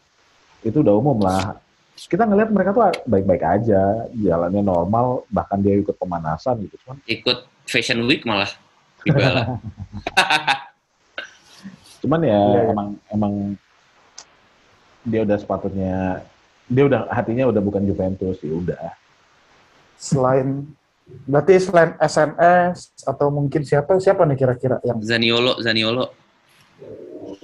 itu 0.66 0.82
udah 0.82 0.94
umum 0.98 1.22
lah. 1.22 1.60
Kita 1.96 2.28
ngelihat 2.28 2.52
mereka 2.52 2.76
tuh 2.76 2.92
baik-baik 3.08 3.44
aja, 3.44 4.12
jalannya 4.12 4.62
normal, 4.62 5.24
bahkan 5.32 5.64
dia 5.64 5.80
ikut 5.80 5.96
pemanasan 5.96 6.68
gitu. 6.68 6.76
Cuman 6.84 7.00
ikut 7.08 7.48
fashion 7.64 8.04
week 8.04 8.28
malah 8.28 8.52
Cuman 12.04 12.22
ya 12.22 12.38
Iya, 12.38 12.38
iya. 12.38 12.62
emang 12.70 12.88
emang 13.10 13.34
dia 15.06 15.22
udah 15.26 15.38
sepatutnya 15.38 16.26
dia 16.66 16.84
udah 16.86 17.10
hatinya 17.14 17.46
udah 17.50 17.62
bukan 17.62 17.86
Juventus 17.86 18.38
ya 18.42 18.54
udah. 18.54 18.86
Selain 19.98 20.66
berarti 21.30 21.62
selain 21.62 21.94
SNS 22.02 23.06
atau 23.06 23.30
mungkin 23.30 23.62
siapa 23.62 23.98
siapa 24.02 24.26
nih 24.26 24.38
kira-kira 24.38 24.82
yang 24.82 24.98
Zaniolo 25.02 25.62
Zaniolo 25.62 26.06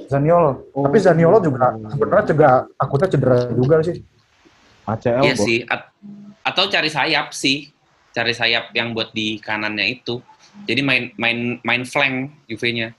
Zaniolo. 0.09 0.51
Oh. 0.75 0.83
Tapi 0.83 0.97
Zaniolo 0.99 1.37
juga 1.39 1.77
sebenarnya 1.93 2.25
juga 2.27 2.49
akutnya 2.75 3.07
cedera 3.07 3.37
juga 3.53 3.75
sih. 3.85 4.01
ACL 4.91 5.21
iya 5.23 5.35
sih 5.35 5.63
At- 5.65 5.91
atau 6.41 6.67
cari 6.67 6.89
sayap 6.89 7.31
sih 7.31 7.69
cari 8.11 8.33
sayap 8.33 8.75
yang 8.75 8.91
buat 8.91 9.11
di 9.11 9.39
kanannya 9.39 9.87
itu 9.87 10.19
Jadi 10.67 10.83
main 10.83 11.03
main 11.15 11.63
main 11.63 11.87
flank 11.87 12.27
Juve-nya. 12.43 12.91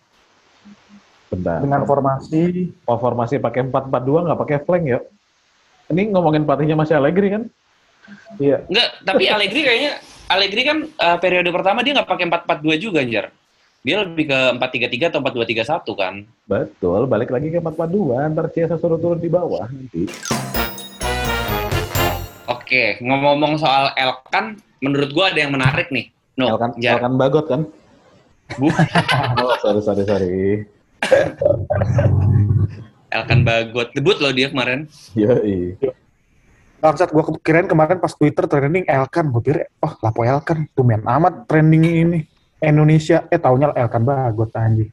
Bentar. 1.29 1.61
Dengan 1.61 1.85
formasi 1.85 2.73
Oh, 2.89 2.97
formasi 2.97 3.37
pakai 3.37 3.69
4-4-2 3.69 4.25
nggak 4.25 4.41
pakai 4.41 4.57
flank 4.65 4.85
ya? 4.89 5.01
Ini 5.93 6.17
ngomongin 6.17 6.49
pelatihnya 6.49 6.81
masih 6.81 6.97
Allegri 6.97 7.29
kan? 7.29 7.43
iya 8.41 8.65
Enggak, 8.67 8.89
tapi 9.05 9.29
Allegri 9.29 9.61
kayaknya 9.63 9.93
Allegri 10.33 10.63
kan 10.65 10.79
eh, 10.89 11.19
periode 11.21 11.53
pertama 11.53 11.85
dia 11.85 11.93
nggak 11.93 12.09
pakai 12.09 12.25
4-4-2 12.25 12.81
juga, 12.81 13.01
Jar. 13.05 13.29
Dia 13.85 14.01
lebih 14.01 14.33
ke 14.33 14.39
4-3-3 14.57 15.13
atau 15.13 15.21
4-2-3-1 15.21 15.93
kan. 15.93 16.15
Betul, 16.49 17.01
balik 17.05 17.29
lagi 17.29 17.53
ke 17.53 17.61
4-4-2, 17.61 18.33
ntar 18.33 18.47
Ciesa 18.49 18.81
suruh 18.81 18.97
turun 18.97 19.21
di 19.21 19.29
bawah 19.29 19.69
nanti. 19.69 20.09
Oke, 22.73 23.05
ngomong-ngomong 23.05 23.61
soal 23.61 23.93
Elkan, 23.93 24.57
menurut 24.81 25.13
gua 25.13 25.29
ada 25.29 25.45
yang 25.45 25.53
menarik 25.53 25.93
nih. 25.93 26.09
No, 26.41 26.57
Elkan, 26.57 26.73
Jar. 26.81 26.97
Elkan 26.97 27.21
Bagot 27.21 27.45
kan? 27.45 27.69
Bu- 28.57 28.73
oh, 29.45 29.53
sorry, 29.61 29.85
sorry, 29.85 30.05
sorry. 30.09 30.65
Elkan 33.13 33.45
Bagot. 33.45 33.93
Debut 33.93 34.17
loh 34.17 34.33
dia 34.33 34.49
kemarin. 34.49 34.89
Yoi. 35.13 35.77
Bangsat, 36.81 37.13
gue 37.13 37.21
kirain 37.45 37.69
kemarin 37.69 38.01
pas 38.01 38.17
Twitter 38.17 38.49
trending 38.49 38.89
Elkan. 38.89 39.29
Gue 39.29 39.45
pikir, 39.45 39.69
oh 39.85 39.93
lapo 40.01 40.25
Elkan. 40.25 40.65
Tumben 40.73 41.05
amat 41.05 41.45
trending 41.45 41.85
ini. 41.85 42.25
Indonesia, 42.57 43.29
eh 43.29 43.37
taunya 43.37 43.69
Elkan 43.77 44.01
Bagot 44.01 44.49
anjing. 44.57 44.89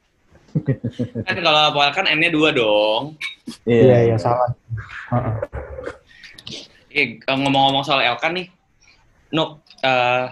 Kan 1.24 1.36
kalau 1.40 1.72
Elkan 1.80 2.12
N-nya 2.12 2.28
dua 2.28 2.52
dong. 2.52 3.16
Iya, 3.64 4.12
iya, 4.12 4.16
salah. 4.20 4.52
Heeh. 5.16 5.34
Eh, 6.90 7.22
ngomong-ngomong 7.22 7.86
soal 7.86 8.02
Elkan 8.02 8.34
nih, 8.34 8.46
no, 9.30 9.62
eh 9.80 10.26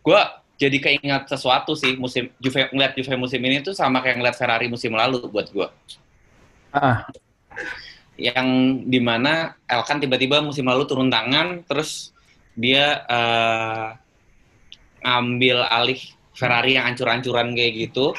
gue 0.00 0.20
jadi 0.58 0.78
keingat 0.80 1.28
sesuatu 1.28 1.76
sih 1.76 1.94
musim 2.00 2.32
Juve 2.40 2.66
ngeliat 2.72 2.96
Juve 2.96 3.14
musim 3.20 3.38
ini 3.44 3.60
tuh 3.60 3.76
sama 3.76 4.00
kayak 4.00 4.16
ngeliat 4.18 4.36
Ferrari 4.40 4.66
musim 4.72 4.96
lalu 4.96 5.28
buat 5.28 5.52
gue. 5.52 5.68
Ah, 6.72 7.04
Yang 8.18 8.48
di 8.90 8.98
mana 8.98 9.54
Elkan 9.68 10.02
tiba-tiba 10.02 10.42
musim 10.42 10.66
lalu 10.66 10.88
turun 10.88 11.12
tangan, 11.12 11.62
terus 11.68 12.10
dia 12.56 13.04
eh, 13.06 13.88
ngambil 15.04 15.62
alih 15.70 16.00
Ferrari 16.34 16.74
yang 16.80 16.88
ancur-ancuran 16.90 17.54
kayak 17.54 17.72
gitu. 17.88 18.16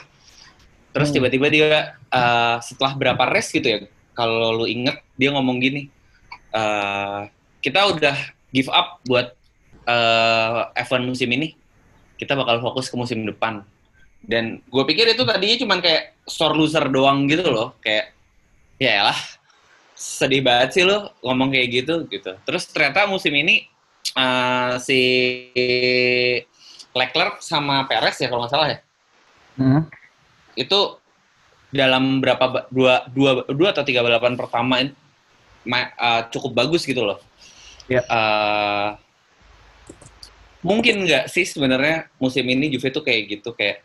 Terus 0.93 1.09
Hmm. 1.09 1.15
tiba-tiba 1.19 1.47
dia 1.51 1.69
eh, 2.09 2.57
setelah 2.63 2.93
berapa 2.95 3.23
race 3.27 3.49
gitu 3.51 3.67
ya, 3.67 3.79
kalau 4.13 4.63
lu 4.63 4.65
inget 4.69 5.01
dia 5.19 5.33
ngomong 5.35 5.57
gini, 5.59 5.89
eh, 6.53 7.21
kita 7.59 7.91
udah 7.91 8.15
give 8.51 8.71
up 8.71 9.03
buat 9.05 9.35
eh, 9.85 10.83
F1 10.83 11.03
musim 11.05 11.29
ini, 11.31 11.55
kita 12.19 12.35
bakal 12.35 12.59
fokus 12.63 12.87
ke 12.91 12.95
musim 12.95 13.23
depan. 13.23 13.63
Dan 14.19 14.59
gue 14.67 14.83
pikir 14.83 15.15
itu 15.15 15.23
tadinya 15.23 15.57
cuman 15.63 15.79
kayak 15.79 16.19
sore 16.27 16.55
loser 16.59 16.91
doang 16.91 17.23
gitu 17.31 17.47
loh, 17.47 17.75
kayak 17.79 18.11
ya 18.79 19.11
lah 19.11 19.19
sedih 19.99 20.39
banget 20.39 20.79
sih 20.79 20.83
lo 20.87 21.11
ngomong 21.23 21.51
kayak 21.51 21.67
gitu 21.83 22.07
gitu. 22.07 22.35
Terus 22.47 22.67
ternyata 22.71 23.07
musim 23.07 23.31
ini 23.35 23.67
eh, 24.15 24.73
si 24.79 24.99
Leclerc 26.95 27.43
sama 27.43 27.87
Perez 27.87 28.19
ya 28.19 28.27
kalau 28.27 28.43
nggak 28.43 28.53
salah 28.53 28.67
ya, 28.73 28.79
hmm. 29.61 29.81
itu 30.57 30.79
dalam 31.69 32.17
berapa 32.17 32.65
dua 32.73 33.05
dua 33.13 33.45
dua 33.45 33.69
atau 33.69 33.85
tiga 33.85 34.01
balapan 34.01 34.33
pertama 34.33 34.81
ini 34.81 34.91
ma- 35.69 35.93
eh, 35.93 36.21
cukup 36.33 36.51
bagus 36.65 36.83
gitu 36.83 37.05
loh. 37.05 37.21
Iya. 37.89 38.01
Eh, 38.05 38.89
mungkin 40.61 41.09
nggak 41.09 41.25
sih 41.31 41.43
sebenarnya 41.47 42.11
musim 42.21 42.45
ini 42.45 42.69
Juve 42.69 42.93
tuh 42.93 43.01
kayak 43.01 43.21
gitu 43.39 43.57
kayak 43.57 43.81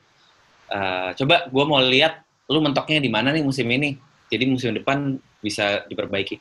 eh, 0.69 1.11
coba 1.17 1.49
gue 1.49 1.65
mau 1.65 1.81
lihat 1.81 2.21
lu 2.53 2.61
mentoknya 2.61 3.01
di 3.01 3.09
mana 3.09 3.33
nih 3.33 3.41
musim 3.41 3.65
ini. 3.73 3.97
Jadi 4.29 4.45
musim 4.45 4.77
depan 4.77 5.17
bisa 5.41 5.89
diperbaiki. 5.89 6.37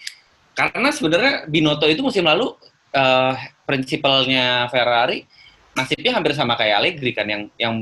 Karena 0.53 0.89
sebenarnya 0.91 1.47
Binotto 1.47 1.87
itu 1.87 2.03
musim 2.03 2.27
lalu 2.27 2.53
eh 2.93 3.35
prinsipalnya 3.65 4.69
Ferrari 4.69 5.25
nasibnya 5.73 6.13
hampir 6.13 6.37
sama 6.37 6.53
kayak 6.53 6.77
Allegri 6.77 7.11
kan 7.17 7.25
yang 7.25 7.49
yang 7.57 7.75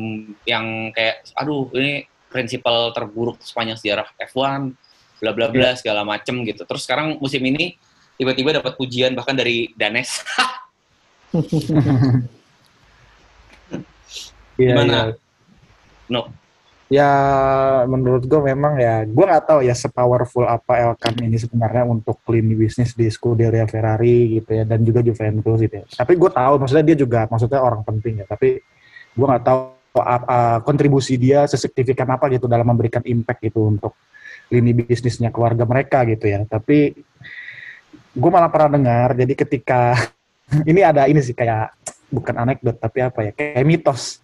yang 0.48 0.66
kayak 0.96 1.28
aduh 1.36 1.68
ini 1.76 2.08
prinsipal 2.32 2.96
terburuk 2.96 3.44
sepanjang 3.44 3.76
sejarah 3.76 4.08
F1 4.32 4.72
bla 5.20 5.32
bla 5.36 5.52
bla 5.52 5.76
segala 5.76 6.08
macem 6.08 6.42
gitu. 6.48 6.64
Terus 6.64 6.88
sekarang 6.88 7.20
musim 7.20 7.44
ini 7.44 7.76
tiba-tiba 8.20 8.58
dapat 8.58 8.74
pujian 8.76 9.14
bahkan 9.14 9.36
dari 9.36 9.72
Danes. 9.76 10.24
Iya, 14.60 14.76
Gimana? 14.78 14.94
iya. 14.94 15.04
No. 16.12 16.22
Ya 16.92 17.12
menurut 17.88 18.28
gue 18.28 18.42
memang 18.52 18.76
ya, 18.76 19.08
gue 19.08 19.26
nggak 19.26 19.48
tahu 19.48 19.60
ya 19.64 19.72
sepowerful 19.72 20.44
apa 20.44 20.92
Elkan 20.92 21.24
ini 21.24 21.40
sebenarnya 21.40 21.88
untuk 21.88 22.20
lini 22.28 22.52
bisnis 22.52 22.92
di 22.92 23.08
Scuderia 23.08 23.64
Ferrari 23.64 24.38
gitu 24.38 24.52
ya 24.60 24.68
dan 24.68 24.84
juga 24.84 25.00
Juventus 25.00 25.56
gitu 25.64 25.72
ya. 25.82 25.86
Tapi 25.88 26.20
gue 26.20 26.28
tahu 26.28 26.54
maksudnya 26.60 26.86
dia 26.92 26.98
juga 27.00 27.32
maksudnya 27.32 27.64
orang 27.64 27.82
penting 27.88 28.20
ya. 28.22 28.26
Tapi 28.28 28.60
gue 29.16 29.26
nggak 29.26 29.44
tahu 29.48 29.60
kontribusi 30.68 31.16
dia 31.16 31.48
sesignifikan 31.48 32.12
apa 32.12 32.28
gitu 32.28 32.52
dalam 32.52 32.68
memberikan 32.68 33.04
impact 33.08 33.40
gitu 33.40 33.72
untuk 33.72 33.96
lini 34.52 34.76
bisnisnya 34.76 35.32
keluarga 35.32 35.64
mereka 35.64 36.04
gitu 36.04 36.28
ya. 36.28 36.44
Tapi 36.44 36.92
gue 38.12 38.30
malah 38.30 38.48
pernah 38.48 38.76
dengar 38.76 39.16
jadi 39.16 39.34
ketika 39.36 39.96
ini 40.70 40.82
ada 40.82 41.08
ini 41.08 41.20
sih 41.20 41.32
kayak 41.32 41.72
bukan 42.08 42.36
anekdot 42.36 42.76
tapi 42.76 43.00
apa 43.00 43.20
ya 43.24 43.32
kayak 43.32 43.64
mitos 43.64 44.20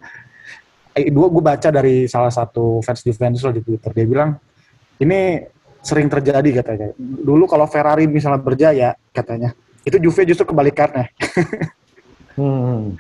dua 1.07 1.29
gue 1.29 1.43
baca 1.45 1.69
dari 1.69 2.03
salah 2.05 2.29
satu 2.29 2.81
fans 2.81 2.99
Juventus 3.01 3.39
loh 3.41 3.53
di 3.53 3.61
Twitter 3.61 3.93
dia 3.93 4.03
bilang 4.03 4.35
ini 4.97 5.39
sering 5.79 6.09
terjadi 6.09 6.59
katanya 6.59 6.91
dulu 6.97 7.45
kalau 7.45 7.63
Ferrari 7.63 8.09
misalnya 8.09 8.41
berjaya 8.41 8.91
katanya 9.09 9.53
itu 9.85 9.95
Juve 9.97 10.25
justru 10.25 10.45
kebalikannya 10.45 11.07
Hmm. 12.37 12.93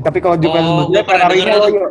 tapi 0.00 0.16
kalau 0.16 0.40
Juventus 0.40 0.72
Oh, 0.72 0.88
berjaya 0.88 1.44
tuh. 1.52 1.60
loyo. 1.60 1.86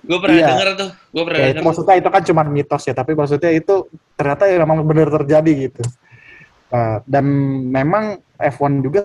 Gue 0.00 0.18
pernah 0.24 0.36
Iya. 0.40 0.48
denger 0.48 0.68
tuh. 0.72 0.88
Gue 1.12 1.22
pernah 1.28 1.38
Ya, 1.38 1.46
denger. 1.52 1.62
maksudnya 1.66 1.94
itu 2.00 2.08
kan 2.08 2.22
cuma 2.24 2.42
mitos 2.46 2.82
ya, 2.82 2.94
tapi 2.94 3.12
maksudnya 3.12 3.50
itu 3.52 3.74
ternyata 4.14 4.42
ya 4.48 4.56
memang 4.56 4.78
benar 4.86 5.12
terjadi 5.12 5.52
gitu. 5.68 5.82
Uh, 6.72 7.04
dan 7.04 7.28
memang 7.68 8.24
F1 8.40 8.80
juga 8.80 9.04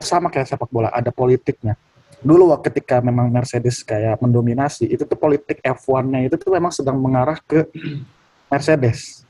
sama 0.00 0.32
kayak 0.32 0.48
sepak 0.48 0.72
bola, 0.72 0.88
ada 0.88 1.12
politiknya. 1.12 1.76
Dulu 2.24 2.56
ketika 2.64 3.04
memang 3.04 3.28
Mercedes 3.28 3.84
kayak 3.84 4.16
mendominasi, 4.24 4.88
itu 4.88 5.04
tuh 5.04 5.18
politik 5.20 5.60
F1-nya 5.60 6.24
itu 6.24 6.40
tuh 6.40 6.50
memang 6.54 6.72
sedang 6.72 6.96
mengarah 6.96 7.36
ke 7.36 7.68
Mercedes. 8.48 9.28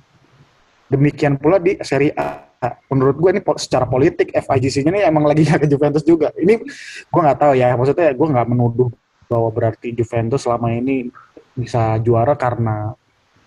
Demikian 0.87 1.41
pula 1.41 1.59
di 1.59 1.75
Serie 1.83 2.15
A. 2.15 2.47
Menurut 2.87 3.19
gue 3.19 3.31
ini 3.35 3.43
secara 3.59 3.91
politik 3.91 4.31
FIGC-nya 4.31 4.95
ini 4.95 5.01
emang 5.03 5.27
lagi 5.27 5.43
ke 5.63 5.67
Juventus 5.67 6.07
juga. 6.07 6.31
Ini 6.39 6.63
gue 7.11 7.21
nggak 7.21 7.39
tahu 7.43 7.53
ya, 7.59 7.75
maksudnya 7.75 8.15
gue 8.15 8.29
nggak 8.31 8.47
menuduh 8.47 8.91
bahwa 9.27 9.49
berarti 9.51 9.91
Juventus 9.97 10.45
selama 10.45 10.71
ini 10.71 11.09
bisa 11.57 11.97
juara 12.05 12.37
karena 12.37 12.93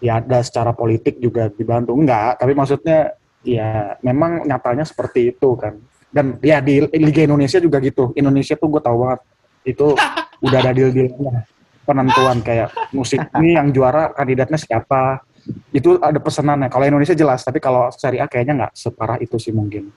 ya 0.02 0.22
ada 0.22 0.42
secara 0.42 0.74
politik 0.74 1.18
juga 1.18 1.50
dibantu 1.50 1.98
enggak 1.98 2.42
tapi 2.42 2.54
maksudnya 2.54 3.18
ya 3.46 3.96
memang 4.02 4.44
nyatanya 4.44 4.84
seperti 4.84 5.32
itu 5.32 5.56
kan. 5.56 5.78
Dan 6.10 6.42
ya 6.42 6.60
di 6.60 6.82
Liga 6.98 7.24
Indonesia 7.24 7.62
juga 7.62 7.78
gitu. 7.80 8.12
Indonesia 8.18 8.58
tuh 8.58 8.68
gue 8.74 8.82
tahu 8.82 8.98
banget 9.06 9.22
itu 9.66 9.88
udah 10.46 10.60
ada 10.60 10.72
deal 10.74 10.92
dealnya 10.92 11.46
penentuan 11.86 12.42
kayak 12.42 12.74
musik 12.92 13.22
ini 13.38 13.56
yang 13.56 13.70
juara 13.70 14.12
kandidatnya 14.12 14.58
siapa. 14.58 15.22
Itu 15.70 16.02
ada 16.02 16.18
pesanannya 16.18 16.74
kalau 16.74 16.90
Indonesia 16.90 17.14
jelas 17.14 17.46
tapi 17.46 17.62
kalau 17.62 17.94
Serie 17.94 18.18
A 18.18 18.26
kayaknya 18.26 18.66
nggak 18.66 18.74
separah 18.74 19.22
itu 19.22 19.38
sih 19.38 19.54
mungkin. 19.54 19.94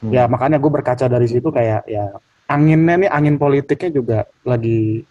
Hmm. 0.00 0.16
ya 0.16 0.24
makanya 0.24 0.56
gue 0.56 0.72
berkaca 0.72 1.12
dari 1.12 1.28
situ 1.28 1.52
kayak 1.52 1.84
ya 1.84 2.08
anginnya 2.48 3.04
nih 3.04 3.10
angin 3.12 3.36
politiknya 3.36 3.90
juga 3.92 4.18
lagi 4.48 5.04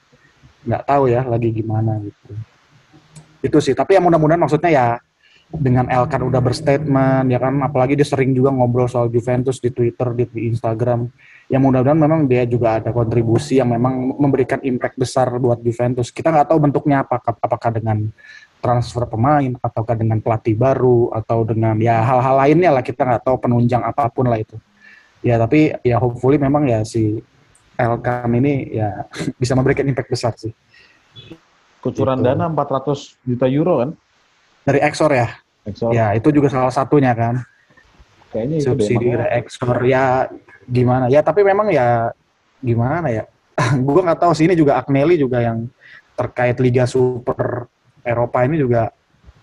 nggak 0.65 0.83
tahu 0.83 1.13
ya 1.13 1.21
lagi 1.29 1.49
gimana 1.53 2.01
gitu. 2.01 2.33
Itu 3.45 3.57
sih. 3.61 3.77
Tapi 3.77 3.95
ya 3.95 4.01
mudah-mudahan 4.01 4.41
maksudnya 4.41 4.71
ya 4.73 4.85
dengan 5.49 5.89
Elkan 5.89 6.21
udah 6.21 6.41
berstatement 6.45 7.25
ya 7.33 7.41
kan? 7.41 7.57
Apalagi 7.65 7.97
dia 7.97 8.05
sering 8.05 8.37
juga 8.37 8.53
ngobrol 8.53 8.85
soal 8.85 9.09
Juventus 9.09 9.57
di 9.57 9.73
Twitter 9.73 10.13
di, 10.13 10.29
di 10.29 10.41
Instagram. 10.53 11.09
Ya 11.49 11.57
mudah-mudahan 11.57 11.97
memang 11.97 12.21
dia 12.29 12.45
juga 12.45 12.77
ada 12.77 12.93
kontribusi 12.93 13.57
yang 13.57 13.73
memang 13.73 14.13
memberikan 14.21 14.61
impact 14.61 15.01
besar 15.01 15.33
buat 15.41 15.57
Juventus. 15.65 16.13
Kita 16.13 16.29
nggak 16.29 16.53
tahu 16.53 16.59
bentuknya 16.69 17.01
apa 17.01 17.17
apakah 17.17 17.73
dengan 17.73 18.05
transfer 18.61 19.09
pemain 19.09 19.57
ataukah 19.57 19.97
dengan 19.97 20.21
pelatih 20.21 20.53
baru 20.53 21.09
atau 21.15 21.41
dengan 21.47 21.73
ya 21.81 22.05
hal-hal 22.05 22.35
lainnya 22.45 22.69
lah. 22.69 22.85
Kita 22.85 23.01
nggak 23.01 23.25
tahu 23.25 23.41
penunjang 23.41 23.81
apa 23.81 24.05
pun 24.13 24.29
lah 24.29 24.37
itu. 24.37 24.53
Ya 25.25 25.41
tapi 25.41 25.73
ya 25.81 25.97
hopefully 25.97 26.37
memang 26.37 26.69
ya 26.69 26.85
si 26.85 27.17
Elkan 27.73 28.29
ini 28.37 28.69
ya 28.77 29.09
bisa 29.41 29.57
memberikan 29.57 29.89
impact 29.89 30.13
besar 30.13 30.37
sih. 30.37 30.53
Kucuran 31.79 32.21
Gitu. 32.21 32.27
dana 32.27 32.45
400 32.51 33.17
juta 33.25 33.47
euro 33.49 33.81
kan? 33.81 33.91
Dari 34.69 34.79
Exor 34.85 35.11
ya? 35.11 35.27
Exor. 35.67 35.91
ya 35.91 36.15
itu 36.15 36.29
juga 36.29 36.47
salah 36.49 36.73
satunya 36.73 37.11
kan. 37.17 37.41
Kayaknya 38.29 38.55
itu 38.61 38.65
subsidi 38.69 39.05
dari 39.09 39.27
Exor 39.41 39.77
ya 39.85 40.29
gimana? 40.69 41.09
Ya 41.09 41.25
tapi 41.25 41.41
memang 41.41 41.73
ya 41.73 42.13
gimana 42.61 43.09
ya? 43.09 43.23
Gue 43.85 44.01
nggak 44.05 44.21
tahu 44.21 44.31
sih 44.37 44.45
ini 44.45 44.53
juga 44.53 44.77
Agnelli 44.77 45.17
juga 45.17 45.41
yang 45.41 45.65
terkait 46.13 46.55
Liga 46.61 46.85
Super 46.85 47.67
Eropa 48.05 48.45
ini 48.45 48.59
juga 48.61 48.93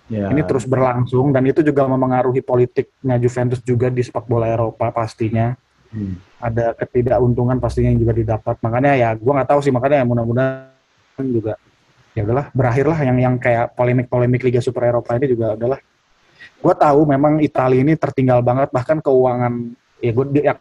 Ya. 0.06 0.30
ini 0.30 0.38
terus 0.46 0.62
berlangsung 0.62 1.34
dan 1.34 1.42
itu 1.50 1.66
juga 1.66 1.82
memengaruhi 1.90 2.38
politiknya 2.38 3.18
Juventus 3.18 3.58
juga 3.66 3.90
di 3.90 4.06
sepak 4.06 4.22
bola 4.30 4.46
Eropa 4.46 4.94
pastinya. 4.94 5.58
Hmm. 5.86 6.18
ada 6.42 6.74
ketidakuntungan 6.78 7.58
pastinya 7.58 7.90
yang 7.90 7.98
juga 8.02 8.14
didapat. 8.14 8.54
Makanya 8.62 8.94
ya 8.94 9.10
gua 9.18 9.42
nggak 9.42 9.50
tahu 9.50 9.60
sih 9.66 9.72
makanya 9.74 10.02
ya 10.02 10.06
mudah-mudahan 10.06 11.26
juga 11.26 11.58
ya 12.16 12.24
udahlah 12.24 12.48
berakhirlah 12.56 12.98
yang 13.04 13.16
yang 13.20 13.34
kayak 13.36 13.76
polemik-polemik 13.76 14.40
Liga 14.40 14.64
Super 14.64 14.88
Eropa 14.88 15.12
ini 15.20 15.28
juga 15.28 15.52
udahlah 15.52 15.80
gua 16.64 16.74
tahu 16.74 17.04
memang 17.04 17.44
Italia 17.44 17.84
ini 17.84 17.92
tertinggal 17.94 18.40
banget 18.40 18.72
bahkan 18.72 19.04
keuangan 19.04 19.76
ya 20.00 20.10
gue 20.16 20.24
ya, 20.40 20.54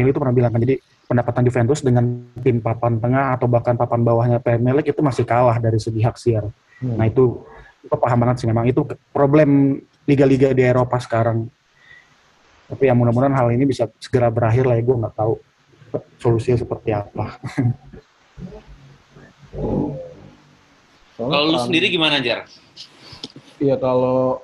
itu 0.00 0.18
pernah 0.18 0.34
bilang 0.34 0.50
kan 0.56 0.60
jadi 0.64 0.80
pendapatan 1.04 1.42
Juventus 1.44 1.84
dengan 1.84 2.04
tim 2.40 2.64
papan 2.64 2.96
tengah 2.96 3.36
atau 3.36 3.44
bahkan 3.44 3.76
papan 3.76 4.00
bawahnya 4.00 4.40
Premier 4.40 4.80
League 4.80 4.88
itu 4.88 5.04
masih 5.04 5.28
kalah 5.28 5.60
dari 5.60 5.76
segi 5.76 6.00
hak 6.00 6.16
siar 6.16 6.48
Hmm. 6.84 7.00
Nah 7.00 7.06
itu, 7.08 7.40
itu 7.80 7.94
paham 7.96 8.18
banget 8.26 8.44
sih 8.44 8.48
memang 8.50 8.68
itu 8.68 8.84
problem 9.08 9.80
liga-liga 10.04 10.52
di 10.52 10.62
Eropa 10.64 11.00
sekarang. 11.00 11.48
Tapi 12.68 12.88
ya 12.88 12.94
mudah-mudahan 12.96 13.36
hal 13.36 13.48
ini 13.52 13.64
bisa 13.68 13.88
segera 14.00 14.32
berakhir 14.32 14.64
lah 14.68 14.76
ya 14.76 14.82
gue 14.84 14.96
nggak 14.96 15.16
tahu 15.16 15.40
solusinya 16.20 16.58
seperti 16.60 16.90
apa. 16.92 17.38
Kalau 21.14 21.46
lu 21.46 21.54
kan- 21.54 21.64
sendiri 21.70 21.86
gimana, 21.90 22.18
Jar? 22.18 22.46
Iya 23.62 23.78
kalau 23.78 24.42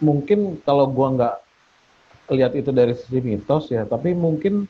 mungkin 0.00 0.56
kalau 0.64 0.88
gua 0.88 1.08
nggak 1.12 1.34
lihat 2.32 2.52
itu 2.56 2.70
dari 2.72 2.96
sisi 2.96 3.20
mitos 3.20 3.68
ya, 3.68 3.84
tapi 3.84 4.16
mungkin 4.16 4.64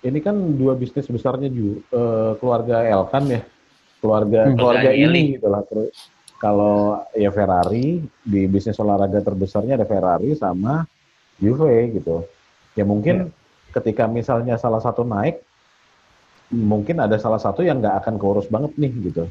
ini 0.00 0.18
kan 0.20 0.36
dua 0.56 0.76
bisnis 0.76 1.08
besarnya 1.08 1.48
ju, 1.48 1.80
eh, 1.90 2.32
keluarga 2.40 2.84
Elkan 2.84 3.24
ya, 3.28 3.40
keluarga 4.00 4.48
Hmm. 4.48 4.56
keluarga 4.56 4.88
Keluarga 4.88 4.90
ini 4.92 5.36
gitu 5.36 5.48
lah. 5.48 5.62
Terus 5.64 5.88
kalau 6.36 7.00
ya 7.16 7.28
Ferrari 7.32 8.00
di 8.24 8.40
bisnis 8.48 8.80
olahraga 8.80 9.20
terbesarnya 9.20 9.76
ada 9.80 9.88
Ferrari 9.88 10.36
sama 10.36 10.84
Juve 11.40 11.96
gitu. 11.96 12.24
Ya 12.76 12.84
mungkin 12.84 13.32
ketika 13.72 14.04
misalnya 14.04 14.60
salah 14.60 14.80
satu 14.80 15.04
naik, 15.04 15.40
mungkin 16.52 17.00
ada 17.00 17.16
salah 17.16 17.40
satu 17.40 17.64
yang 17.64 17.80
nggak 17.80 18.04
akan 18.04 18.14
keurus 18.20 18.48
banget 18.48 18.76
nih 18.76 18.92
gitu. 19.08 19.24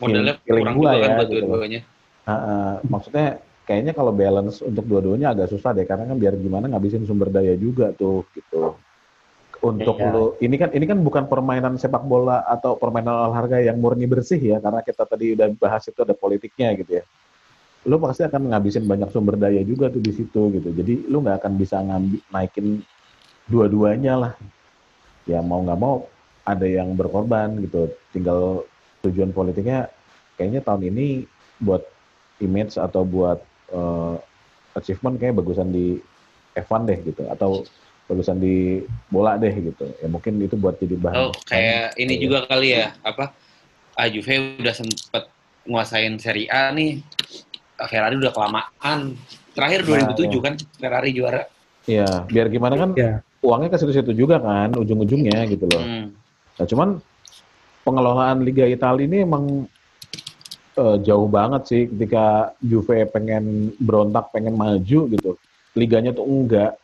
Modalnya 0.00 0.34
Feeling 0.40 0.64
kurang 0.64 0.76
gua 0.80 0.90
juga 0.90 0.96
kan 0.96 1.10
ya, 1.10 1.16
buat 1.16 1.28
gitu 1.28 1.44
dua-duanya. 1.44 1.80
Ah, 2.24 2.32
ah, 2.32 2.72
maksudnya 2.88 3.26
kayaknya 3.68 3.92
kalau 3.94 4.12
balance 4.16 4.58
untuk 4.64 4.84
dua-duanya 4.88 5.30
agak 5.30 5.52
susah 5.52 5.70
deh 5.76 5.86
karena 5.86 6.08
kan 6.08 6.16
biar 6.18 6.34
gimana 6.40 6.66
ngabisin 6.72 7.06
sumber 7.06 7.28
daya 7.30 7.54
juga 7.54 7.92
tuh 7.94 8.26
gitu. 8.34 8.74
Untuk 9.60 10.00
Iya. 10.00 10.08
lu 10.08 10.24
ini 10.40 10.56
kan 10.56 10.72
ini 10.72 10.84
kan 10.88 10.98
bukan 11.04 11.28
permainan 11.28 11.76
sepak 11.76 12.00
bola 12.08 12.48
atau 12.48 12.80
permainan 12.80 13.28
olahraga 13.28 13.60
yang 13.60 13.76
murni 13.76 14.08
bersih 14.08 14.40
ya 14.40 14.56
karena 14.56 14.80
kita 14.80 15.04
tadi 15.04 15.36
udah 15.36 15.52
bahas 15.60 15.84
itu 15.84 16.00
ada 16.00 16.16
politiknya 16.16 16.72
gitu 16.80 16.98
ya. 16.98 17.04
Lu 17.84 18.00
pasti 18.00 18.24
akan 18.24 18.52
ngabisin 18.52 18.88
banyak 18.88 19.12
sumber 19.12 19.36
daya 19.36 19.60
juga 19.60 19.92
tuh 19.92 20.00
di 20.00 20.12
situ 20.16 20.48
gitu. 20.56 20.68
Jadi 20.72 21.04
lu 21.12 21.20
nggak 21.20 21.44
akan 21.44 21.52
bisa 21.60 21.76
ngambil 21.80 22.20
naikin 22.32 22.66
dua-duanya 23.48 24.14
lah. 24.16 24.32
Ya 25.28 25.44
mau 25.44 25.60
nggak 25.60 25.80
mau 25.80 26.08
ada 26.48 26.64
yang 26.64 26.96
berkorban 26.96 27.60
gitu. 27.60 27.92
Tinggal 28.16 28.64
tujuan 29.02 29.30
politiknya 29.30 29.88
kayaknya 30.36 30.60
tahun 30.60 30.92
ini 30.92 31.06
buat 31.58 31.84
image 32.38 32.76
atau 32.76 33.02
buat 33.02 33.38
eh, 33.70 34.16
achievement 34.74 35.16
kayak 35.16 35.36
bagusan 35.36 35.70
di 35.70 35.98
F1 36.54 36.82
deh 36.86 36.98
gitu 37.04 37.22
atau 37.28 37.64
bagusan 38.06 38.42
di 38.42 38.82
bola 39.06 39.38
deh 39.38 39.54
gitu 39.54 39.86
ya 40.02 40.08
mungkin 40.10 40.42
itu 40.42 40.58
buat 40.58 40.76
jadi 40.76 40.96
bahan 40.98 41.18
Oh, 41.20 41.32
kayak 41.46 41.94
ini 41.96 42.18
Iya. 42.18 42.22
juga 42.26 42.38
kali 42.44 42.68
ya, 42.74 42.90
apa? 43.02 43.30
Ah, 43.94 44.06
Juve 44.06 44.58
udah 44.58 44.74
sempet 44.74 45.30
nguasain 45.62 46.18
Serie 46.18 46.50
A 46.50 46.72
nih. 46.72 47.02
Ferrari 47.80 48.16
udah 48.18 48.32
kelamaan. 48.34 49.14
Terakhir 49.56 49.86
Nah, 49.86 50.12
2007 50.12 50.40
kan 50.40 50.54
Ferrari 50.76 51.10
juara. 51.12 51.42
ya 51.88 52.22
biar 52.28 52.46
gimana 52.52 52.76
kan 52.76 52.90
ya, 52.92 53.24
uangnya 53.40 53.72
ke 53.72 53.78
situ-situ 53.80 54.12
juga 54.12 54.36
kan 54.38 54.68
ujung-ujungnya 54.76 55.48
gitu 55.48 55.64
loh 55.64 55.80
Hmm. 55.80 56.12
nah 56.54 56.66
cuman 56.68 56.88
pengelolaan 57.82 58.42
Liga 58.42 58.64
Italia 58.64 59.06
ini 59.06 59.24
emang 59.24 59.44
eh, 60.70 60.96
jauh 61.02 61.26
banget 61.26 61.62
sih 61.66 61.82
ketika 61.90 62.54
Juve 62.62 63.04
pengen 63.10 63.74
berontak 63.76 64.30
pengen 64.30 64.54
maju 64.54 65.00
gitu. 65.10 65.30
Liganya 65.74 66.14
tuh 66.14 66.24
enggak. 66.24 66.78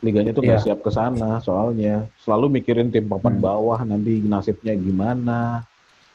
Liganya 0.00 0.32
tuh 0.32 0.42
nggak 0.42 0.60
Iya. 0.60 0.66
siap 0.66 0.80
ke 0.82 0.90
sana 0.90 1.38
soalnya. 1.40 2.08
Selalu 2.20 2.60
mikirin 2.60 2.90
tim 2.90 3.06
papan 3.06 3.38
Hmm. 3.38 3.44
bawah 3.44 3.80
nanti 3.84 4.20
nasibnya 4.20 4.74
gimana. 4.74 5.62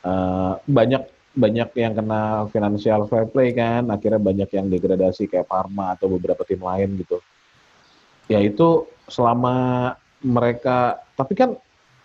Eh, 0.01 0.53
banyak 0.65 1.03
banyak 1.29 1.69
yang 1.77 1.93
kena 1.93 2.21
financial 2.49 3.05
fair 3.07 3.29
play 3.29 3.53
kan. 3.53 3.85
Akhirnya 3.87 4.19
banyak 4.19 4.49
yang 4.49 4.67
degradasi 4.67 5.29
kayak 5.29 5.47
Parma 5.47 5.93
atau 5.93 6.09
beberapa 6.09 6.41
tim 6.43 6.59
lain 6.59 6.99
gitu. 6.99 7.21
Ya 8.27 8.41
itu 8.41 8.85
selama 9.07 9.93
mereka 10.19 10.99
tapi 11.15 11.33
kan 11.33 11.55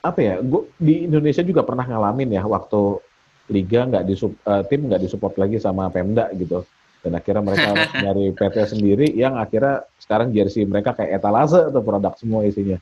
apa 0.05 0.21
ya 0.21 0.35
gua, 0.45 0.69
di 0.77 1.09
Indonesia 1.09 1.41
juga 1.41 1.65
pernah 1.65 1.89
ngalamin 1.89 2.37
ya 2.37 2.45
waktu 2.45 3.01
liga 3.49 3.89
nggak 3.89 4.05
di 4.05 4.15
tim 4.69 4.81
nggak 4.89 5.01
disupport 5.01 5.35
lagi 5.41 5.57
sama 5.57 5.89
Pemda 5.89 6.29
gitu. 6.37 6.65
Dan 7.01 7.17
akhirnya 7.17 7.45
mereka 7.45 7.67
harus 7.73 7.91
nyari 8.05 8.25
PT 8.33 8.57
sendiri 8.77 9.07
yang 9.17 9.37
akhirnya 9.41 9.85
sekarang 10.01 10.33
jersey 10.33 10.65
mereka 10.69 10.93
kayak 10.97 11.21
etalase 11.21 11.61
atau 11.61 11.81
produk 11.81 12.13
semua 12.21 12.45
isinya. 12.45 12.77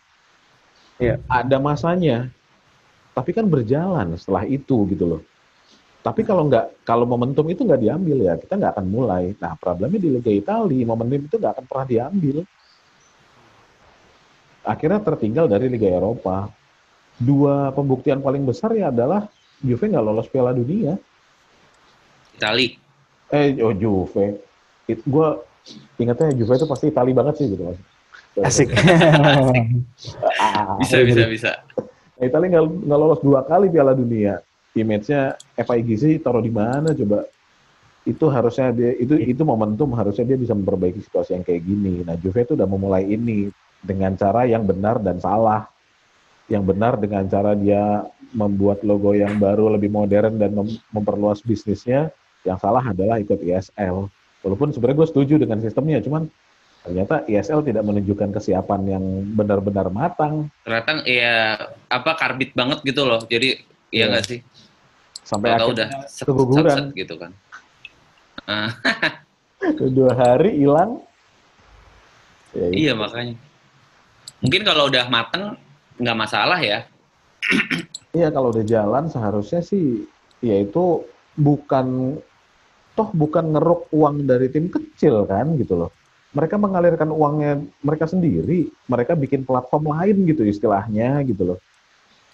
Iya. 1.02 1.18
ada 1.26 1.58
masanya. 1.58 2.30
Tapi 3.12 3.34
kan 3.34 3.44
berjalan 3.50 4.14
setelah 4.14 4.46
itu 4.46 4.86
gitu 4.90 5.04
loh. 5.04 5.22
Tapi 6.02 6.26
kalau 6.26 6.46
nggak 6.50 6.86
kalau 6.86 7.06
momentum 7.06 7.46
itu 7.50 7.62
nggak 7.62 7.82
diambil 7.82 8.18
ya 8.18 8.34
kita 8.38 8.58
nggak 8.58 8.72
akan 8.78 8.86
mulai. 8.86 9.34
Nah 9.38 9.54
problemnya 9.58 9.98
di 9.98 10.10
Liga 10.10 10.30
Italia 10.30 10.86
momentum 10.86 11.26
itu 11.26 11.36
nggak 11.38 11.52
akan 11.58 11.64
pernah 11.66 11.86
diambil. 11.86 12.36
Akhirnya 14.62 15.02
tertinggal 15.02 15.50
dari 15.50 15.66
Liga 15.66 15.90
Eropa 15.90 16.61
dua 17.22 17.70
pembuktian 17.70 18.18
paling 18.18 18.42
besar 18.42 18.74
ya 18.74 18.90
adalah 18.90 19.30
Juve 19.62 19.86
nggak 19.86 20.04
lolos 20.04 20.26
Piala 20.26 20.50
Dunia 20.50 20.98
Itali. 22.34 22.74
eh 23.30 23.54
oh 23.62 23.72
Juve 23.72 24.42
It, 24.90 25.00
gue 25.06 25.28
ingatnya 26.02 26.34
Juve 26.34 26.58
itu 26.58 26.66
pasti 26.66 26.90
Itali 26.90 27.14
banget 27.14 27.38
sih 27.38 27.46
gitu 27.54 27.62
mas 27.70 27.78
asik. 28.40 28.72
Ah, 30.40 30.76
Bisa, 30.80 31.04
gitu. 31.04 31.12
bisa, 31.12 31.22
bisa. 31.28 31.52
Nah, 32.16 32.24
Italia 32.24 32.48
nggak 32.56 32.64
nggak 32.88 32.98
lolos 33.00 33.20
dua 33.20 33.44
kali 33.44 33.66
Piala 33.68 33.92
Dunia. 33.92 34.40
Image-nya 34.72 35.36
FIG 35.58 35.88
sih 36.00 36.14
taruh 36.16 36.40
di 36.40 36.48
mana 36.48 36.96
coba? 36.96 37.28
Itu 38.08 38.32
harusnya 38.32 38.72
dia 38.72 38.96
itu 38.96 39.20
itu 39.20 39.42
momentum 39.44 39.92
harusnya 39.92 40.32
dia 40.32 40.38
bisa 40.40 40.56
memperbaiki 40.56 41.04
situasi 41.04 41.36
yang 41.36 41.44
kayak 41.44 41.60
gini. 41.60 42.00
Nah, 42.06 42.16
Juve 42.16 42.46
itu 42.46 42.56
udah 42.56 42.64
memulai 42.64 43.04
ini 43.04 43.52
dengan 43.84 44.16
cara 44.16 44.48
yang 44.48 44.64
benar 44.64 45.02
dan 45.04 45.20
salah. 45.20 45.68
Yang 46.52 46.64
benar 46.68 47.00
dengan 47.00 47.24
cara 47.24 47.56
dia 47.56 48.04
membuat 48.36 48.84
logo 48.84 49.16
yang 49.16 49.40
baru 49.40 49.72
lebih 49.72 49.88
modern 49.88 50.36
dan 50.36 50.52
mem- 50.52 50.80
memperluas 50.92 51.40
bisnisnya. 51.40 52.12
Yang 52.44 52.58
salah 52.60 52.84
adalah 52.84 53.16
ikut 53.16 53.40
ISL. 53.40 54.12
Walaupun 54.44 54.68
sebenarnya 54.68 54.98
gue 55.00 55.08
setuju 55.08 55.34
dengan 55.40 55.64
sistemnya, 55.64 56.02
cuman 56.04 56.28
ternyata 56.82 57.22
ISL 57.24 57.62
tidak 57.62 57.86
menunjukkan 57.86 58.34
kesiapan 58.36 58.80
yang 58.84 59.04
benar-benar 59.32 59.88
matang. 59.88 60.50
Ternyata 60.66 61.06
ya 61.08 61.56
apa 61.88 62.10
karbit 62.18 62.52
banget 62.52 62.84
gitu 62.84 63.08
loh. 63.08 63.24
Jadi 63.24 63.56
Iya. 63.88 64.08
iya 64.08 64.12
nggak 64.12 64.24
sih? 64.28 64.40
Sampai 65.22 65.54
Tahu 65.54 65.56
akhirnya 65.56 65.72
udah 65.72 65.88
set, 66.10 66.24
keguguran. 66.26 66.64
set, 66.68 66.76
set 66.76 66.86
gitu 67.00 67.14
kan. 67.16 67.32
Ah, 68.42 68.74
dua 69.78 70.18
hari 70.18 70.58
hilang. 70.58 70.98
Ya, 72.50 72.66
iya 72.74 72.92
makanya. 72.98 73.38
Mungkin 74.42 74.66
kalau 74.66 74.90
udah 74.90 75.06
mateng 75.06 75.54
nggak 76.00 76.18
masalah 76.18 76.60
ya. 76.60 76.86
Iya 78.12 78.28
kalau 78.28 78.52
udah 78.52 78.64
jalan 78.64 79.08
seharusnya 79.08 79.64
sih 79.64 80.04
ya 80.44 80.60
itu 80.60 81.04
bukan 81.36 82.18
toh 82.92 83.08
bukan 83.16 83.56
ngeruk 83.56 83.88
uang 83.88 84.28
dari 84.28 84.52
tim 84.52 84.68
kecil 84.68 85.24
kan 85.24 85.56
gitu 85.56 85.76
loh. 85.76 85.90
Mereka 86.32 86.56
mengalirkan 86.56 87.12
uangnya 87.12 87.60
mereka 87.84 88.08
sendiri, 88.08 88.68
mereka 88.88 89.12
bikin 89.16 89.44
platform 89.44 89.92
lain 89.92 90.28
gitu 90.28 90.44
istilahnya 90.44 91.20
gitu 91.24 91.56
loh. 91.56 91.58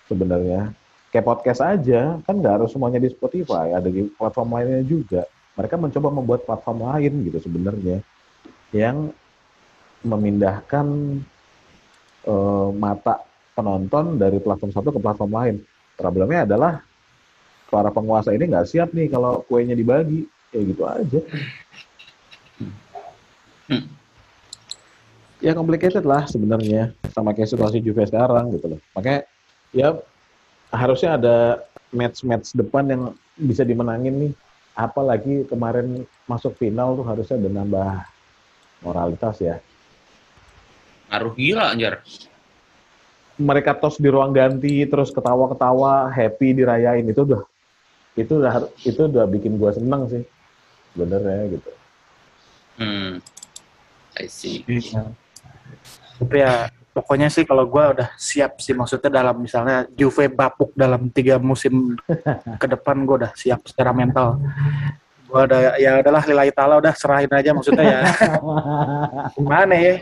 Sebenarnya 0.07 0.75
kayak 1.15 1.27
podcast 1.27 1.63
aja 1.63 2.19
kan 2.23 2.35
nggak 2.39 2.63
harus 2.63 2.71
semuanya 2.75 3.03
di 3.03 3.11
Spotify, 3.11 3.75
ada 3.75 3.87
di 3.87 4.07
platform 4.07 4.55
lainnya 4.55 4.83
juga. 4.87 5.23
Mereka 5.59 5.75
mencoba 5.75 6.09
membuat 6.15 6.41
platform 6.47 6.79
lain 6.87 7.13
gitu 7.27 7.39
sebenarnya 7.43 7.99
yang 8.71 9.11
memindahkan 10.07 10.87
eh, 12.27 12.71
mata 12.79 13.28
penonton 13.59 14.15
dari 14.15 14.39
platform 14.39 14.71
satu 14.71 14.95
ke 14.95 15.01
platform 15.03 15.33
lain. 15.35 15.57
Problemnya 15.99 16.47
adalah 16.47 16.79
para 17.67 17.91
penguasa 17.91 18.31
ini 18.31 18.47
nggak 18.47 18.71
siap 18.71 18.95
nih 18.95 19.11
kalau 19.11 19.43
kuenya 19.51 19.75
dibagi, 19.75 20.31
kayak 20.55 20.65
gitu 20.71 20.83
aja. 20.87 21.21
Hmm. 23.67 23.85
Ya 25.43 25.53
complicated 25.55 26.07
lah 26.07 26.25
sebenarnya 26.31 26.95
sama 27.11 27.35
kayak 27.35 27.51
situasi 27.51 27.83
Juve 27.83 28.07
sekarang 28.07 28.55
gitu 28.55 28.79
loh. 28.79 28.81
Makanya 28.95 29.27
ya 29.75 29.99
harusnya 30.71 31.19
ada 31.19 31.37
match-match 31.91 32.55
depan 32.55 32.87
yang 32.87 33.03
bisa 33.35 33.67
dimenangin 33.67 34.15
nih. 34.31 34.33
Apalagi 34.79 35.43
kemarin 35.51 36.07
masuk 36.31 36.55
final 36.55 36.95
tuh 36.95 37.07
harusnya 37.07 37.35
udah 37.43 37.53
nambah 37.59 37.91
moralitas 38.87 39.37
ya. 39.43 39.59
Ngaruh 41.11 41.35
gila 41.35 41.75
anjir. 41.75 41.99
Mereka 43.39 43.79
tos 43.79 44.03
di 44.03 44.11
ruang 44.11 44.35
ganti 44.35 44.83
terus 44.91 45.15
ketawa-ketawa, 45.15 46.11
happy 46.11 46.59
dirayain 46.59 47.07
itu 47.07 47.23
udah 47.23 47.43
itu 48.19 48.33
udah 48.35 48.67
itu 48.83 49.01
udah 49.07 49.25
bikin 49.31 49.55
gua 49.55 49.71
seneng 49.71 50.11
sih. 50.11 50.23
Bener 50.99 51.23
ya 51.23 51.43
gitu. 51.55 51.71
Hmm. 52.79 53.13
I 54.19 54.27
see. 54.27 54.67
Iya. 54.67 55.15
Tapi 56.19 56.37
ya 56.43 56.67
pokoknya 56.91 57.31
sih 57.31 57.47
kalau 57.47 57.63
gua 57.71 57.95
udah 57.95 58.09
siap 58.19 58.59
sih 58.59 58.75
maksudnya 58.75 59.23
dalam 59.23 59.39
misalnya 59.39 59.87
Juve 59.95 60.27
bapuk 60.27 60.75
dalam 60.75 61.07
tiga 61.15 61.39
musim 61.39 61.95
ke 62.63 62.67
depan 62.67 63.07
gua 63.07 63.27
udah 63.27 63.33
siap 63.39 63.63
secara 63.71 63.95
mental. 63.95 64.43
Gua 65.31 65.47
udah 65.47 65.79
ya 65.79 66.03
udahlah 66.03 66.27
lillahi 66.27 66.51
taala 66.51 66.83
udah 66.83 66.95
serahin 66.99 67.31
aja 67.31 67.55
maksudnya 67.55 67.87
ya. 67.87 68.01
Gimana 69.39 69.75
ya? 69.79 69.95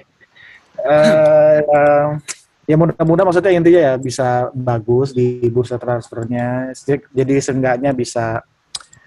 Eh, 0.76 1.59
eh, 1.61 2.07
ya 2.67 2.75
mudah-mudahan 2.75 3.27
maksudnya 3.31 3.53
intinya 3.55 3.81
ya 3.81 3.95
bisa 3.97 4.51
bagus 4.53 5.14
di 5.14 5.39
bursa 5.49 5.79
transfernya. 5.79 6.75
Jadi 7.14 7.35
seenggaknya 7.39 7.95
bisa 7.95 8.43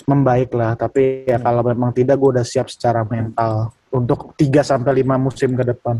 membaik 0.07 0.55
lah. 0.55 0.73
Tapi 0.79 1.27
ya 1.27 1.37
kalau 1.37 1.61
memang 1.61 1.91
tidak 1.91 2.15
gue 2.17 2.39
udah 2.39 2.45
siap 2.47 2.71
secara 2.71 3.03
mental 3.03 3.75
untuk 3.91 4.33
3 4.39 4.63
sampai 4.63 5.03
5 5.03 5.19
musim 5.19 5.53
ke 5.53 5.63
depan. 5.67 5.99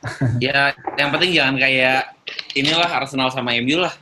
Ya, 0.40 0.72
yang 0.96 1.12
penting 1.12 1.36
jangan 1.36 1.60
kayak 1.60 2.16
inilah 2.56 2.88
Arsenal 2.88 3.28
sama 3.28 3.52
MU 3.60 3.84
lah. 3.84 3.92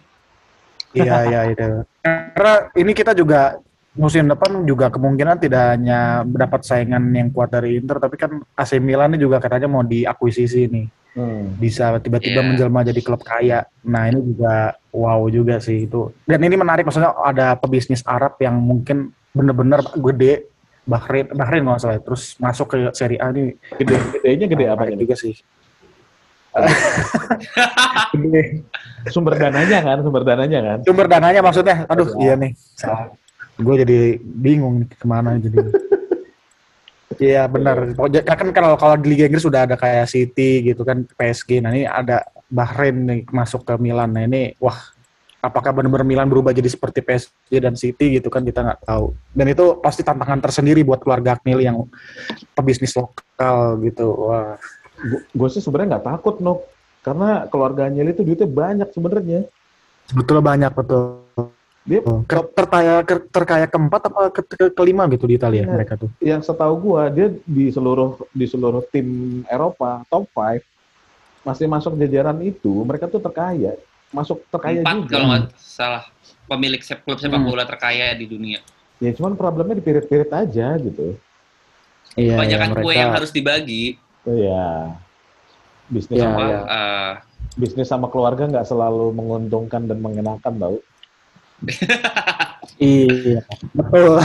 Iya, 0.95 1.17
iya 1.31 1.41
itu. 1.51 1.83
Karena 2.07 2.55
ini 2.79 2.95
kita 2.95 3.19
juga 3.19 3.59
musim 3.99 4.31
depan 4.31 4.63
juga 4.63 4.95
kemungkinan 4.95 5.43
tidak 5.43 5.75
hanya 5.75 6.23
mendapat 6.23 6.63
saingan 6.63 7.03
yang 7.11 7.35
kuat 7.35 7.51
dari 7.51 7.83
Inter, 7.83 7.99
tapi 7.99 8.15
kan 8.15 8.31
AC 8.55 8.79
Milan 8.79 9.19
ini 9.19 9.27
juga 9.27 9.43
katanya 9.43 9.67
mau 9.67 9.83
diakuisisi 9.83 10.71
nih. 10.71 10.87
Hmm. 11.19 11.59
Bisa 11.59 11.99
tiba-tiba 11.99 12.39
Iya. 12.39 12.47
menjelma 12.47 12.87
jadi 12.87 13.01
klub 13.03 13.19
kaya. 13.21 13.67
Nah 13.83 14.07
ini 14.07 14.23
juga 14.23 14.79
wow 14.95 15.27
juga 15.27 15.59
sih 15.59 15.85
itu. 15.85 16.15
Dan 16.23 16.39
ini 16.41 16.55
menarik 16.55 16.87
maksudnya 16.87 17.11
ada 17.19 17.59
pebisnis 17.59 18.07
Arab 18.07 18.39
yang 18.39 18.55
mungkin 18.55 19.11
bener-bener 19.35 19.83
gede. 19.99 20.47
Bahrain, 20.87 21.27
Bahrain 21.29 21.61
nggak 21.61 21.83
salah. 21.83 21.99
Terus 21.99 22.39
masuk 22.39 22.71
ke 22.71 22.79
Serie 22.95 23.19
A 23.19 23.29
ini 23.29 23.59
Gede, 23.75 23.99
gedenya 24.15 24.47
gede 24.47 24.65
apa 24.65 24.87
menarik 24.87 24.95
nih? 24.95 25.03
juga 25.03 25.15
sih. 25.19 25.35
Gede. 28.15 28.43
Sumber 29.11 29.35
dananya 29.35 29.79
kan, 29.81 29.99
sumber 30.01 30.23
dananya 30.23 30.59
kan. 30.63 30.79
sumber 30.83 31.07
dananya 31.07 31.41
maksudnya 31.41 31.77
aduh 31.87 32.09
iya 32.19 32.35
nih 32.35 32.53
salah 32.75 33.11
gue 33.55 33.75
jadi 33.79 33.99
bingung 34.23 34.87
ke 34.87 35.03
mana 35.03 35.35
jadi 35.35 35.59
iya 37.19 37.45
benar. 37.51 37.95
Pokoknya 37.95 38.23
kan 38.25 38.49
kalau 38.55 38.75
kalau 38.79 38.95
di 38.99 39.15
Liga 39.15 39.27
Inggris 39.27 39.45
sudah 39.45 39.67
ada 39.67 39.75
kayak 39.75 40.07
City 40.11 40.73
gitu 40.73 40.83
kan 40.87 41.05
PSG 41.05 41.63
nah 41.63 41.75
ini 41.75 41.85
ada 41.85 42.25
Bahrain 42.49 42.95
nih 42.95 43.21
masuk 43.29 43.67
ke 43.67 43.75
Milan. 43.77 44.15
Nah 44.15 44.25
ini 44.25 44.57
wah 44.57 44.79
apakah 45.39 45.71
benar-benar 45.71 46.07
Milan 46.07 46.29
berubah 46.31 46.51
jadi 46.51 46.67
seperti 46.67 47.05
PSG 47.05 47.51
dan 47.63 47.75
City 47.79 48.19
gitu 48.19 48.29
kan 48.33 48.43
kita 48.43 48.65
nggak 48.65 48.89
tahu. 48.89 49.15
Dan 49.35 49.47
itu 49.53 49.79
pasti 49.79 50.03
tantangan 50.03 50.41
tersendiri 50.43 50.83
buat 50.83 51.03
keluarga 51.03 51.39
Agnelli 51.39 51.69
yang 51.69 51.87
pebisnis 52.57 52.97
lokal 52.97 53.79
gitu. 53.85 54.09
Wah. 54.31 54.59
Gue 55.31 55.49
sih 55.53 55.63
sebenarnya 55.63 55.99
nggak 55.99 56.07
takut, 56.11 56.43
Nok. 56.43 56.61
Karena 57.07 57.47
keluarga 57.47 57.87
Agnelli 57.87 58.11
itu 58.15 58.27
duitnya 58.27 58.49
banyak 58.51 58.89
sebenarnya. 58.91 59.47
betul 60.09 60.41
banyak 60.41 60.73
betul 60.73 61.21
Dia 61.89 62.05
Ter- 62.05 62.53
terkaya 62.53 63.01
terkaya 63.27 63.65
keempat 63.65 64.03
apa 64.05 64.29
ke, 64.29 64.41
ke- 64.45 64.75
kelima 64.75 65.09
gitu 65.09 65.25
di 65.25 65.35
Italia 65.35 65.65
Iya. 65.65 65.73
mereka 65.73 65.97
tuh 65.97 66.13
yang 66.21 66.39
setahu 66.39 66.75
gua 66.79 67.09
dia 67.09 67.33
di 67.43 67.73
seluruh 67.73 68.29
di 68.29 68.45
seluruh 68.45 68.85
tim 68.87 69.09
Eropa 69.47 70.05
top 70.07 70.29
5 70.31 70.61
masih 71.43 71.65
masuk 71.65 71.97
jajaran 71.97 72.37
itu 72.43 72.85
mereka 72.85 73.09
tuh 73.09 73.19
terkaya 73.19 73.73
masuk 74.09 74.45
terkaya 74.47 74.85
Empat 74.85 74.97
juga 74.99 75.09
kalau 75.11 75.27
nggak 75.27 75.45
salah 75.57 76.05
pemilik 76.45 76.81
sep- 76.81 77.01
klub 77.01 77.17
sepak 77.17 77.41
Hmm. 77.41 77.49
bola 77.49 77.65
terkaya 77.65 78.13
di 78.13 78.25
dunia. 78.27 78.61
ya 78.99 79.09
cuman 79.11 79.33
problemnya 79.33 79.73
di 79.73 79.81
pirit-pirit 79.81 80.29
aja 80.29 80.77
gitu 80.77 81.17
Iya, 82.13 82.35
Kebanyakan 82.35 82.69
iya, 82.69 82.83
kue 82.83 82.95
yang 82.95 83.13
harus 83.13 83.31
dibagi. 83.31 83.95
ya 84.27 84.93
bisnis 85.87 86.19
Iya, 86.19 86.25
sama 86.27 86.35
Apa, 86.35 86.45
iya. 86.45 86.59
eh, 86.69 87.13
bisnis 87.55 87.87
sama 87.87 88.07
keluarga 88.09 88.45
nggak 88.45 88.67
selalu 88.67 89.15
menguntungkan 89.15 89.87
dan 89.87 89.99
mengenakan 89.99 90.53
tau 90.53 90.77
Iya, 92.79 93.43
betul. 93.75 94.23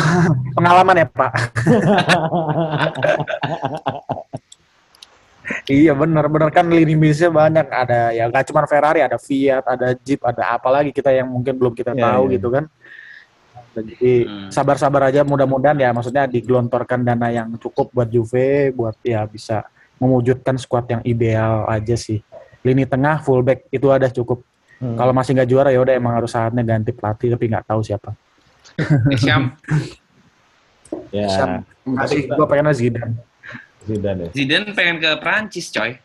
Pengalaman 0.53 1.01
ya 1.01 1.07
Pak. 1.09 1.31
iya 5.67 5.91
benar, 5.97 6.29
benar 6.29 6.49
kan 6.53 6.69
lini 6.69 6.93
bisnisnya 6.95 7.33
banyak. 7.33 7.67
Ada 7.67 8.13
ya 8.13 8.29
nggak 8.29 8.45
cuma 8.53 8.63
Ferrari, 8.69 9.01
ada 9.01 9.17
Fiat, 9.17 9.63
ada 9.65 9.97
Jeep, 9.97 10.21
ada 10.21 10.55
apa 10.55 10.69
lagi 10.69 10.93
kita 10.93 11.09
yang 11.11 11.27
mungkin 11.27 11.57
belum 11.57 11.73
kita 11.73 11.97
Iya, 11.97 12.03
tahu 12.05 12.23
iya. 12.29 12.33
gitu 12.37 12.47
kan. 12.53 12.65
Jadi 13.73 14.29
Hmm. 14.29 14.49
sabar-sabar 14.53 15.09
aja 15.09 15.25
mudah-mudahan 15.25 15.73
ya 15.81 15.89
maksudnya 15.89 16.29
digelontorkan 16.29 17.01
dana 17.01 17.33
yang 17.33 17.57
cukup 17.57 17.89
buat 17.89 18.05
Juve 18.05 18.69
buat 18.69 18.93
ya 19.01 19.25
bisa 19.25 19.65
mewujudkan 19.97 20.61
skuad 20.61 20.85
yang 20.85 21.01
ideal 21.01 21.65
aja 21.65 21.97
sih. 21.97 22.21
Lini 22.61 22.85
tengah 22.85 23.19
fullback 23.25 23.65
itu 23.73 23.89
ada 23.89 24.07
cukup. 24.13 24.45
Hmm. 24.83 24.99
Kalau 24.99 25.15
masih 25.15 25.31
nggak 25.39 25.47
juara 25.47 25.69
ya 25.71 25.79
udah 25.79 25.95
emang 25.95 26.19
harus 26.19 26.35
saatnya 26.35 26.59
ganti 26.59 26.91
pelatih 26.91 27.31
tapi 27.31 27.47
nggak 27.47 27.63
tahu 27.71 27.79
siapa. 27.79 28.11
Syam, 29.15 29.55
ya 31.15 31.27
Siap. 31.31 31.49
Masih 31.87 32.27
gue 32.27 32.47
pengennya 32.47 32.75
Zidane. 32.75 33.15
Zidane 33.87 34.19
ya 34.27 34.29
Zidane 34.35 34.67
pengen 34.75 34.97
ke 34.99 35.11
Prancis, 35.23 35.71
coy. 35.71 35.95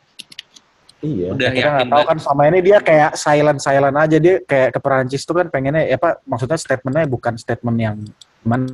iya 0.98 1.30
Udah 1.30 1.50
kita 1.54 1.62
yakin 1.62 1.74
nggak 1.78 1.90
tahu 1.94 2.04
kan 2.10 2.18
selama 2.18 2.42
ini 2.50 2.58
dia 2.58 2.78
kayak 2.82 3.10
silent 3.14 3.60
silent 3.62 3.94
aja 3.94 4.18
dia 4.18 4.34
kayak 4.42 4.74
ke 4.74 4.78
Perancis 4.82 5.22
tuh 5.22 5.38
kan 5.38 5.46
pengennya 5.46 5.86
ya 5.86 5.94
apa 5.94 6.18
maksudnya 6.26 6.58
statementnya 6.58 7.06
bukan 7.06 7.38
statement 7.38 7.78
yang 7.78 7.96
gimana 8.42 8.66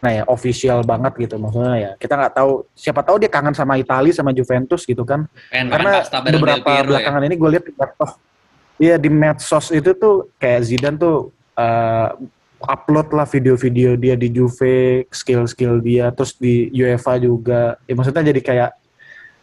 nah 0.00 0.12
ya 0.16 0.24
official 0.32 0.80
banget 0.80 1.12
gitu 1.28 1.36
maksudnya 1.36 1.76
ya 1.76 1.90
kita 2.00 2.16
nggak 2.16 2.32
tahu 2.40 2.64
siapa 2.72 3.04
tahu 3.04 3.20
dia 3.20 3.28
kangen 3.28 3.52
sama 3.52 3.76
Italia 3.76 4.16
sama 4.16 4.32
Juventus 4.32 4.88
gitu 4.88 5.04
kan 5.04 5.28
Pengen 5.52 5.68
karena 5.68 5.92
beberapa 6.24 6.64
Piero 6.64 6.80
ya. 6.80 6.88
belakangan 6.88 7.22
ini 7.28 7.34
gue 7.36 7.48
lihat 7.52 7.64
oh 8.00 8.12
iya 8.80 8.96
di 8.96 9.12
medsos 9.12 9.68
itu 9.68 9.92
tuh 9.92 10.32
kayak 10.40 10.64
Zidane 10.64 10.96
tuh 10.96 11.28
eh, 11.54 12.08
upload 12.60 13.12
lah 13.12 13.28
video-video 13.28 13.96
dia 14.00 14.16
di 14.16 14.32
Juve 14.32 15.04
skill-skill 15.12 15.80
dia 15.84 16.08
terus 16.12 16.36
di 16.36 16.72
UEFA 16.72 17.20
juga 17.20 17.76
ya 17.84 17.92
maksudnya 17.92 18.24
jadi 18.32 18.40
kayak 18.40 18.70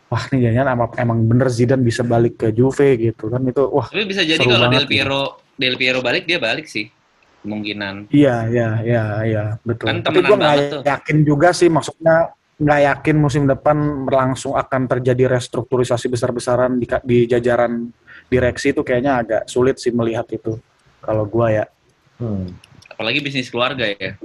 wah 0.09 0.23
nih 0.33 0.49
jangan 0.53 0.67
emang, 0.73 0.89
emang 0.97 1.17
bener 1.29 1.47
Zidane 1.53 1.85
bisa 1.85 2.01
balik 2.01 2.41
ke 2.41 2.49
Juve 2.49 2.97
gitu 2.97 3.29
kan 3.29 3.41
itu 3.45 3.63
wah 3.69 3.87
Tapi 3.89 4.05
bisa 4.09 4.25
jadi 4.25 4.41
kalau 4.41 4.69
Del 4.73 4.89
Piero 4.89 5.21
Del 5.53 5.75
Piero 5.77 5.99
balik 6.01 6.25
dia 6.25 6.41
balik 6.41 6.65
sih 6.65 6.89
kemungkinan. 7.37 8.11
iya 8.11 8.43
iya 8.49 8.69
iya 8.83 9.03
iya 9.23 9.43
betul 9.63 9.87
Kan 9.87 10.03
tapi 10.03 10.19
gue 10.19 10.35
nggak 10.35 10.55
tuh. 10.73 10.81
yakin 10.83 11.17
juga 11.23 11.49
sih 11.55 11.69
maksudnya 11.69 12.33
nggak 12.57 12.79
yakin 12.89 13.15
musim 13.21 13.45
depan 13.45 13.77
langsung 14.09 14.57
akan 14.57 14.89
terjadi 14.89 15.29
restrukturisasi 15.37 16.09
besar-besaran 16.09 16.81
di, 16.81 16.89
di 17.05 17.17
jajaran 17.29 17.93
direksi 18.27 18.75
itu 18.75 18.83
kayaknya 18.83 19.23
agak 19.23 19.41
sulit 19.47 19.79
sih 19.79 19.91
melihat 19.91 20.27
itu 20.31 20.59
kalau 20.99 21.23
gua 21.23 21.47
ya. 21.51 21.65
Hmm. 22.19 22.51
Apalagi 22.91 23.23
bisnis 23.23 23.47
keluarga 23.47 23.87
ya. 23.87 24.19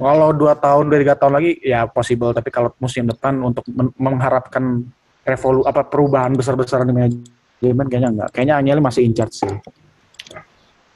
kalau 0.00 0.32
dua 0.32 0.56
tahun 0.56 0.88
dari 0.88 1.04
tiga 1.04 1.18
tahun 1.18 1.34
lagi 1.36 1.50
ya 1.60 1.84
possible. 1.90 2.32
Tapi 2.32 2.48
kalau 2.48 2.72
musim 2.78 3.04
depan 3.04 3.36
untuk 3.42 3.66
men- 3.68 3.92
mengharapkan 3.98 4.86
revolu 5.22 5.66
apa 5.66 5.86
perubahan 5.86 6.32
besar-besaran 6.32 6.88
di 6.88 6.94
manajemen 6.94 7.86
kayaknya 7.90 8.10
enggak. 8.10 8.28
Kayaknya 8.32 8.54
Agnelli 8.58 8.82
masih 8.82 9.02
in 9.04 9.12
charge 9.12 9.44
sih. 9.44 9.54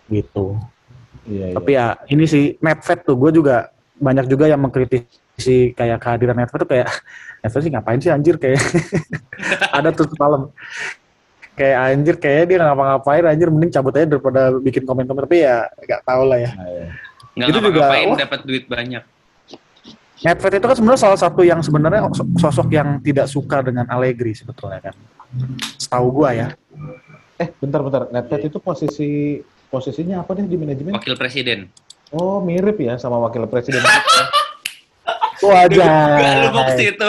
Gitu. 0.09 0.47
Iya 1.27 1.47
iya. 1.53 1.55
Tapi 1.59 1.71
ya 1.75 1.87
ini 2.09 2.25
sih 2.25 2.55
Netfed 2.63 3.03
tuh 3.03 3.19
gue 3.19 3.31
juga 3.35 3.75
banyak 3.97 4.29
juga 4.29 4.47
yang 4.47 4.61
mengkritisi 4.61 5.73
kayak 5.75 5.99
kehadiran 5.99 6.37
Netfed 6.39 6.63
tuh 6.63 6.71
kayak 6.71 6.89
Netfed 7.43 7.63
sih 7.65 7.73
ngapain 7.73 8.01
sih 8.01 8.13
anjir 8.13 8.39
kayak. 8.39 8.61
Ada 9.77 9.91
tuh 9.93 10.07
malam 10.17 10.53
kayak 11.57 11.77
anjir 11.91 12.15
kayaknya 12.17 12.45
dia 12.45 12.57
nggak 12.59 12.69
ngapa-ngapain 12.71 13.25
anjir 13.27 13.49
mending 13.49 13.73
cabut 13.73 13.93
aja 13.93 14.07
daripada 14.07 14.41
bikin 14.57 14.85
komen-komen 14.85 15.25
tapi 15.25 15.41
ya 15.41 15.65
nggak 15.79 16.01
tahu 16.05 16.23
lah 16.25 16.39
ya 16.39 16.51
Nah, 16.53 16.69
iya. 16.69 16.87
Nggak 17.33 17.49
Itu 17.49 17.59
juga, 17.61 17.83
wah. 17.85 18.17
dapat 18.17 18.41
duit 18.45 18.65
banyak. 18.65 19.03
Netfed 20.17 20.55
itu 20.55 20.65
kan 20.65 20.73
sebenarnya 20.75 21.01
salah 21.03 21.21
satu 21.21 21.41
yang 21.41 21.61
sebenarnya 21.61 22.09
so- 22.11 22.25
sosok 22.39 22.69
yang 22.71 22.97
tidak 23.01 23.29
suka 23.29 23.61
dengan 23.61 23.85
Allegri 23.87 24.33
sebetulnya 24.33 24.81
kan 24.81 24.95
setahu 25.77 26.09
gua 26.11 26.33
ya 26.33 26.49
eh 27.37 27.53
bentar 27.53 27.85
bentar 27.85 28.03
Netflix 28.09 28.41
itu 28.43 28.57
posisi 28.57 29.11
posisinya 29.69 30.25
apa 30.25 30.33
deh 30.33 30.49
di 30.49 30.57
manajemen 30.57 30.97
Wakil 30.97 31.13
presiden. 31.15 31.69
oh 32.09 32.41
mirip 32.41 32.81
ya 32.81 32.97
sama 32.97 33.21
wakil 33.21 33.45
presiden 33.45 33.85
wajah 35.39 35.85
Gak 36.17 36.35
lu 36.41 36.49
box 36.49 36.71
itu. 36.81 37.09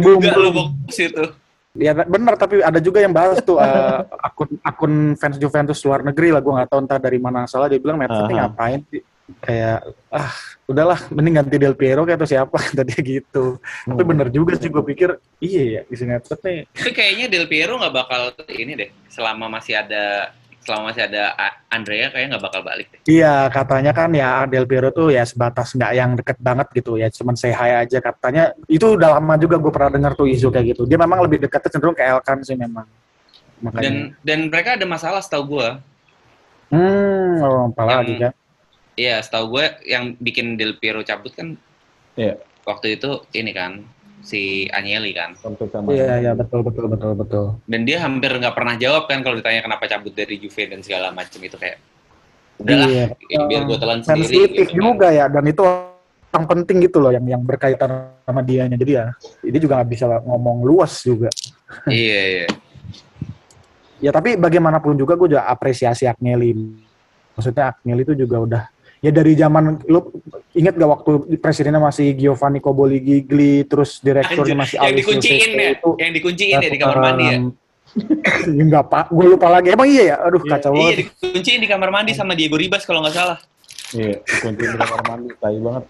Duga 0.00 0.32
lu 0.34 0.50
box 0.50 0.94
itu. 0.98 1.24
Ya 1.72 1.96
benar 1.96 2.36
tapi 2.36 2.60
ada 2.60 2.76
juga 2.76 3.00
yang 3.00 3.16
bahas 3.16 3.40
tuh 3.40 3.56
eh, 3.56 4.00
akun 4.20 4.60
akun 4.60 4.92
fans 5.16 5.40
Juventus 5.40 5.80
luar 5.80 6.04
negeri 6.04 6.28
lah 6.28 6.44
gue 6.44 6.52
nggak 6.52 6.68
tahu 6.68 6.84
entah 6.84 7.00
dari 7.00 7.16
mana 7.16 7.48
salah 7.48 7.64
dia 7.64 7.80
bilang 7.80 7.96
ini 7.96 8.12
Aha. 8.12 8.44
ngapain 8.44 8.84
sih 8.92 9.00
kayak 9.40 9.80
ah 10.12 10.28
udahlah 10.68 11.00
mending 11.08 11.40
ganti 11.40 11.56
Del 11.56 11.72
Piero 11.72 12.04
kayak 12.04 12.20
atau 12.20 12.28
siapa 12.28 12.52
kata 12.68 12.84
dia 12.84 13.00
gitu 13.00 13.56
tapi 13.88 14.02
Hmm. 14.04 14.10
bener 14.12 14.28
juga 14.28 14.52
sih 14.60 14.68
gue 14.68 14.84
pikir 14.84 15.16
iya 15.40 15.62
ya 15.64 15.82
isi 15.88 16.04
Medved 16.04 16.40
nih 16.44 16.68
Tapi 16.76 16.90
kayaknya 16.92 17.26
Del 17.32 17.48
Piero 17.48 17.80
nggak 17.80 17.94
bakal 17.96 18.20
ini 18.52 18.72
deh. 18.76 18.90
Selama 19.08 19.48
masih 19.48 19.80
ada 19.80 20.36
selama 20.62 20.94
masih 20.94 21.02
ada 21.10 21.34
Andrea 21.68 22.08
kayaknya 22.14 22.38
nggak 22.38 22.44
bakal 22.46 22.62
balik 22.62 22.86
deh. 22.94 23.00
Iya, 23.10 23.50
katanya 23.50 23.90
kan 23.90 24.10
ya 24.14 24.46
Del 24.46 24.66
Piero 24.66 24.94
tuh 24.94 25.10
ya 25.10 25.26
sebatas 25.26 25.74
nggak 25.74 25.92
yang 25.92 26.10
deket 26.14 26.38
banget 26.38 26.70
gitu 26.70 26.96
ya, 26.98 27.10
cuman 27.10 27.34
say 27.34 27.50
hi 27.50 27.82
aja 27.82 27.98
katanya. 27.98 28.54
Itu 28.70 28.94
udah 28.94 29.18
lama 29.18 29.34
juga 29.36 29.58
gue 29.58 29.72
pernah 29.74 29.90
dengar 29.90 30.12
tuh 30.14 30.30
isu 30.30 30.48
kayak 30.54 30.74
gitu. 30.78 30.82
Dia 30.86 30.98
memang 30.98 31.18
lebih 31.26 31.42
dekatnya 31.42 31.70
cenderung 31.74 31.98
ke 31.98 32.06
Elkan 32.06 32.38
sih 32.46 32.54
memang. 32.54 32.86
Makanya. 33.62 33.82
Dan 33.82 33.94
dan 34.22 34.38
mereka 34.50 34.74
ada 34.78 34.86
masalah 34.86 35.20
setahu 35.22 35.58
gue. 35.58 35.68
hmm, 36.72 37.44
oh, 37.44 37.68
apalagi 37.68 38.16
Yang- 38.16 38.22
kan. 38.24 38.32
Iya, 38.92 39.16
setahu 39.24 39.44
gue 39.56 39.66
yang 39.88 40.04
bikin 40.20 40.56
Del 40.60 40.76
Piero 40.76 41.00
cabut 41.00 41.32
kan 41.32 41.56
Iya. 42.12 42.36
waktu 42.68 43.00
itu 43.00 43.24
ini 43.32 43.50
kan 43.56 43.88
si 44.22 44.70
Agnelli 44.70 45.12
kan. 45.12 45.34
Iya, 45.90 46.22
iya 46.22 46.32
betul 46.32 46.62
betul 46.62 46.86
betul 46.86 47.12
betul. 47.18 47.44
Dan 47.66 47.82
dia 47.82 48.00
hampir 48.06 48.30
nggak 48.30 48.54
pernah 48.54 48.74
jawab 48.78 49.10
kan 49.10 49.20
kalau 49.26 49.36
ditanya 49.36 49.66
kenapa 49.66 49.90
cabut 49.90 50.14
dari 50.14 50.38
Juve 50.38 50.70
dan 50.70 50.80
segala 50.80 51.10
macam 51.10 51.42
itu 51.42 51.58
kayak 51.58 51.78
udahlah 52.62 52.86
Iya. 52.88 53.06
ya, 53.26 53.38
biar 53.50 53.62
gue 53.66 53.78
telan 53.82 53.98
sendiri. 54.06 54.22
Sensitif 54.30 54.66
gitu 54.70 54.78
kan. 54.78 54.78
juga 54.78 55.08
ya 55.10 55.26
dan 55.26 55.44
itu 55.50 55.62
yang 56.32 56.44
penting 56.48 56.76
gitu 56.88 56.98
loh 57.02 57.12
yang 57.12 57.26
yang 57.26 57.42
berkaitan 57.42 57.90
sama 58.22 58.40
dianya. 58.46 58.78
Jadi 58.78 58.92
ya 58.94 59.10
ini 59.44 59.58
juga 59.58 59.82
nggak 59.82 59.90
bisa 59.90 60.06
ngomong 60.22 60.62
luas 60.62 61.02
juga. 61.02 61.28
Iya 61.88 62.20
iya. 62.28 62.46
Ya 64.02 64.10
tapi 64.12 64.36
bagaimanapun 64.36 64.92
juga 64.94 65.16
gue 65.16 65.34
juga 65.34 65.48
apresiasi 65.48 66.04
Agnelli. 66.04 66.52
Maksudnya 67.32 67.72
Agnelli 67.72 68.02
itu 68.04 68.14
juga 68.14 68.36
udah 68.44 68.62
ya 69.02 69.10
dari 69.10 69.34
zaman 69.34 69.82
lu 69.90 70.14
inget 70.54 70.78
gak 70.78 70.90
waktu 70.94 71.10
presidennya 71.42 71.82
masih 71.82 72.14
Giovanni 72.14 72.62
Coboli 72.62 73.02
Gigli 73.02 73.66
terus 73.66 73.98
direkturnya 73.98 74.54
masih 74.54 74.78
yang 74.78 74.94
Alessio 74.94 75.02
dikunciin 75.02 75.50
ya, 75.58 75.68
itu 75.74 75.90
yang 75.98 76.12
dikunciin 76.14 76.54
ya 76.62 76.70
di 76.70 76.78
kamar 76.78 76.98
mandi 77.02 77.24
ya. 77.26 77.38
Enggak 78.48 78.88
pak, 78.88 79.04
gue 79.12 79.26
lupa 79.36 79.52
lagi. 79.52 79.74
Emang 79.74 79.84
iya 79.90 80.14
ya? 80.14 80.16
Aduh 80.24 80.40
kacau 80.40 80.72
Iya 80.72 80.80
banget. 80.80 80.98
dikunciin 81.12 81.60
di 81.60 81.68
kamar 81.68 81.90
mandi 81.92 82.14
sama 82.14 82.32
Diego 82.32 82.56
Ribas 82.56 82.86
kalau 82.88 83.04
nggak 83.04 83.12
salah. 83.12 83.38
Iya, 83.92 84.24
kunci 84.40 84.64
di 84.64 84.76
kamar 84.80 85.00
mandi, 85.04 85.28
tai 85.36 85.58
banget. 85.60 85.84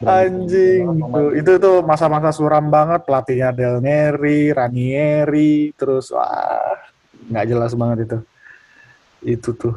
Anjing, 0.00 0.88
tuh, 1.12 1.30
itu 1.36 1.52
tuh 1.60 1.84
masa-masa 1.84 2.32
suram 2.32 2.72
banget 2.72 3.04
pelatihnya 3.04 3.52
Del 3.52 3.84
Neri, 3.84 4.48
Ranieri, 4.48 5.76
terus 5.76 6.08
wah 6.08 6.80
nggak 7.28 7.44
jelas 7.44 7.76
banget 7.76 8.08
itu. 8.08 8.18
Itu 9.36 9.52
tuh. 9.52 9.76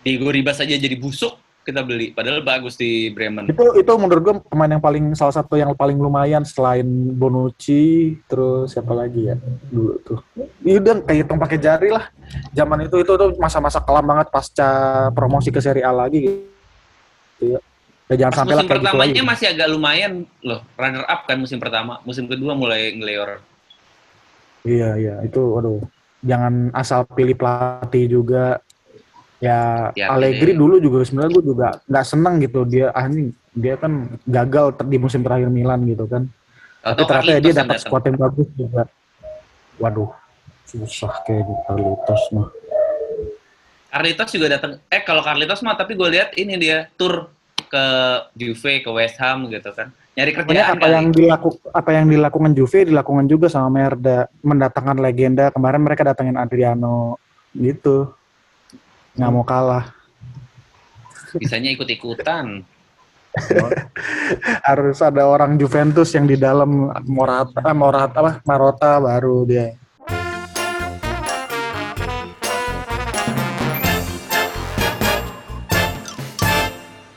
Diego 0.00 0.32
Ribas 0.32 0.56
aja 0.56 0.72
jadi 0.72 0.96
busuk 0.96 1.36
kita 1.62 1.80
beli 1.86 2.10
padahal 2.10 2.42
bagus 2.42 2.74
di 2.74 3.10
Bremen. 3.14 3.50
Itu 3.50 3.78
itu 3.78 3.92
menurut 3.94 4.22
gue 4.22 4.34
pemain 4.50 4.70
yang 4.70 4.82
paling 4.82 5.14
salah 5.14 5.34
satu 5.34 5.54
yang 5.54 5.72
paling 5.78 5.94
lumayan 5.94 6.42
selain 6.42 6.84
Bonucci, 7.14 8.18
terus 8.26 8.74
siapa 8.74 8.90
lagi 8.92 9.30
ya 9.30 9.36
dulu 9.70 9.94
tuh. 10.02 10.18
Iya 10.66 10.82
udah 10.82 10.94
kayak 11.06 11.18
hitung 11.22 11.38
pakai 11.38 11.58
jari 11.62 11.88
lah. 11.94 12.10
Zaman 12.50 12.86
itu 12.90 12.96
itu 13.00 13.12
tuh 13.14 13.30
masa-masa 13.38 13.78
kelam 13.78 14.04
banget 14.06 14.28
pasca 14.34 14.70
promosi 15.14 15.54
ke 15.54 15.62
Serie 15.62 15.86
A 15.86 15.94
lagi 15.94 16.26
gitu. 16.26 16.42
Ya. 17.42 17.58
Ya, 18.10 18.28
jangan 18.28 18.32
Pas 18.34 18.38
sampai 18.44 18.52
lah 18.52 18.62
musim 18.62 18.68
gitu 18.68 18.76
pertamanya 18.76 19.22
lagi. 19.22 19.30
masih 19.32 19.46
agak 19.48 19.68
lumayan 19.72 20.12
loh, 20.44 20.60
runner 20.76 21.04
up 21.08 21.20
kan 21.24 21.38
musim 21.40 21.56
pertama. 21.56 22.02
Musim 22.04 22.28
kedua 22.28 22.52
mulai 22.52 22.92
ngeleor. 22.92 23.40
Iya 24.62 24.94
iya 24.94 25.14
itu 25.26 25.42
waduh 25.42 25.82
jangan 26.22 26.70
asal 26.70 27.02
pilih 27.02 27.34
pelatih 27.34 28.06
juga 28.06 28.62
ya 29.42 29.90
Hati-hati 29.90 30.06
Allegri 30.06 30.52
deh. 30.54 30.58
dulu 30.62 30.74
juga 30.78 31.02
sebenarnya 31.02 31.32
gue 31.34 31.44
juga 31.44 31.68
nggak 31.90 32.06
seneng 32.06 32.34
gitu 32.38 32.60
dia 32.62 32.94
anjing 32.94 33.34
dia 33.50 33.74
kan 33.74 33.92
gagal 34.22 34.78
ter- 34.78 34.86
di 34.86 34.98
musim 35.02 35.20
terakhir 35.20 35.50
Milan 35.50 35.82
gitu 35.84 36.06
kan 36.06 36.30
tapi 36.78 37.02
Atau 37.02 37.04
ternyata 37.10 37.32
ya 37.34 37.40
dia 37.42 37.54
dapat 37.58 37.76
squad 37.82 38.02
yang 38.06 38.18
bagus 38.22 38.48
juga 38.54 38.82
waduh 39.76 40.10
susah 40.64 41.12
kayak 41.26 41.42
gitu 41.42 41.54
Carlitos 41.66 42.22
mah 42.30 42.48
Carlitos 43.92 44.30
juga 44.32 44.46
datang. 44.56 44.80
Eh 44.88 45.04
kalau 45.04 45.20
Carlitos 45.20 45.60
mah 45.60 45.76
tapi 45.76 45.92
gue 45.92 46.08
lihat 46.08 46.32
ini 46.32 46.56
dia 46.56 46.88
tur 46.96 47.28
ke 47.68 47.84
Juve, 48.32 48.80
ke 48.80 48.88
West 48.88 49.20
Ham 49.20 49.52
gitu 49.52 49.68
kan. 49.68 49.92
Nyari 50.16 50.32
Pokoknya 50.32 50.64
kerjaan 50.64 50.72
apa 50.72 50.80
kali. 50.80 50.92
yang 50.96 51.06
dilakukan 51.12 51.60
apa 51.76 51.90
yang 51.92 52.06
dilakukan 52.08 52.50
Juve 52.56 52.78
dilakukan 52.88 53.24
juga 53.28 53.46
sama 53.52 53.68
Merda 53.68 54.32
mendatangkan 54.40 54.96
legenda 54.96 55.52
kemarin 55.52 55.84
mereka 55.84 56.08
datangin 56.08 56.40
Adriano 56.40 57.20
gitu 57.52 58.16
nggak 59.12 59.32
mau 59.32 59.44
kalah 59.44 59.92
Bisanya 61.32 61.72
ikut-ikutan. 61.72 62.60
harus 64.68 65.00
ada 65.00 65.24
orang 65.24 65.56
Juventus 65.56 66.12
yang 66.12 66.28
di 66.28 66.36
dalam 66.36 66.92
Morata, 67.08 67.64
eh, 67.64 67.72
Morata 67.72 68.18
apa 68.20 68.32
Marota 68.44 69.00
baru 69.00 69.48
dia. 69.48 69.72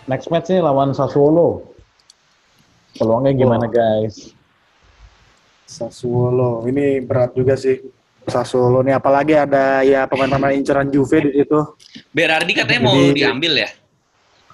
Next 0.08 0.32
match 0.32 0.56
nih 0.56 0.64
lawan 0.64 0.96
Sassuolo. 0.96 1.76
Peluangnya 2.96 3.36
gimana 3.36 3.68
guys? 3.68 4.32
Sassuolo 5.68 6.64
ini 6.72 7.04
berat 7.04 7.36
juga 7.36 7.60
sih. 7.60 7.84
Sassuolo 8.26 8.82
nih 8.82 8.98
apalagi 8.98 9.34
ada 9.38 9.82
ya 9.82 10.10
pemain-pemain 10.10 10.58
inceran 10.58 10.90
Juve 10.90 11.22
di 11.22 11.32
situ. 11.42 11.60
Berardi 12.10 12.52
katanya 12.54 12.82
mau 12.86 12.96
Jadi- 12.98 13.14
diambil 13.16 13.54
ya. 13.66 13.70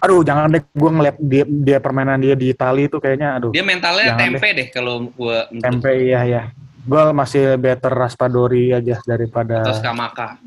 Aduh 0.02 0.26
jangan 0.26 0.50
deh 0.50 0.66
gue 0.66 0.92
ngeliat 0.92 1.16
dia, 1.22 1.46
dia 1.46 1.78
permainan 1.78 2.18
dia 2.18 2.34
di 2.34 2.50
Itali 2.50 2.90
itu 2.90 2.98
kayaknya 2.98 3.38
aduh 3.38 3.54
Dia 3.54 3.62
mentalnya 3.62 4.18
tempe 4.18 4.50
deh 4.50 4.68
kalau 4.74 5.14
gua 5.14 5.46
menurut 5.54 5.62
tempe 5.62 5.92
iya 5.94 6.22
ya. 6.26 6.44
Gue 6.82 7.14
masih 7.14 7.54
better 7.62 7.94
Raspadori 7.94 8.74
aja 8.74 8.98
daripada 9.06 9.62
atau 9.62 9.78
Skamaka. 9.78 10.42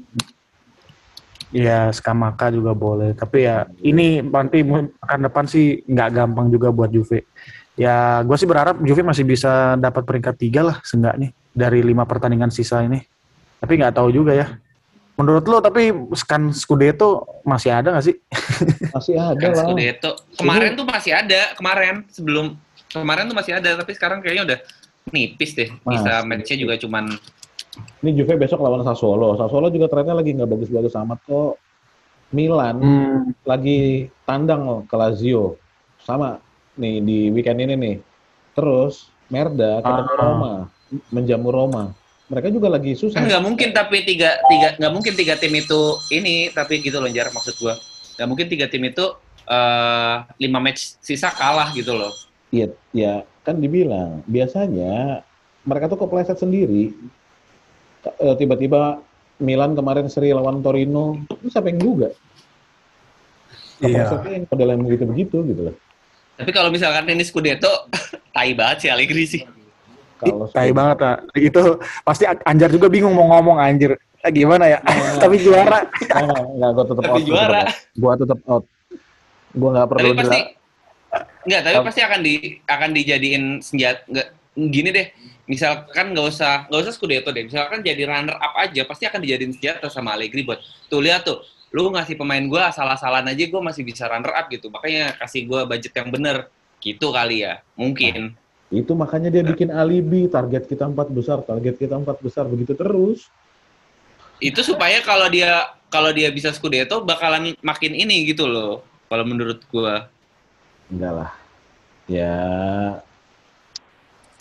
ya 1.54 1.86
Skamaka 1.94 2.50
juga 2.50 2.74
boleh. 2.74 3.14
Tapi 3.14 3.46
ya 3.46 3.70
ini 3.78 4.18
nanti 4.20 4.66
akan 4.98 5.20
depan 5.30 5.46
sih 5.46 5.86
nggak 5.86 6.10
gampang 6.10 6.50
juga 6.50 6.74
buat 6.74 6.90
Juve. 6.90 7.22
Ya 7.78 8.26
gue 8.26 8.34
sih 8.34 8.50
berharap 8.50 8.82
Juve 8.82 9.06
masih 9.06 9.22
bisa 9.22 9.78
dapat 9.78 10.02
peringkat 10.02 10.34
tiga 10.34 10.66
lah 10.66 10.76
seenggaknya 10.82 11.30
dari 11.54 11.78
lima 11.78 12.02
pertandingan 12.02 12.50
sisa 12.50 12.82
ini. 12.82 13.06
Tapi 13.64 13.80
nggak 13.80 13.96
tahu 13.96 14.12
juga 14.12 14.36
ya. 14.36 14.46
Menurut 15.16 15.46
lo 15.48 15.64
tapi 15.64 15.88
kan 16.28 16.52
Scudetto 16.52 17.24
masih 17.48 17.72
ada 17.72 17.96
nggak 17.96 18.04
sih? 18.04 18.16
Masih 18.94 19.16
ada 19.16 19.46
lah. 19.56 19.64
Scudetto. 19.64 20.10
Kemarin 20.36 20.76
tuh 20.76 20.84
masih 20.84 21.12
ada, 21.16 21.40
kemarin 21.56 21.94
sebelum 22.12 22.46
kemarin 22.92 23.24
tuh 23.32 23.36
masih 23.38 23.56
ada, 23.56 23.70
tapi 23.80 23.96
sekarang 23.96 24.20
kayaknya 24.20 24.44
udah 24.52 24.58
nipis 25.08 25.56
deh. 25.56 25.72
Bisa 25.80 26.20
match-nya 26.28 26.60
juga 26.60 26.76
cuman 26.76 27.08
Ini 28.04 28.10
Juve 28.14 28.36
besok 28.36 28.60
lawan 28.60 28.84
Sassuolo. 28.84 29.34
Sassuolo 29.34 29.72
juga 29.72 29.88
trennya 29.88 30.12
lagi 30.14 30.36
nggak 30.36 30.46
bagus-bagus 30.46 30.92
amat 30.94 31.18
kok. 31.24 31.56
Milan 32.30 32.76
Hmm, 32.82 33.18
lagi 33.48 34.10
tandang 34.26 34.84
ke 34.84 34.94
Lazio. 34.94 35.56
Sama 36.04 36.36
nih 36.76 37.00
di 37.00 37.18
weekend 37.32 37.64
ini 37.64 37.74
nih. 37.74 37.96
Terus 38.52 39.08
Merda 39.30 39.80
ketemu 39.80 40.10
Ah. 40.10 40.18
Roma, 40.20 40.54
menjamu 41.08 41.48
Roma. 41.48 41.84
Mereka 42.24 42.48
juga 42.48 42.72
lagi 42.72 42.96
susah. 42.96 43.20
kan 43.20 43.28
nggak 43.28 43.42
mungkin 43.44 43.68
tapi 43.70 44.00
tiga 44.00 44.40
tiga 44.48 44.68
nggak 44.80 44.92
mungkin 44.92 45.12
tiga 45.12 45.36
tim 45.36 45.52
itu 45.52 45.80
ini 46.08 46.48
tapi 46.50 46.80
gitu 46.80 46.96
loh 46.96 47.12
jar 47.12 47.28
maksud 47.28 47.52
gua 47.60 47.76
nggak 48.16 48.28
mungkin 48.28 48.46
tiga 48.48 48.66
tim 48.66 48.80
itu 48.82 49.04
eh 49.44 50.16
lima 50.40 50.56
match 50.56 50.96
sisa 50.98 51.28
kalah 51.30 51.68
gitu 51.72 51.92
loh 51.92 52.12
Iya, 52.48 52.70
ya 52.94 53.14
kan 53.42 53.58
dibilang 53.58 54.22
biasanya 54.24 55.20
mereka 55.66 55.90
tuh 55.90 55.98
kepleset 55.98 56.38
sendiri. 56.38 56.94
Eh, 58.06 58.34
Tiba-tiba 58.38 59.02
Milan 59.36 59.74
kemarin 59.74 60.06
seri 60.06 60.30
lawan 60.30 60.62
Torino, 60.62 61.18
itu 61.42 61.50
siapa 61.50 61.66
yang 61.68 61.82
juga? 61.82 62.08
iya. 63.82 64.06
Yang 64.06 64.46
pada 64.46 64.62
yang 64.64 64.80
begitu-begitu 64.80 65.36
gitu 65.50 65.62
loh. 65.66 65.76
tapi 66.34 66.50
kalau 66.50 66.70
misalkan 66.70 67.10
ini 67.10 67.22
Scudetto 67.22 67.90
tai 68.34 68.54
banget 68.54 68.86
sih 68.86 68.90
Allegri 68.90 69.26
sih 69.26 69.42
Kalau 70.18 70.46
Tai 70.50 70.70
banget 70.70 70.98
lah. 71.02 71.16
Itu 71.50 71.62
pasti 72.06 72.24
Anjar 72.26 72.70
juga 72.70 72.86
bingung 72.90 73.14
mau 73.14 73.28
ngomong 73.34 73.58
anjir. 73.58 73.98
Eh, 74.24 74.32
gimana 74.32 74.64
ya? 74.64 74.78
tapi 75.22 75.36
juara. 75.40 75.84
Enggak, 76.14 76.42
enggak, 76.48 76.70
gue 76.72 76.84
tetap 76.88 77.04
out. 77.04 77.12
gua 77.12 77.20
juara. 77.26 77.62
Gua 77.98 78.12
tetap 78.16 78.40
out. 78.48 78.64
Gua 79.54 79.70
nggak 79.70 79.88
perlu 79.92 80.00
tapi 80.00 80.18
pasti 80.18 80.38
bilang. 80.40 80.46
nggak 81.46 81.60
tapi 81.62 81.76
pasti 81.86 82.00
akan 82.02 82.20
di 82.26 82.34
akan 82.66 82.90
dijadiin 82.90 83.44
senjata 83.62 84.02
nggak 84.10 84.28
gini 84.54 84.90
deh 84.90 85.06
misalkan 85.46 86.10
nggak 86.10 86.26
usah 86.26 86.66
nggak 86.66 86.80
usah 86.82 86.90
Scudetto 86.90 87.30
deh 87.30 87.46
misalkan 87.46 87.78
jadi 87.86 88.02
runner 88.02 88.34
up 88.34 88.54
aja 88.58 88.82
pasti 88.82 89.06
akan 89.06 89.22
dijadiin 89.22 89.54
senjata 89.54 89.86
sama 89.86 90.18
Allegri 90.18 90.42
buat 90.42 90.58
tuh 90.90 90.98
lihat 90.98 91.22
tuh 91.22 91.38
lu 91.70 91.86
ngasih 91.94 92.18
pemain 92.18 92.42
gua 92.50 92.74
asal-asalan 92.74 93.30
aja 93.30 93.44
gua 93.46 93.62
masih 93.62 93.86
bisa 93.86 94.10
runner 94.10 94.34
up 94.34 94.46
gitu 94.50 94.74
makanya 94.74 95.14
kasih 95.22 95.46
gua 95.46 95.62
budget 95.70 95.94
yang 95.94 96.10
bener 96.10 96.50
gitu 96.82 97.14
kali 97.14 97.46
ya 97.46 97.62
mungkin 97.78 98.34
Itu 98.72 98.96
makanya 98.96 99.28
dia 99.28 99.44
bikin 99.44 99.68
alibi, 99.68 100.26
target 100.30 100.64
kita 100.64 100.88
empat 100.88 101.12
besar, 101.12 101.44
target 101.44 101.76
kita 101.76 102.00
empat 102.00 102.18
besar, 102.24 102.48
begitu 102.48 102.72
terus. 102.72 103.28
Itu 104.40 104.64
supaya 104.64 105.04
kalau 105.04 105.28
dia 105.28 105.72
kalau 105.92 106.10
dia 106.10 106.32
bisa 106.32 106.50
Scudetto 106.50 107.04
bakalan 107.04 107.54
makin 107.60 107.92
ini 107.92 108.26
gitu 108.26 108.48
loh. 108.48 108.82
Kalau 109.06 109.24
menurut 109.28 109.62
gua. 109.70 110.08
Enggak 110.90 111.12
lah. 111.12 111.30
Ya, 112.04 112.36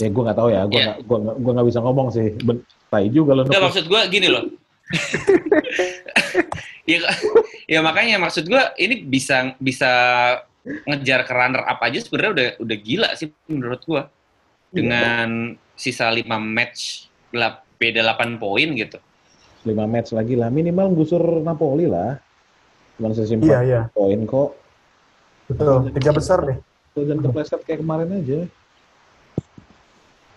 ya 0.02 0.08
gue 0.12 0.24
nggak 0.24 0.40
tahu 0.40 0.50
ya. 0.52 0.62
Gue 0.66 0.82
gua 1.06 1.18
nggak 1.22 1.36
gua 1.40 1.52
nggak 1.60 1.68
bisa 1.70 1.80
ngomong 1.84 2.08
sih. 2.10 2.28
Ben, 2.42 2.58
tai 2.90 3.08
juga 3.14 3.32
loh. 3.38 3.46
Enggak 3.46 3.64
maksud 3.70 3.86
gua 3.86 4.02
gini 4.10 4.28
loh. 4.32 4.50
ya, 6.90 7.00
ya 7.70 7.80
makanya 7.86 8.18
maksud 8.20 8.50
gua 8.50 8.74
ini 8.76 9.04
bisa 9.06 9.54
bisa 9.62 9.92
ngejar 10.64 11.28
ke 11.28 11.34
runner 11.36 11.64
up 11.68 11.80
aja 11.84 12.00
sebenarnya 12.00 12.32
udah 12.32 12.48
udah 12.64 12.78
gila 12.80 13.10
sih 13.20 13.30
menurut 13.52 13.82
gua. 13.84 14.04
Dengan 14.74 15.54
sisa 15.78 16.10
5 16.10 16.26
match 16.42 17.08
beda 17.78 18.02
8 18.16 18.42
poin 18.42 18.70
gitu. 18.74 18.98
5 19.68 19.70
match 19.86 20.10
lagi 20.16 20.34
lah. 20.34 20.50
Minimal 20.50 20.98
gusur 20.98 21.22
Napoli 21.44 21.86
lah. 21.86 22.18
Cuman 22.98 23.12
sesi 23.14 23.38
Iya, 23.38 23.60
4 23.62 23.70
iya. 23.70 23.82
poin 23.94 24.20
kok. 24.26 24.50
Betul, 25.52 25.92
tiga 25.94 26.12
besar 26.16 26.40
deh. 26.48 26.58
Dan 26.94 27.20
kepleset 27.20 27.62
kayak 27.66 27.84
kemarin 27.84 28.10
aja. 28.22 28.40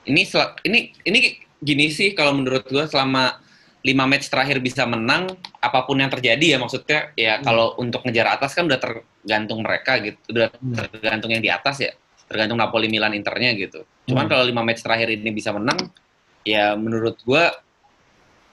Ini 0.07 0.23
ini 0.67 0.79
ini 1.05 1.21
gini 1.61 1.87
sih 1.91 2.15
kalau 2.15 2.37
menurut 2.37 2.67
gua 2.69 2.87
selama 2.87 3.41
5 3.87 4.11
match 4.11 4.27
terakhir 4.27 4.59
bisa 4.59 4.83
menang 4.83 5.31
apa 5.63 5.87
pun 5.87 5.95
yang 5.97 6.11
terjadi 6.11 6.57
ya 6.57 6.59
maksudnya 6.59 7.15
ya 7.15 7.39
kalau 7.39 7.79
untuk 7.79 8.03
ngejar 8.03 8.35
atas 8.35 8.51
kan 8.51 8.67
udah 8.67 8.83
tergantung 8.83 9.63
mereka 9.63 10.03
gitu 10.03 10.19
udah 10.35 10.49
Hmm. 10.59 10.75
tergantung 10.75 11.31
yang 11.31 11.39
di 11.39 11.47
atas 11.49 11.79
ya 11.79 11.93
tergantung 12.27 12.59
Napoli 12.59 12.91
Milan 12.91 13.15
Internya 13.15 13.55
gitu 13.55 13.87
cuman 14.05 14.27
Hmm. 14.27 14.31
kalau 14.35 14.43
5 14.43 14.63
match 14.63 14.83
terakhir 14.83 15.09
ini 15.13 15.31
bisa 15.31 15.55
menang 15.55 15.79
ya 16.43 16.75
menurut 16.75 17.15
gua 17.23 17.55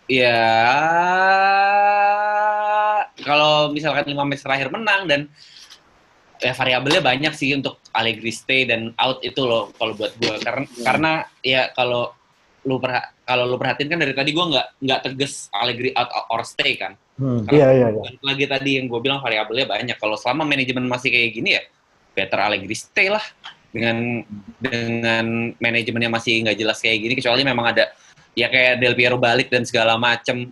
ya 0.05 0.37
kalau 3.17 3.71
misalkan 3.71 4.05
5 4.05 4.21
match 4.21 4.43
terakhir 4.43 4.67
menang 4.69 5.07
dan 5.07 5.21
ya 6.37 6.51
variabelnya 6.51 6.99
banyak 6.99 7.33
sih 7.33 7.55
untuk 7.55 7.79
Allegri 7.89 8.29
stay 8.29 8.65
dan 8.65 8.91
out 8.97 9.23
itu 9.23 9.39
loh 9.39 9.71
kalau 9.73 9.95
buat 9.95 10.11
gua 10.19 10.35
karena 10.37 10.65
karena 10.83 11.11
ya 11.39 11.71
kalau 11.71 12.11
lu 12.63 12.77
perha- 12.77 13.12
kalau 13.23 13.47
lu 13.47 13.55
perhatiin 13.55 13.87
kan 13.87 13.99
dari 13.99 14.13
tadi 14.15 14.35
gua 14.35 14.51
nggak 14.51 14.67
nggak 14.83 14.99
tegas 15.07 15.47
Allegri 15.55 15.95
out 15.95 16.11
or 16.29 16.43
stay 16.43 16.75
kan 16.75 16.95
Hmm. 17.13 17.45
Iya, 17.45 17.67
iya, 17.77 17.87
iya. 17.93 18.03
Lagi 18.25 18.45
tadi 18.49 18.81
yang 18.81 18.89
gue 18.89 18.97
bilang 18.97 19.21
variabelnya 19.21 19.69
banyak 19.69 19.97
kalau 20.01 20.17
selama 20.17 20.49
manajemen 20.49 20.89
masih 20.89 21.13
kayak 21.13 21.29
gini 21.37 21.49
ya 21.53 21.63
better 22.17 22.39
Allegri 22.41 22.73
stay 22.73 23.09
lah 23.09 23.21
dengan 23.69 24.21
dengan 24.57 25.53
manajemennya 25.57 26.09
masih 26.09 26.45
nggak 26.45 26.57
jelas 26.57 26.77
kayak 26.81 26.97
gini 27.05 27.13
kecuali 27.17 27.41
memang 27.45 27.73
ada 27.73 27.93
ya 28.33 28.49
kayak 28.49 28.81
Del 28.81 28.97
Piero 28.97 29.17
balik 29.17 29.49
dan 29.53 29.65
segala 29.65 29.97
macem 29.97 30.49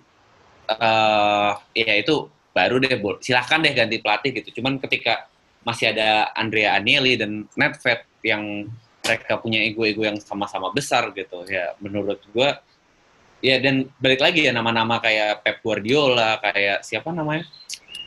eh 0.69 1.53
ya 1.73 1.93
itu 1.97 2.29
baru 2.53 2.77
deh 2.81 2.97
silahkan 3.21 3.61
deh 3.61 3.73
ganti 3.73 3.97
pelatih 4.01 4.31
gitu 4.41 4.61
cuman 4.61 4.77
ketika 4.81 5.29
masih 5.65 5.93
ada 5.93 6.33
Andrea 6.33 6.77
Agnelli 6.77 7.17
dan 7.17 7.45
Nedved 7.53 8.01
yang 8.25 8.69
mereka 9.01 9.33
punya 9.41 9.59
ego-ego 9.65 10.05
yang 10.05 10.17
sama-sama 10.21 10.69
besar 10.69 11.09
gitu 11.11 11.41
ya 11.49 11.73
menurut 11.81 12.21
gua 12.31 12.61
ya 13.41 13.57
dan 13.57 13.89
balik 13.97 14.21
lagi 14.21 14.45
ya 14.45 14.53
nama-nama 14.53 15.01
kayak 15.01 15.41
Pep 15.41 15.57
Guardiola 15.65 16.37
kayak 16.39 16.85
siapa 16.85 17.09
namanya 17.09 17.45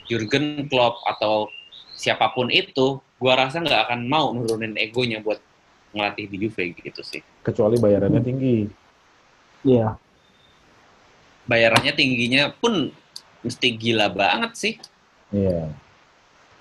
Jurgen 0.06 0.70
Klopp 0.70 1.02
atau 1.04 1.50
siapa 1.98 2.30
pun 2.30 2.48
itu 2.54 3.02
gua 3.18 3.34
rasa 3.46 3.58
nggak 3.58 3.90
akan 3.90 4.00
mau 4.06 4.30
nurunin 4.30 4.78
egonya 4.78 5.18
buat 5.18 5.42
ngelatih 5.94 6.26
di 6.30 6.36
Juve 6.46 6.74
gitu 6.74 7.02
sih 7.06 7.22
Kecuali 7.46 7.78
bayarannya 7.78 8.22
tinggi. 8.22 8.66
Iya. 9.64 9.94
bayarannya 11.44 11.92
tingginya 11.92 12.52
pun 12.56 12.88
mesti 13.44 13.68
gila 13.76 14.08
banget 14.08 14.52
sih 14.56 14.74
Iya. 15.34 15.66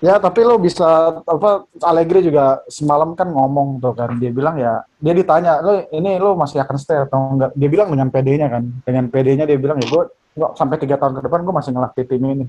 Ya, 0.04 0.20
tapi 0.20 0.44
lo 0.44 0.60
bisa 0.60 1.16
apa 1.24 1.64
Allegri 1.80 2.28
juga 2.28 2.60
semalam 2.68 3.16
kan 3.16 3.24
ngomong 3.24 3.80
tuh 3.80 3.96
kan 3.96 4.20
dia 4.20 4.28
bilang 4.28 4.60
ya 4.60 4.84
dia 5.00 5.16
ditanya 5.16 5.64
lo 5.64 5.80
ini 5.88 6.20
lo 6.20 6.36
masih 6.36 6.60
akan 6.60 6.76
stay 6.76 7.08
atau 7.08 7.32
enggak? 7.32 7.56
Dia 7.56 7.68
bilang 7.72 7.88
dengan 7.88 8.12
PD-nya 8.12 8.52
kan 8.52 8.68
dengan 8.84 9.08
PD-nya 9.08 9.48
dia 9.48 9.56
bilang 9.56 9.80
ya 9.80 9.88
gue 9.88 10.04
sampai 10.60 10.76
tiga 10.76 11.00
tahun 11.00 11.16
ke 11.16 11.20
depan 11.24 11.40
gue 11.40 11.54
masih 11.56 11.72
ngelatih 11.72 12.04
tim 12.04 12.20
ini. 12.20 12.44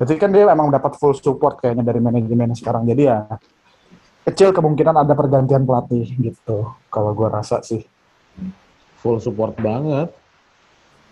Berarti 0.00 0.16
kan 0.16 0.32
dia 0.32 0.48
emang 0.48 0.72
dapat 0.72 0.96
full 0.96 1.12
support 1.12 1.60
kayaknya 1.60 1.84
dari 1.84 2.00
manajemen 2.00 2.56
sekarang 2.56 2.88
jadi 2.88 3.02
ya 3.04 3.18
kecil 4.24 4.56
kemungkinan 4.56 5.04
ada 5.04 5.12
pergantian 5.12 5.68
pelatih 5.68 6.08
gitu 6.16 6.72
kalau 6.88 7.12
gue 7.12 7.28
rasa 7.28 7.60
sih. 7.60 7.84
Full 9.04 9.20
support 9.20 9.60
banget. 9.60 10.08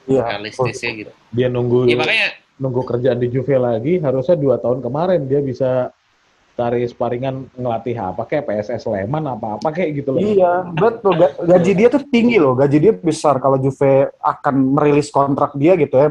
iya 0.08 0.24
realistisnya 0.24 1.04
gitu. 1.04 1.12
Dia 1.36 1.52
nunggu 1.52 1.84
ya 1.84 2.00
makanya 2.00 2.45
nunggu 2.56 2.82
kerjaan 2.84 3.20
di 3.20 3.28
Juve 3.28 3.56
lagi. 3.56 4.00
Harusnya 4.00 4.36
dua 4.36 4.56
tahun 4.56 4.80
kemarin 4.80 5.24
dia 5.28 5.40
bisa 5.40 5.92
cari 6.56 6.88
sparingan 6.88 7.52
ngelatih 7.52 7.96
apa 8.00 8.24
kayak 8.24 8.48
PSS 8.48 8.88
Sleman 8.88 9.28
apa 9.28 9.60
apa 9.60 9.68
kayak 9.76 9.90
gitu 10.02 10.16
loh. 10.16 10.20
Iya, 10.24 10.64
betul. 10.72 11.12
Ga- 11.20 11.36
Gaji 11.44 11.72
dia 11.76 11.88
tuh 11.92 12.02
tinggi 12.08 12.40
loh. 12.40 12.56
Gaji 12.56 12.78
dia 12.80 12.92
besar 12.96 13.36
kalau 13.36 13.60
Juve 13.60 14.08
akan 14.24 14.54
merilis 14.72 15.12
kontrak 15.12 15.52
dia 15.54 15.76
gitu 15.76 15.96
ya. 15.96 16.08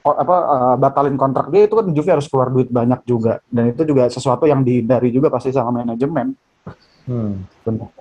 apa 0.00 0.32
eh, 0.32 0.76
batalin 0.80 1.16
kontrak 1.20 1.52
dia 1.52 1.68
itu 1.68 1.76
kan 1.76 1.86
Juve 1.92 2.08
harus 2.08 2.24
keluar 2.24 2.48
duit 2.48 2.72
banyak 2.72 3.04
juga 3.04 3.36
dan 3.52 3.68
itu 3.68 3.84
juga 3.84 4.08
sesuatu 4.08 4.48
yang 4.48 4.64
dihindari 4.64 5.12
juga 5.12 5.28
pasti 5.28 5.52
sama 5.52 5.84
manajemen. 5.84 6.32
Hmm. 7.04 7.44
Benar. 7.68 7.92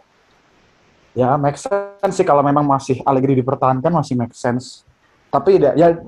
Ya, 1.12 1.36
make 1.36 1.60
sense 1.60 2.16
sih 2.16 2.24
kalau 2.24 2.40
memang 2.40 2.64
masih 2.64 3.04
Allegri 3.04 3.36
dipertahankan 3.36 3.92
masih 3.92 4.16
make 4.16 4.32
sense. 4.32 4.88
Tapi 5.28 5.60
ya, 5.60 5.76
ya 5.76 6.00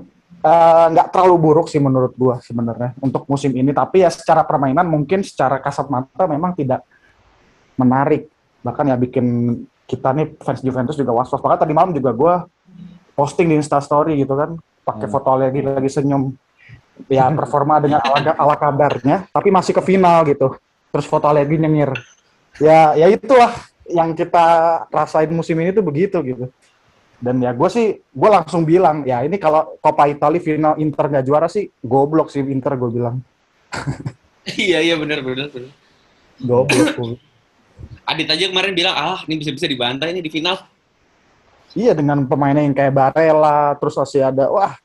eh, 0.42 0.86
nggak 0.92 1.08
terlalu 1.14 1.36
buruk 1.38 1.66
sih 1.70 1.78
menurut 1.78 2.12
gua 2.18 2.42
sebenarnya 2.42 2.98
untuk 2.98 3.24
musim 3.30 3.54
ini. 3.54 3.70
Tapi 3.70 4.02
ya 4.02 4.10
secara 4.10 4.42
permainan 4.42 4.86
mungkin 4.90 5.22
secara 5.22 5.62
kasat 5.62 5.86
mata 5.88 6.26
memang 6.26 6.52
tidak 6.58 6.82
menarik. 7.78 8.28
Bahkan 8.62 8.84
ya 8.90 8.96
bikin 8.98 9.26
kita 9.86 10.14
nih 10.14 10.34
fans 10.42 10.60
Juventus 10.62 10.96
juga 10.98 11.12
was-was. 11.14 11.40
Bahkan 11.42 11.62
tadi 11.62 11.72
malam 11.74 11.94
juga 11.94 12.10
gua 12.14 12.34
posting 13.12 13.50
di 13.52 13.56
Instastory 13.60 14.16
gitu 14.18 14.32
kan, 14.34 14.56
pakai 14.88 15.06
Hmm. 15.06 15.14
foto 15.14 15.30
lagi 15.36 15.60
lagi 15.60 15.90
senyum. 15.90 16.32
Ya 17.08 17.26
performa 17.32 17.80
dengan 17.80 18.04
ala, 18.04 18.36
ala 18.36 18.54
kabarnya, 18.54 19.26
tapi 19.32 19.48
masih 19.48 19.72
ke 19.72 19.82
final 19.82 20.22
gitu. 20.28 20.54
Terus 20.92 21.08
foto 21.08 21.24
lagi 21.32 21.56
nyengir. 21.56 21.92
Ya, 22.60 22.92
ya 22.92 23.08
itulah 23.08 23.52
yang 23.88 24.12
kita 24.12 24.44
rasain 24.92 25.32
musim 25.32 25.56
ini 25.58 25.72
tuh 25.72 25.84
begitu 25.84 26.20
gitu. 26.20 26.52
Dan 27.22 27.38
ya 27.38 27.54
gue 27.54 27.68
sih, 27.70 28.02
gue 28.02 28.30
langsung 28.30 28.66
bilang, 28.66 29.06
ya 29.06 29.22
ini 29.22 29.38
kalau 29.38 29.78
Coppa 29.78 30.10
Italia 30.10 30.42
final 30.42 30.74
Inter 30.82 31.06
nggak 31.06 31.24
juara 31.24 31.46
sih, 31.46 31.70
goblok 31.78 32.34
sih 32.34 32.42
Inter 32.42 32.74
gue 32.74 32.90
bilang. 32.90 33.22
iya 34.58 34.82
iya 34.82 34.98
benar 34.98 35.22
benar 35.22 35.48
benar 35.48 35.70
Goblok. 36.42 37.16
Adit 38.04 38.28
aja 38.28 38.50
kemarin 38.50 38.74
bilang 38.74 38.94
ah 38.98 39.22
ini 39.30 39.38
bisa-bisa 39.38 39.70
dibantai 39.70 40.10
ini 40.12 40.20
di 40.20 40.28
final 40.28 40.60
iya 41.72 41.96
dengan 41.96 42.24
pemainnya 42.28 42.64
yang 42.64 42.76
kayak 42.76 42.92
Barella, 42.92 43.76
terus 43.80 43.96
masih 43.96 44.28
ada, 44.28 44.48
wah 44.52 44.76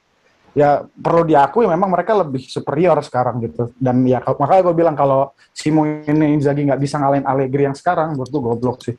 ya 0.58 0.90
perlu 0.90 1.22
diakui 1.28 1.70
memang 1.70 1.92
mereka 1.92 2.18
lebih 2.18 2.48
superior 2.48 2.98
sekarang 3.04 3.44
gitu. 3.44 3.70
Dan 3.78 4.02
ya 4.08 4.24
makanya 4.24 4.62
gue 4.72 4.76
bilang 4.76 4.96
kalau 4.98 5.36
Simone 5.52 6.08
Inzaghi 6.08 6.66
nggak 6.66 6.82
bisa 6.82 6.98
ngalahin 6.98 7.28
Allegri 7.28 7.68
yang 7.68 7.76
sekarang, 7.78 8.16
menurut 8.16 8.32
gue 8.32 8.42
goblok 8.42 8.78
sih. 8.82 8.96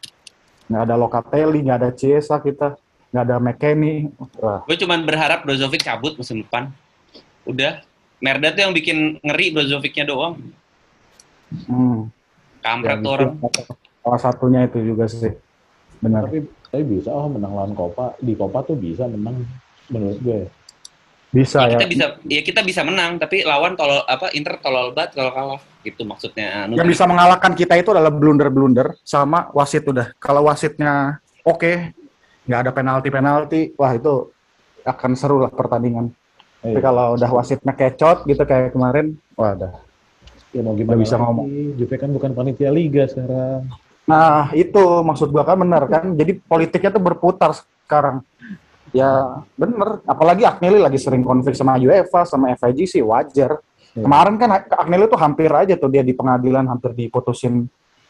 Nggak 0.69 0.83
ada 0.85 0.95
Locatelli, 1.01 1.59
nggak 1.65 1.79
ada 1.81 1.91
Chiesa 1.97 2.37
kita, 2.45 2.77
nggak 3.09 3.25
ada 3.25 3.37
McKennie. 3.41 4.13
Wah, 4.41 4.63
gue 4.69 4.77
cuman 4.77 5.01
berharap 5.05 5.45
Brozovic 5.49 5.81
cabut 5.85 6.17
musim 6.17 6.45
depan 6.45 6.69
udah 7.49 7.81
Merda 8.21 8.53
tuh 8.53 8.63
yang 8.69 8.75
bikin 8.77 9.17
ngeri 9.25 9.55
Brozovicnya 9.55 10.05
doang 10.05 10.37
hmm. 11.49 12.13
kampret 12.61 13.01
Ya, 13.01 13.05
tuh 13.05 13.13
orang 13.17 13.33
Salah 14.09 14.21
satunya 14.25 14.65
itu 14.65 14.81
juga 14.81 15.05
sih. 15.05 15.37
Benar. 16.01 16.29
Tapi 16.29 16.49
tapi 16.69 16.83
bisa 16.85 17.13
oh 17.13 17.29
menang 17.29 17.53
lawan 17.53 17.73
Copa 17.77 18.17
di 18.21 18.33
Copa 18.33 18.65
tuh 18.65 18.77
bisa 18.77 19.05
menang 19.05 19.45
menurut 19.93 20.17
gue. 20.25 20.49
Bisa 21.29 21.69
ya, 21.69 21.77
ya. 21.77 21.85
kita 21.85 21.87
bisa 21.93 22.07
ya 22.25 22.41
kita 22.41 22.61
bisa 22.65 22.81
menang 22.89 23.21
tapi 23.21 23.45
lawan 23.45 23.77
tolol 23.77 24.01
apa 24.09 24.33
Inter 24.33 24.57
tolol 24.65 24.97
banget 24.97 25.13
kalau 25.13 25.33
kalah 25.37 25.61
gitu 25.85 26.09
maksudnya 26.09 26.65
anu, 26.65 26.81
Yang 26.81 26.97
bisa 26.97 27.05
mengalahkan 27.05 27.53
kita 27.53 27.77
itu 27.77 27.93
adalah 27.93 28.09
blunder-blunder 28.09 28.97
sama 29.05 29.53
wasit 29.53 29.85
udah. 29.85 30.17
Kalau 30.17 30.49
wasitnya 30.49 31.21
oke, 31.45 31.93
nggak 32.49 32.61
ada 32.65 32.73
penalti-penalti, 32.73 33.77
wah 33.77 33.93
itu 33.93 34.33
akan 34.83 35.13
seru 35.15 35.45
lah 35.45 35.53
pertandingan. 35.53 36.09
Tapi 36.59 36.75
Eh, 36.75 36.83
kalau 36.83 37.15
udah 37.15 37.31
wasitnya 37.31 37.71
kecot 37.71 38.27
gitu 38.27 38.43
kayak 38.43 38.75
kemarin, 38.75 39.15
wah 39.39 39.55
udah. 39.55 39.79
ya 40.51 40.65
mau 40.65 40.73
gimana 40.75 40.97
bisa 40.97 41.15
lagi? 41.15 41.23
ngomong. 41.29 41.47
Juve 41.77 41.97
kan 42.01 42.11
bukan 42.11 42.31
panitia 42.33 42.73
liga 42.73 43.05
sekarang. 43.07 43.69
Nah 44.09 44.49
itu 44.57 44.81
maksud 45.05 45.29
gua 45.29 45.45
kan 45.45 45.61
bener 45.61 45.85
kan. 45.87 46.09
Jadi 46.17 46.41
politiknya 46.41 46.91
tuh 46.91 47.03
berputar 47.05 47.53
sekarang. 47.53 48.25
Ya 48.91 49.45
bener. 49.55 50.01
Apalagi 50.09 50.49
Agnelli 50.49 50.81
lagi 50.81 50.97
sering 50.97 51.21
konflik 51.21 51.53
sama 51.53 51.77
UEFA, 51.77 52.25
sama 52.25 52.51
FIG 52.57 52.89
sih 52.89 53.03
wajar. 53.05 53.61
Iya. 53.93 54.03
Kemarin 54.09 54.35
kan 54.41 54.49
Agnelli 54.67 55.07
tuh 55.07 55.21
hampir 55.21 55.53
aja 55.53 55.77
tuh 55.77 55.93
dia 55.93 56.01
di 56.03 56.17
pengadilan 56.17 56.65
hampir 56.65 56.97
diputusin 56.97 57.69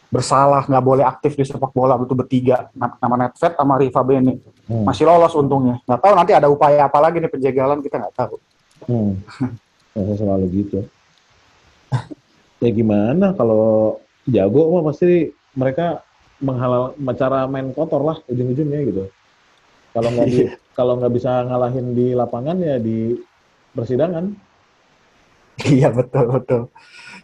bersalah, 0.09 0.65
nggak 0.65 0.85
boleh 0.85 1.05
aktif 1.05 1.37
di 1.37 1.45
sepak 1.45 1.69
bola 1.73 2.01
itu 2.01 2.17
bertiga, 2.17 2.73
Nam- 2.73 2.97
nama 2.97 3.29
Netfed 3.29 3.55
sama 3.55 3.77
Riva 3.77 4.01
Bene. 4.01 4.41
Hmm. 4.65 4.85
Masih 4.89 5.05
lolos 5.05 5.37
untungnya. 5.37 5.81
Nggak 5.85 6.01
tahu 6.01 6.13
nanti 6.17 6.33
ada 6.33 6.49
upaya 6.49 6.89
apa 6.89 6.99
lagi 7.01 7.21
nih 7.21 7.29
penjagalan 7.29 7.85
kita 7.85 8.01
nggak 8.01 8.17
tahu. 8.17 8.37
Hmm. 8.89 9.21
Masa 9.93 10.13
selalu 10.17 10.47
gitu. 10.65 10.81
ya 12.65 12.71
gimana 12.73 13.37
kalau 13.37 14.01
jago 14.25 14.63
mah 14.77 14.93
pasti 14.93 15.33
mereka 15.57 16.05
menghalal 16.39 16.95
cara 17.17 17.45
main 17.51 17.73
kotor 17.77 18.01
lah 18.01 18.17
ujung-ujungnya 18.29 18.81
gitu. 18.89 19.05
Kalau 19.93 20.09
nggak 20.09 20.29
di 20.29 20.41
kalau 20.79 20.93
nggak 20.97 21.13
bisa 21.13 21.45
ngalahin 21.45 21.93
di 21.93 22.17
lapangan 22.17 22.57
ya 22.65 22.81
di 22.81 23.13
persidangan. 23.77 24.25
Iya 25.67 25.91
betul 25.91 26.25
betul. 26.33 26.63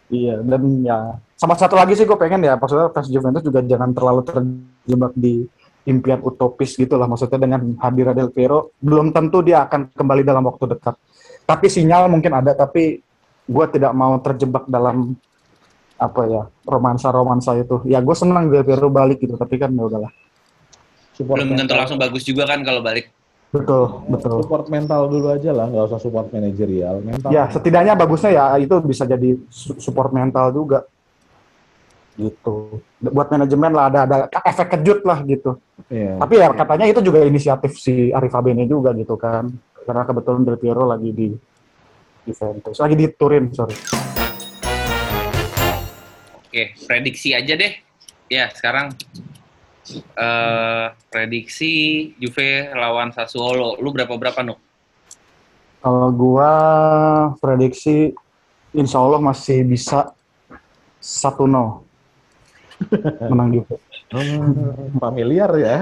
Iya 0.05 0.37
dan 0.45 0.61
ya 0.85 1.17
sama 1.33 1.57
satu 1.57 1.73
lagi 1.73 1.97
sih 1.97 2.05
gue 2.05 2.13
pengen 2.13 2.45
ya 2.45 2.53
maksudnya 2.55 2.93
fans 2.93 3.09
Juventus 3.09 3.41
juga 3.41 3.65
jangan 3.65 3.89
terlalu 3.89 4.21
terjebak 4.21 5.13
di 5.17 5.49
impian 5.85 6.21
utopis 6.21 6.77
gitu 6.77 6.97
lah 6.97 7.09
maksudnya 7.09 7.41
dengan 7.41 7.61
hadirnya 7.81 8.13
Del 8.13 8.29
Piero 8.29 8.73
belum 8.81 9.13
tentu 9.13 9.41
dia 9.41 9.65
akan 9.65 9.93
kembali 9.93 10.21
dalam 10.21 10.45
waktu 10.45 10.77
dekat. 10.77 10.97
Tapi 11.45 11.65
sinyal 11.69 12.09
mungkin 12.09 12.33
ada 12.33 12.53
tapi 12.53 13.01
gue 13.45 13.65
tidak 13.69 13.93
mau 13.93 14.17
terjebak 14.21 14.65
dalam 14.69 15.13
apa 15.95 16.21
ya 16.27 16.43
romansa-romansa 16.65 17.57
itu. 17.57 17.81
Ya 17.89 18.01
gue 18.01 18.15
senang 18.17 18.49
Del 18.49 18.65
Piero 18.65 18.89
balik 18.93 19.25
gitu 19.25 19.37
tapi 19.37 19.57
kan 19.57 19.73
ya 19.73 19.83
udahlah. 19.89 20.11
Belum 21.17 21.55
tentu 21.55 21.73
langsung 21.73 21.97
bagus 21.97 22.21
juga 22.27 22.43
kan 22.45 22.61
kalau 22.61 22.83
balik. 22.83 23.14
Betul 23.55 23.83
betul. 24.11 24.37
Support 24.43 24.65
mental 24.67 25.01
dulu 25.07 25.27
aja 25.31 25.51
lah, 25.55 25.71
nggak 25.71 25.85
usah 25.87 25.99
support 26.03 26.27
manajerial. 26.35 26.99
Mental. 26.99 27.29
Ya 27.31 27.47
setidaknya 27.47 27.95
bagusnya 27.95 28.31
ya 28.35 28.43
itu 28.59 28.75
bisa 28.83 29.07
jadi 29.07 29.39
su- 29.47 29.79
support 29.79 30.11
mental 30.11 30.51
juga 30.51 30.83
gitu. 32.19 32.83
Buat 32.99 33.31
manajemen 33.31 33.71
lah 33.71 33.87
ada 33.91 33.99
ada 34.03 34.17
efek 34.43 34.75
kejut 34.75 35.07
lah 35.07 35.23
gitu. 35.23 35.55
Iya. 35.87 36.19
Tapi 36.19 36.33
ya 36.35 36.47
katanya 36.51 36.85
itu 36.91 36.99
juga 36.99 37.23
inisiatif 37.23 37.79
si 37.79 38.11
Arif 38.11 38.35
Abene 38.35 38.67
juga 38.67 38.91
gitu 38.91 39.15
kan. 39.15 39.47
Karena 39.85 40.01
kebetulan 40.03 40.41
Del 40.43 40.57
Piero 40.57 40.83
lagi 40.83 41.13
di 41.13 41.27
Juventus, 42.25 42.81
lagi 42.81 42.95
di 42.97 43.05
Turin, 43.13 43.53
sorry. 43.53 43.77
Oke, 46.41 46.73
prediksi 46.89 47.37
aja 47.37 47.53
deh. 47.53 47.77
Ya, 48.25 48.49
sekarang 48.49 48.97
eh 49.93 50.85
prediksi 51.09 51.73
Juve 52.17 52.73
lawan 52.73 53.13
Sassuolo. 53.13 53.77
Lu 53.77 53.93
berapa-berapa, 53.93 54.41
Nuk? 54.41 54.59
Kalau 55.85 56.09
gua 56.09 56.51
prediksi 57.37 58.13
insya 58.73 58.97
Allah 58.97 59.21
masih 59.21 59.61
bisa 59.61 60.09
1-0 60.97 61.45
menang 63.29 63.49
Juve. 63.53 63.77
Hmm, 64.09 64.97
familiar 64.97 65.51
ya. 65.57 65.77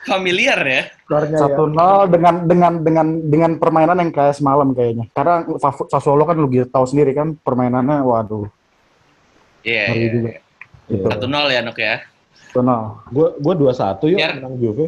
Familiar 0.00 0.60
ya? 0.64 0.82
Ya. 1.08 1.44
1-0 1.44 2.08
dengan 2.08 2.34
dengan 2.48 2.72
dengan 2.80 3.06
dengan 3.20 3.50
permainan 3.60 4.00
yang 4.00 4.12
kayak 4.12 4.36
semalam 4.36 4.72
kayaknya. 4.72 5.08
Karena 5.12 5.44
Sassuolo 5.88 6.24
kan 6.24 6.36
lu 6.40 6.48
gitu 6.48 6.68
tahu 6.68 6.84
sendiri 6.88 7.12
kan 7.12 7.36
permainannya 7.36 8.00
waduh. 8.04 8.48
Iya, 9.60 9.84
iya. 9.92 10.40
Iya. 10.88 11.04
Satu 11.06 11.26
nol 11.28 11.52
ya, 11.52 11.60
Nuk 11.60 11.78
ya? 11.78 12.02
1-0. 12.52 13.14
Gue 13.14 13.28
gue 13.38 13.54
dua 13.56 13.72
satu 13.72 14.04
yuk 14.10 14.18
Biar- 14.18 14.38
menang 14.38 14.56
Juve. 14.58 14.86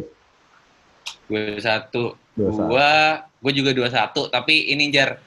Gue 1.27 1.57
satu. 1.59 2.13
Dua 2.33 2.49
satu. 2.51 2.69
Gua, 2.69 2.91
gue 3.23 3.51
juga 3.53 3.71
dua 3.71 3.89
satu. 3.89 4.27
Tapi 4.27 4.73
ini 4.73 4.89
jar 4.89 5.17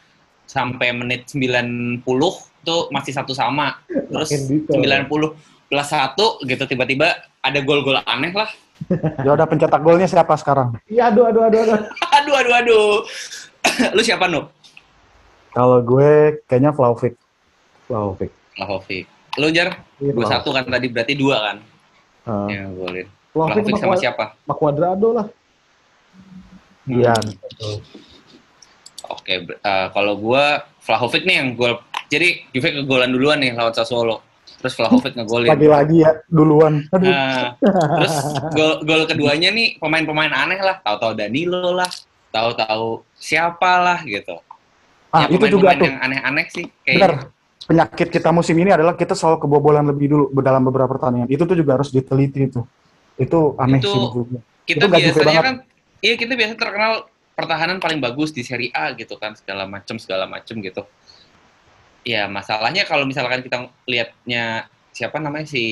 sampai 0.46 0.94
menit 0.94 1.26
90 1.30 2.02
tuh 2.62 2.90
masih 2.90 3.12
satu 3.14 3.32
sama. 3.32 3.78
Terus 3.88 4.30
detail. 4.46 5.06
90 5.06 5.34
plus 5.66 5.88
satu 5.90 6.38
gitu 6.46 6.62
tiba-tiba 6.62 7.10
ada 7.42 7.58
gol-gol 7.62 7.98
aneh 8.04 8.32
lah. 8.34 8.50
Ya 9.24 9.32
udah 9.32 9.48
pencetak 9.48 9.80
golnya 9.80 10.04
siapa 10.04 10.36
sekarang? 10.36 10.76
Iya, 10.86 11.08
aduh, 11.08 11.32
aduh, 11.32 11.48
aduh, 11.48 11.60
aduh. 11.64 11.80
aduh, 12.20 12.34
aduh, 12.36 12.54
aduh. 12.54 12.88
Lu 13.96 14.02
siapa, 14.04 14.28
Nuk? 14.28 14.52
Kalau 15.56 15.80
gue 15.80 16.44
kayaknya 16.44 16.76
Vlahovic. 16.76 17.16
Vlahovic. 17.88 18.28
Lahovic. 18.60 19.08
Lu 19.40 19.48
jar? 19.48 19.80
Iya, 19.96 20.12
Dua 20.12 20.28
satu 20.28 20.52
kan 20.52 20.68
tadi 20.68 20.92
berarti 20.92 21.16
dua 21.16 21.36
kan? 21.40 21.56
Ah, 22.26 22.50
Ya, 22.50 22.66
golin. 22.66 23.06
Vlahovic 23.30 23.54
Lahovic 23.54 23.74
sama, 23.78 23.94
sama 23.94 23.94
siapa? 24.02 24.24
sama 24.34 24.54
Cuadrado 24.58 25.08
lah. 25.14 25.26
Iya. 26.86 27.14
Oke, 29.06 29.34
ber- 29.46 29.60
eh, 29.62 29.86
kalau 29.94 30.14
gua 30.18 30.66
Vlahovic 30.82 31.22
nih 31.22 31.36
yang 31.42 31.48
gol. 31.54 31.78
Jadi 32.06 32.46
Juve 32.54 32.82
kegolan 32.82 33.10
duluan 33.14 33.38
nih 33.38 33.54
lawan 33.54 33.74
Sassuolo. 33.74 34.22
Terus 34.62 34.74
Vlahovic 34.78 35.14
ngegolin. 35.14 35.50
Lagi-lagi 35.52 35.96
ya 36.02 36.12
duluan. 36.26 36.86
Aduh. 36.90 37.06
Nah, 37.06 37.54
terus 37.98 38.14
gol 38.54 38.72
gol 38.82 39.02
keduanya 39.06 39.50
nih 39.54 39.78
pemain-pemain 39.78 40.32
aneh 40.32 40.58
lah, 40.58 40.78
tahu-tahu 40.82 41.12
Danilo 41.18 41.74
lah, 41.74 41.90
tahu-tahu 42.30 43.02
siapa 43.14 43.82
lah 43.82 43.98
gitu. 44.06 44.38
ah, 45.14 45.26
ya, 45.26 45.26
itu 45.30 45.46
juga 45.48 45.74
tuh. 45.76 45.86
yang 45.86 45.96
aneh-aneh 46.02 46.46
sih 46.50 46.66
kayak 46.82 47.30
Penyakit 47.66 48.08
kita 48.08 48.30
musim 48.30 48.54
ini 48.56 48.70
adalah 48.70 48.94
kita 48.94 49.12
selalu 49.12 49.42
kebobolan 49.42 49.82
lebih 49.84 50.06
dulu 50.06 50.24
dalam 50.38 50.62
beberapa 50.62 50.86
pertandingan. 50.88 51.26
Itu 51.26 51.42
tuh 51.44 51.58
juga 51.58 51.74
harus 51.74 51.90
diteliti 51.90 52.46
itu. 52.46 52.62
Itu 53.16 53.58
aneh 53.58 53.82
Itu- 53.82 53.90
sih 53.90 54.00
gue. 54.06 54.40
kita 54.66 54.82
itu 54.82 54.86
biasanya 54.88 55.22
banget. 55.24 55.42
kan 55.42 55.54
iya 55.98 56.14
kita 56.14 56.32
biasa 56.34 56.52
terkenal 56.54 56.92
pertahanan 57.32 57.78
paling 57.78 57.98
bagus 57.98 58.30
di 58.30 58.42
Serie 58.42 58.70
A 58.70 58.90
gitu 58.92 59.14
kan 59.14 59.34
segala 59.34 59.62
macam 59.62 59.94
segala 59.96 60.26
macam 60.26 60.58
gitu. 60.58 60.82
Ya 62.02 62.26
masalahnya 62.26 62.82
kalau 62.82 63.02
misalkan 63.02 63.42
kita 63.42 63.66
lihatnya 63.82 64.66
siapa 64.90 65.18
namanya 65.18 65.46
si 65.46 65.62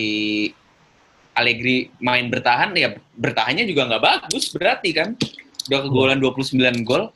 Allegri 1.33 1.91
main 1.99 2.27
bertahan 2.27 2.71
ya 2.73 2.91
bertahannya 3.13 3.67
juga 3.67 3.87
nggak 3.89 4.03
bagus 4.03 4.51
berarti 4.51 4.91
kan 4.91 5.19
udah 5.65 5.81
kegolan 5.81 6.19
29 6.19 6.59
gol 6.83 7.11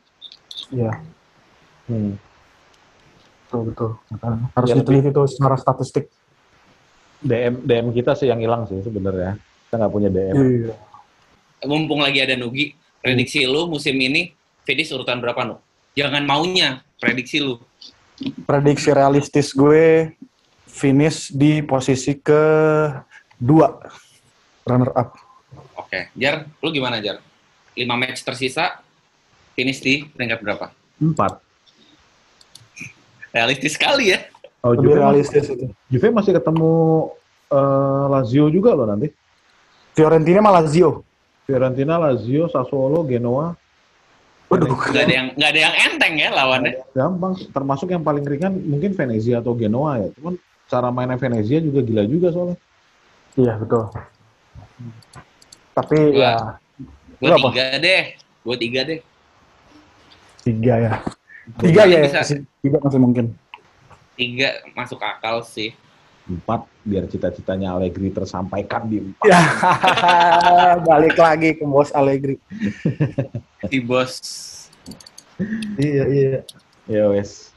Iya, 0.68 0.92
Hmm. 1.86 2.18
Betul 3.48 3.72
betul. 3.72 3.90
Makanya 4.12 4.52
Harus 4.52 4.68
Ya, 4.68 4.76
diteliti 4.76 5.08
tuh 5.08 5.24
secara 5.24 5.56
statistik. 5.56 6.12
DM 7.24 7.64
DM 7.64 7.86
kita 7.96 8.12
sih 8.12 8.28
yang 8.28 8.38
hilang 8.38 8.68
sih 8.68 8.78
sebenarnya. 8.84 9.40
Kita 9.40 9.74
nggak 9.80 9.92
punya 9.92 10.12
DM. 10.12 10.34
Iya. 10.36 10.76
mumpung 11.66 11.98
lagi 11.98 12.22
ada 12.22 12.38
Nugi, 12.38 12.70
prediksi 13.02 13.42
lu 13.42 13.66
musim 13.66 13.98
ini 13.98 14.30
finish 14.62 14.94
urutan 14.94 15.18
berapa 15.18 15.42
nu? 15.42 15.56
Jangan 15.96 16.22
maunya, 16.22 16.84
prediksi 17.02 17.42
lu. 17.42 17.58
Prediksi 18.46 18.94
realistis 18.94 19.50
gue 19.50 20.14
finish 20.68 21.34
di 21.34 21.64
posisi 21.64 22.14
ke 22.14 22.42
dua 23.34 23.74
runner 24.62 24.94
up. 24.94 25.18
Oke, 25.74 26.12
Jar, 26.14 26.44
lu 26.60 26.68
gimana 26.70 27.00
Jar? 27.00 27.18
5 27.72 27.86
match 27.94 28.20
tersisa, 28.26 28.82
finish 29.54 29.80
di 29.80 30.04
peringkat 30.04 30.38
berapa? 30.42 30.66
Empat. 30.98 31.47
Realistis 33.32 33.76
sekali 33.76 34.12
ya. 34.16 34.18
Oh, 34.64 34.74
Lebih 34.74 34.82
Juve, 34.82 34.90
masih, 34.90 35.00
realistis 35.02 35.44
itu. 35.48 35.66
Juve 35.88 36.08
masih 36.10 36.32
ketemu 36.34 36.72
eh, 37.48 38.04
Lazio 38.10 38.44
juga 38.50 38.70
loh 38.74 38.86
nanti. 38.88 39.08
Fiorentina 39.94 40.40
malah 40.40 40.62
Lazio. 40.62 41.02
Fiorentina, 41.48 41.96
Lazio, 41.96 42.44
Sassuolo, 42.52 43.02
Genoa. 43.08 43.56
Waduh. 44.48 44.68
Nggak 44.68 45.04
ada 45.04 45.12
yang 45.12 45.26
nggak 45.36 45.50
ada 45.52 45.60
yang 45.60 45.74
enteng 45.88 46.14
ya 46.16 46.28
lawannya. 46.32 46.72
Gampang. 46.96 47.32
Termasuk 47.52 47.88
yang 47.92 48.00
paling 48.00 48.24
ringan 48.24 48.52
mungkin 48.64 48.92
Venezia 48.96 49.40
atau 49.40 49.52
Genoa 49.52 50.00
ya. 50.00 50.08
Cuman 50.16 50.34
cara 50.68 50.88
mainnya 50.88 51.16
Venezia 51.20 51.60
juga 51.60 51.80
gila 51.84 52.04
juga 52.04 52.28
soalnya. 52.32 52.56
Iya 53.36 53.54
betul. 53.60 53.92
Tapi 55.72 55.96
Gua- 56.12 56.16
ya 56.16 56.32
Gue 57.18 57.28
Berapa? 57.34 57.50
tiga 57.50 57.64
deh, 57.82 58.02
gue 58.46 58.56
tiga 58.62 58.80
deh. 58.86 59.00
tiga 60.46 60.74
ya. 60.78 60.92
Tiga 61.56 61.82
ya, 61.88 62.04
Bisa. 62.04 62.20
masih- 62.20 62.44
tiga 62.60 62.78
masih 62.84 63.00
mungkin. 63.00 63.26
Tiga 64.14 64.48
masuk 64.74 65.00
akal 65.00 65.40
sih. 65.42 65.72
Empat 66.28 66.68
biar 66.84 67.08
cita-citanya 67.08 67.72
Allegri 67.72 68.12
tersampaikan 68.12 68.84
di 68.84 69.00
empat. 69.00 69.24
Ya, 69.24 69.40
balik 70.88 71.16
lagi 71.16 71.56
ke 71.56 71.64
bos 71.64 71.88
Allegri. 71.96 72.36
Si 73.64 73.80
bos. 73.80 74.12
Iya 75.80 76.04
iya. 76.04 76.38
Ya 76.84 77.04
wes. 77.08 77.48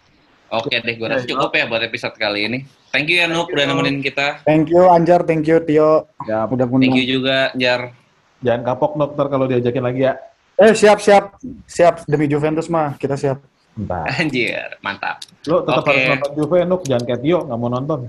Oke 0.52 0.76
deh, 0.76 0.96
gue 1.00 1.08
rasa 1.08 1.24
cukup 1.24 1.52
ya 1.56 1.64
buat 1.68 1.80
episode 1.80 2.16
kali 2.16 2.48
ini. 2.48 2.60
Thank 2.92 3.08
you 3.08 3.24
ya 3.24 3.28
Nuk 3.28 3.48
udah 3.48 3.72
nemenin 3.72 4.04
kita. 4.04 4.44
Thank 4.44 4.68
you 4.68 4.84
Anjar, 4.84 5.24
thank 5.24 5.48
you 5.48 5.64
Tio. 5.64 6.12
Ya, 6.28 6.44
Udah 6.44 6.68
Thank 6.68 6.96
you 7.00 7.08
juga 7.20 7.56
Jar. 7.56 7.96
jangan 8.44 8.62
kapok 8.68 9.00
dokter 9.00 9.26
kalau 9.32 9.46
diajakin 9.48 9.84
lagi 9.84 10.02
ya. 10.08 10.14
Eh 10.60 10.76
siap 10.76 11.00
siap 11.00 11.40
siap 11.64 12.04
demi 12.04 12.28
Juventus 12.28 12.68
mah 12.68 13.00
kita 13.00 13.16
siap. 13.16 13.40
Entar. 13.78 14.06
Anjir, 14.20 14.70
mantap. 14.84 15.24
Lo 15.48 15.64
tetap 15.64 15.84
Oke. 15.88 15.92
harus 15.96 16.06
nonton 16.12 16.32
Juve, 16.36 16.60
Nuk. 16.68 16.82
Jangan 16.84 17.04
kayak 17.08 17.22
Tio, 17.24 17.40
nggak 17.48 17.60
mau 17.60 17.70
nonton. 17.72 18.00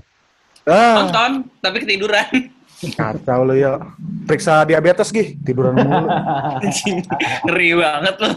Ah, 0.63 0.95
Nonton, 1.03 1.31
tapi 1.59 1.83
ketiduran. 1.83 2.27
kacau 2.83 3.47
lu 3.47 3.55
ya. 3.55 3.79
Periksa 4.27 4.67
diabetes 4.67 5.07
gih, 5.11 5.39
tiduran 5.39 5.75
mulu. 5.79 6.07
Ngeri 7.47 7.69
banget 7.79 8.15
loh. 8.19 8.33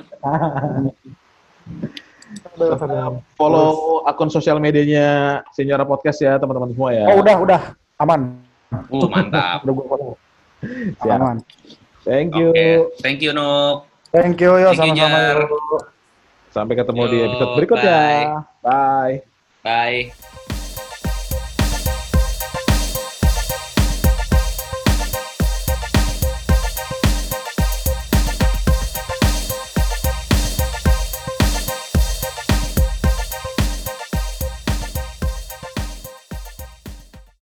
Follow 3.34 4.02
akun 4.06 4.30
sosial 4.30 4.62
medianya 4.62 5.42
Senyora 5.50 5.82
Podcast 5.82 6.22
ya, 6.22 6.38
teman-teman 6.38 6.70
semua 6.70 6.90
ya. 6.94 7.04
Oh 7.10 7.18
udah 7.22 7.36
udah 7.42 7.60
aman. 8.02 8.38
Uh, 8.90 9.06
mantap. 9.10 9.66
Udah 9.66 9.72
gue 9.74 9.86
follow. 9.86 10.12
Aman. 11.06 11.42
Thank 12.06 12.38
you. 12.38 12.54
thank 13.02 13.18
you 13.18 13.34
Nup. 13.34 13.90
Thank 14.14 14.38
you, 14.38 14.54
yo. 14.62 14.70
Sama-sama. 14.78 15.90
Sampai 16.57 16.72
ketemu 16.72 17.02
di 17.12 17.16
Yo, 17.20 17.24
episode 17.28 17.52
berikutnya. 17.61 18.00
Bye. 18.64 19.20
Bye. 19.61 20.36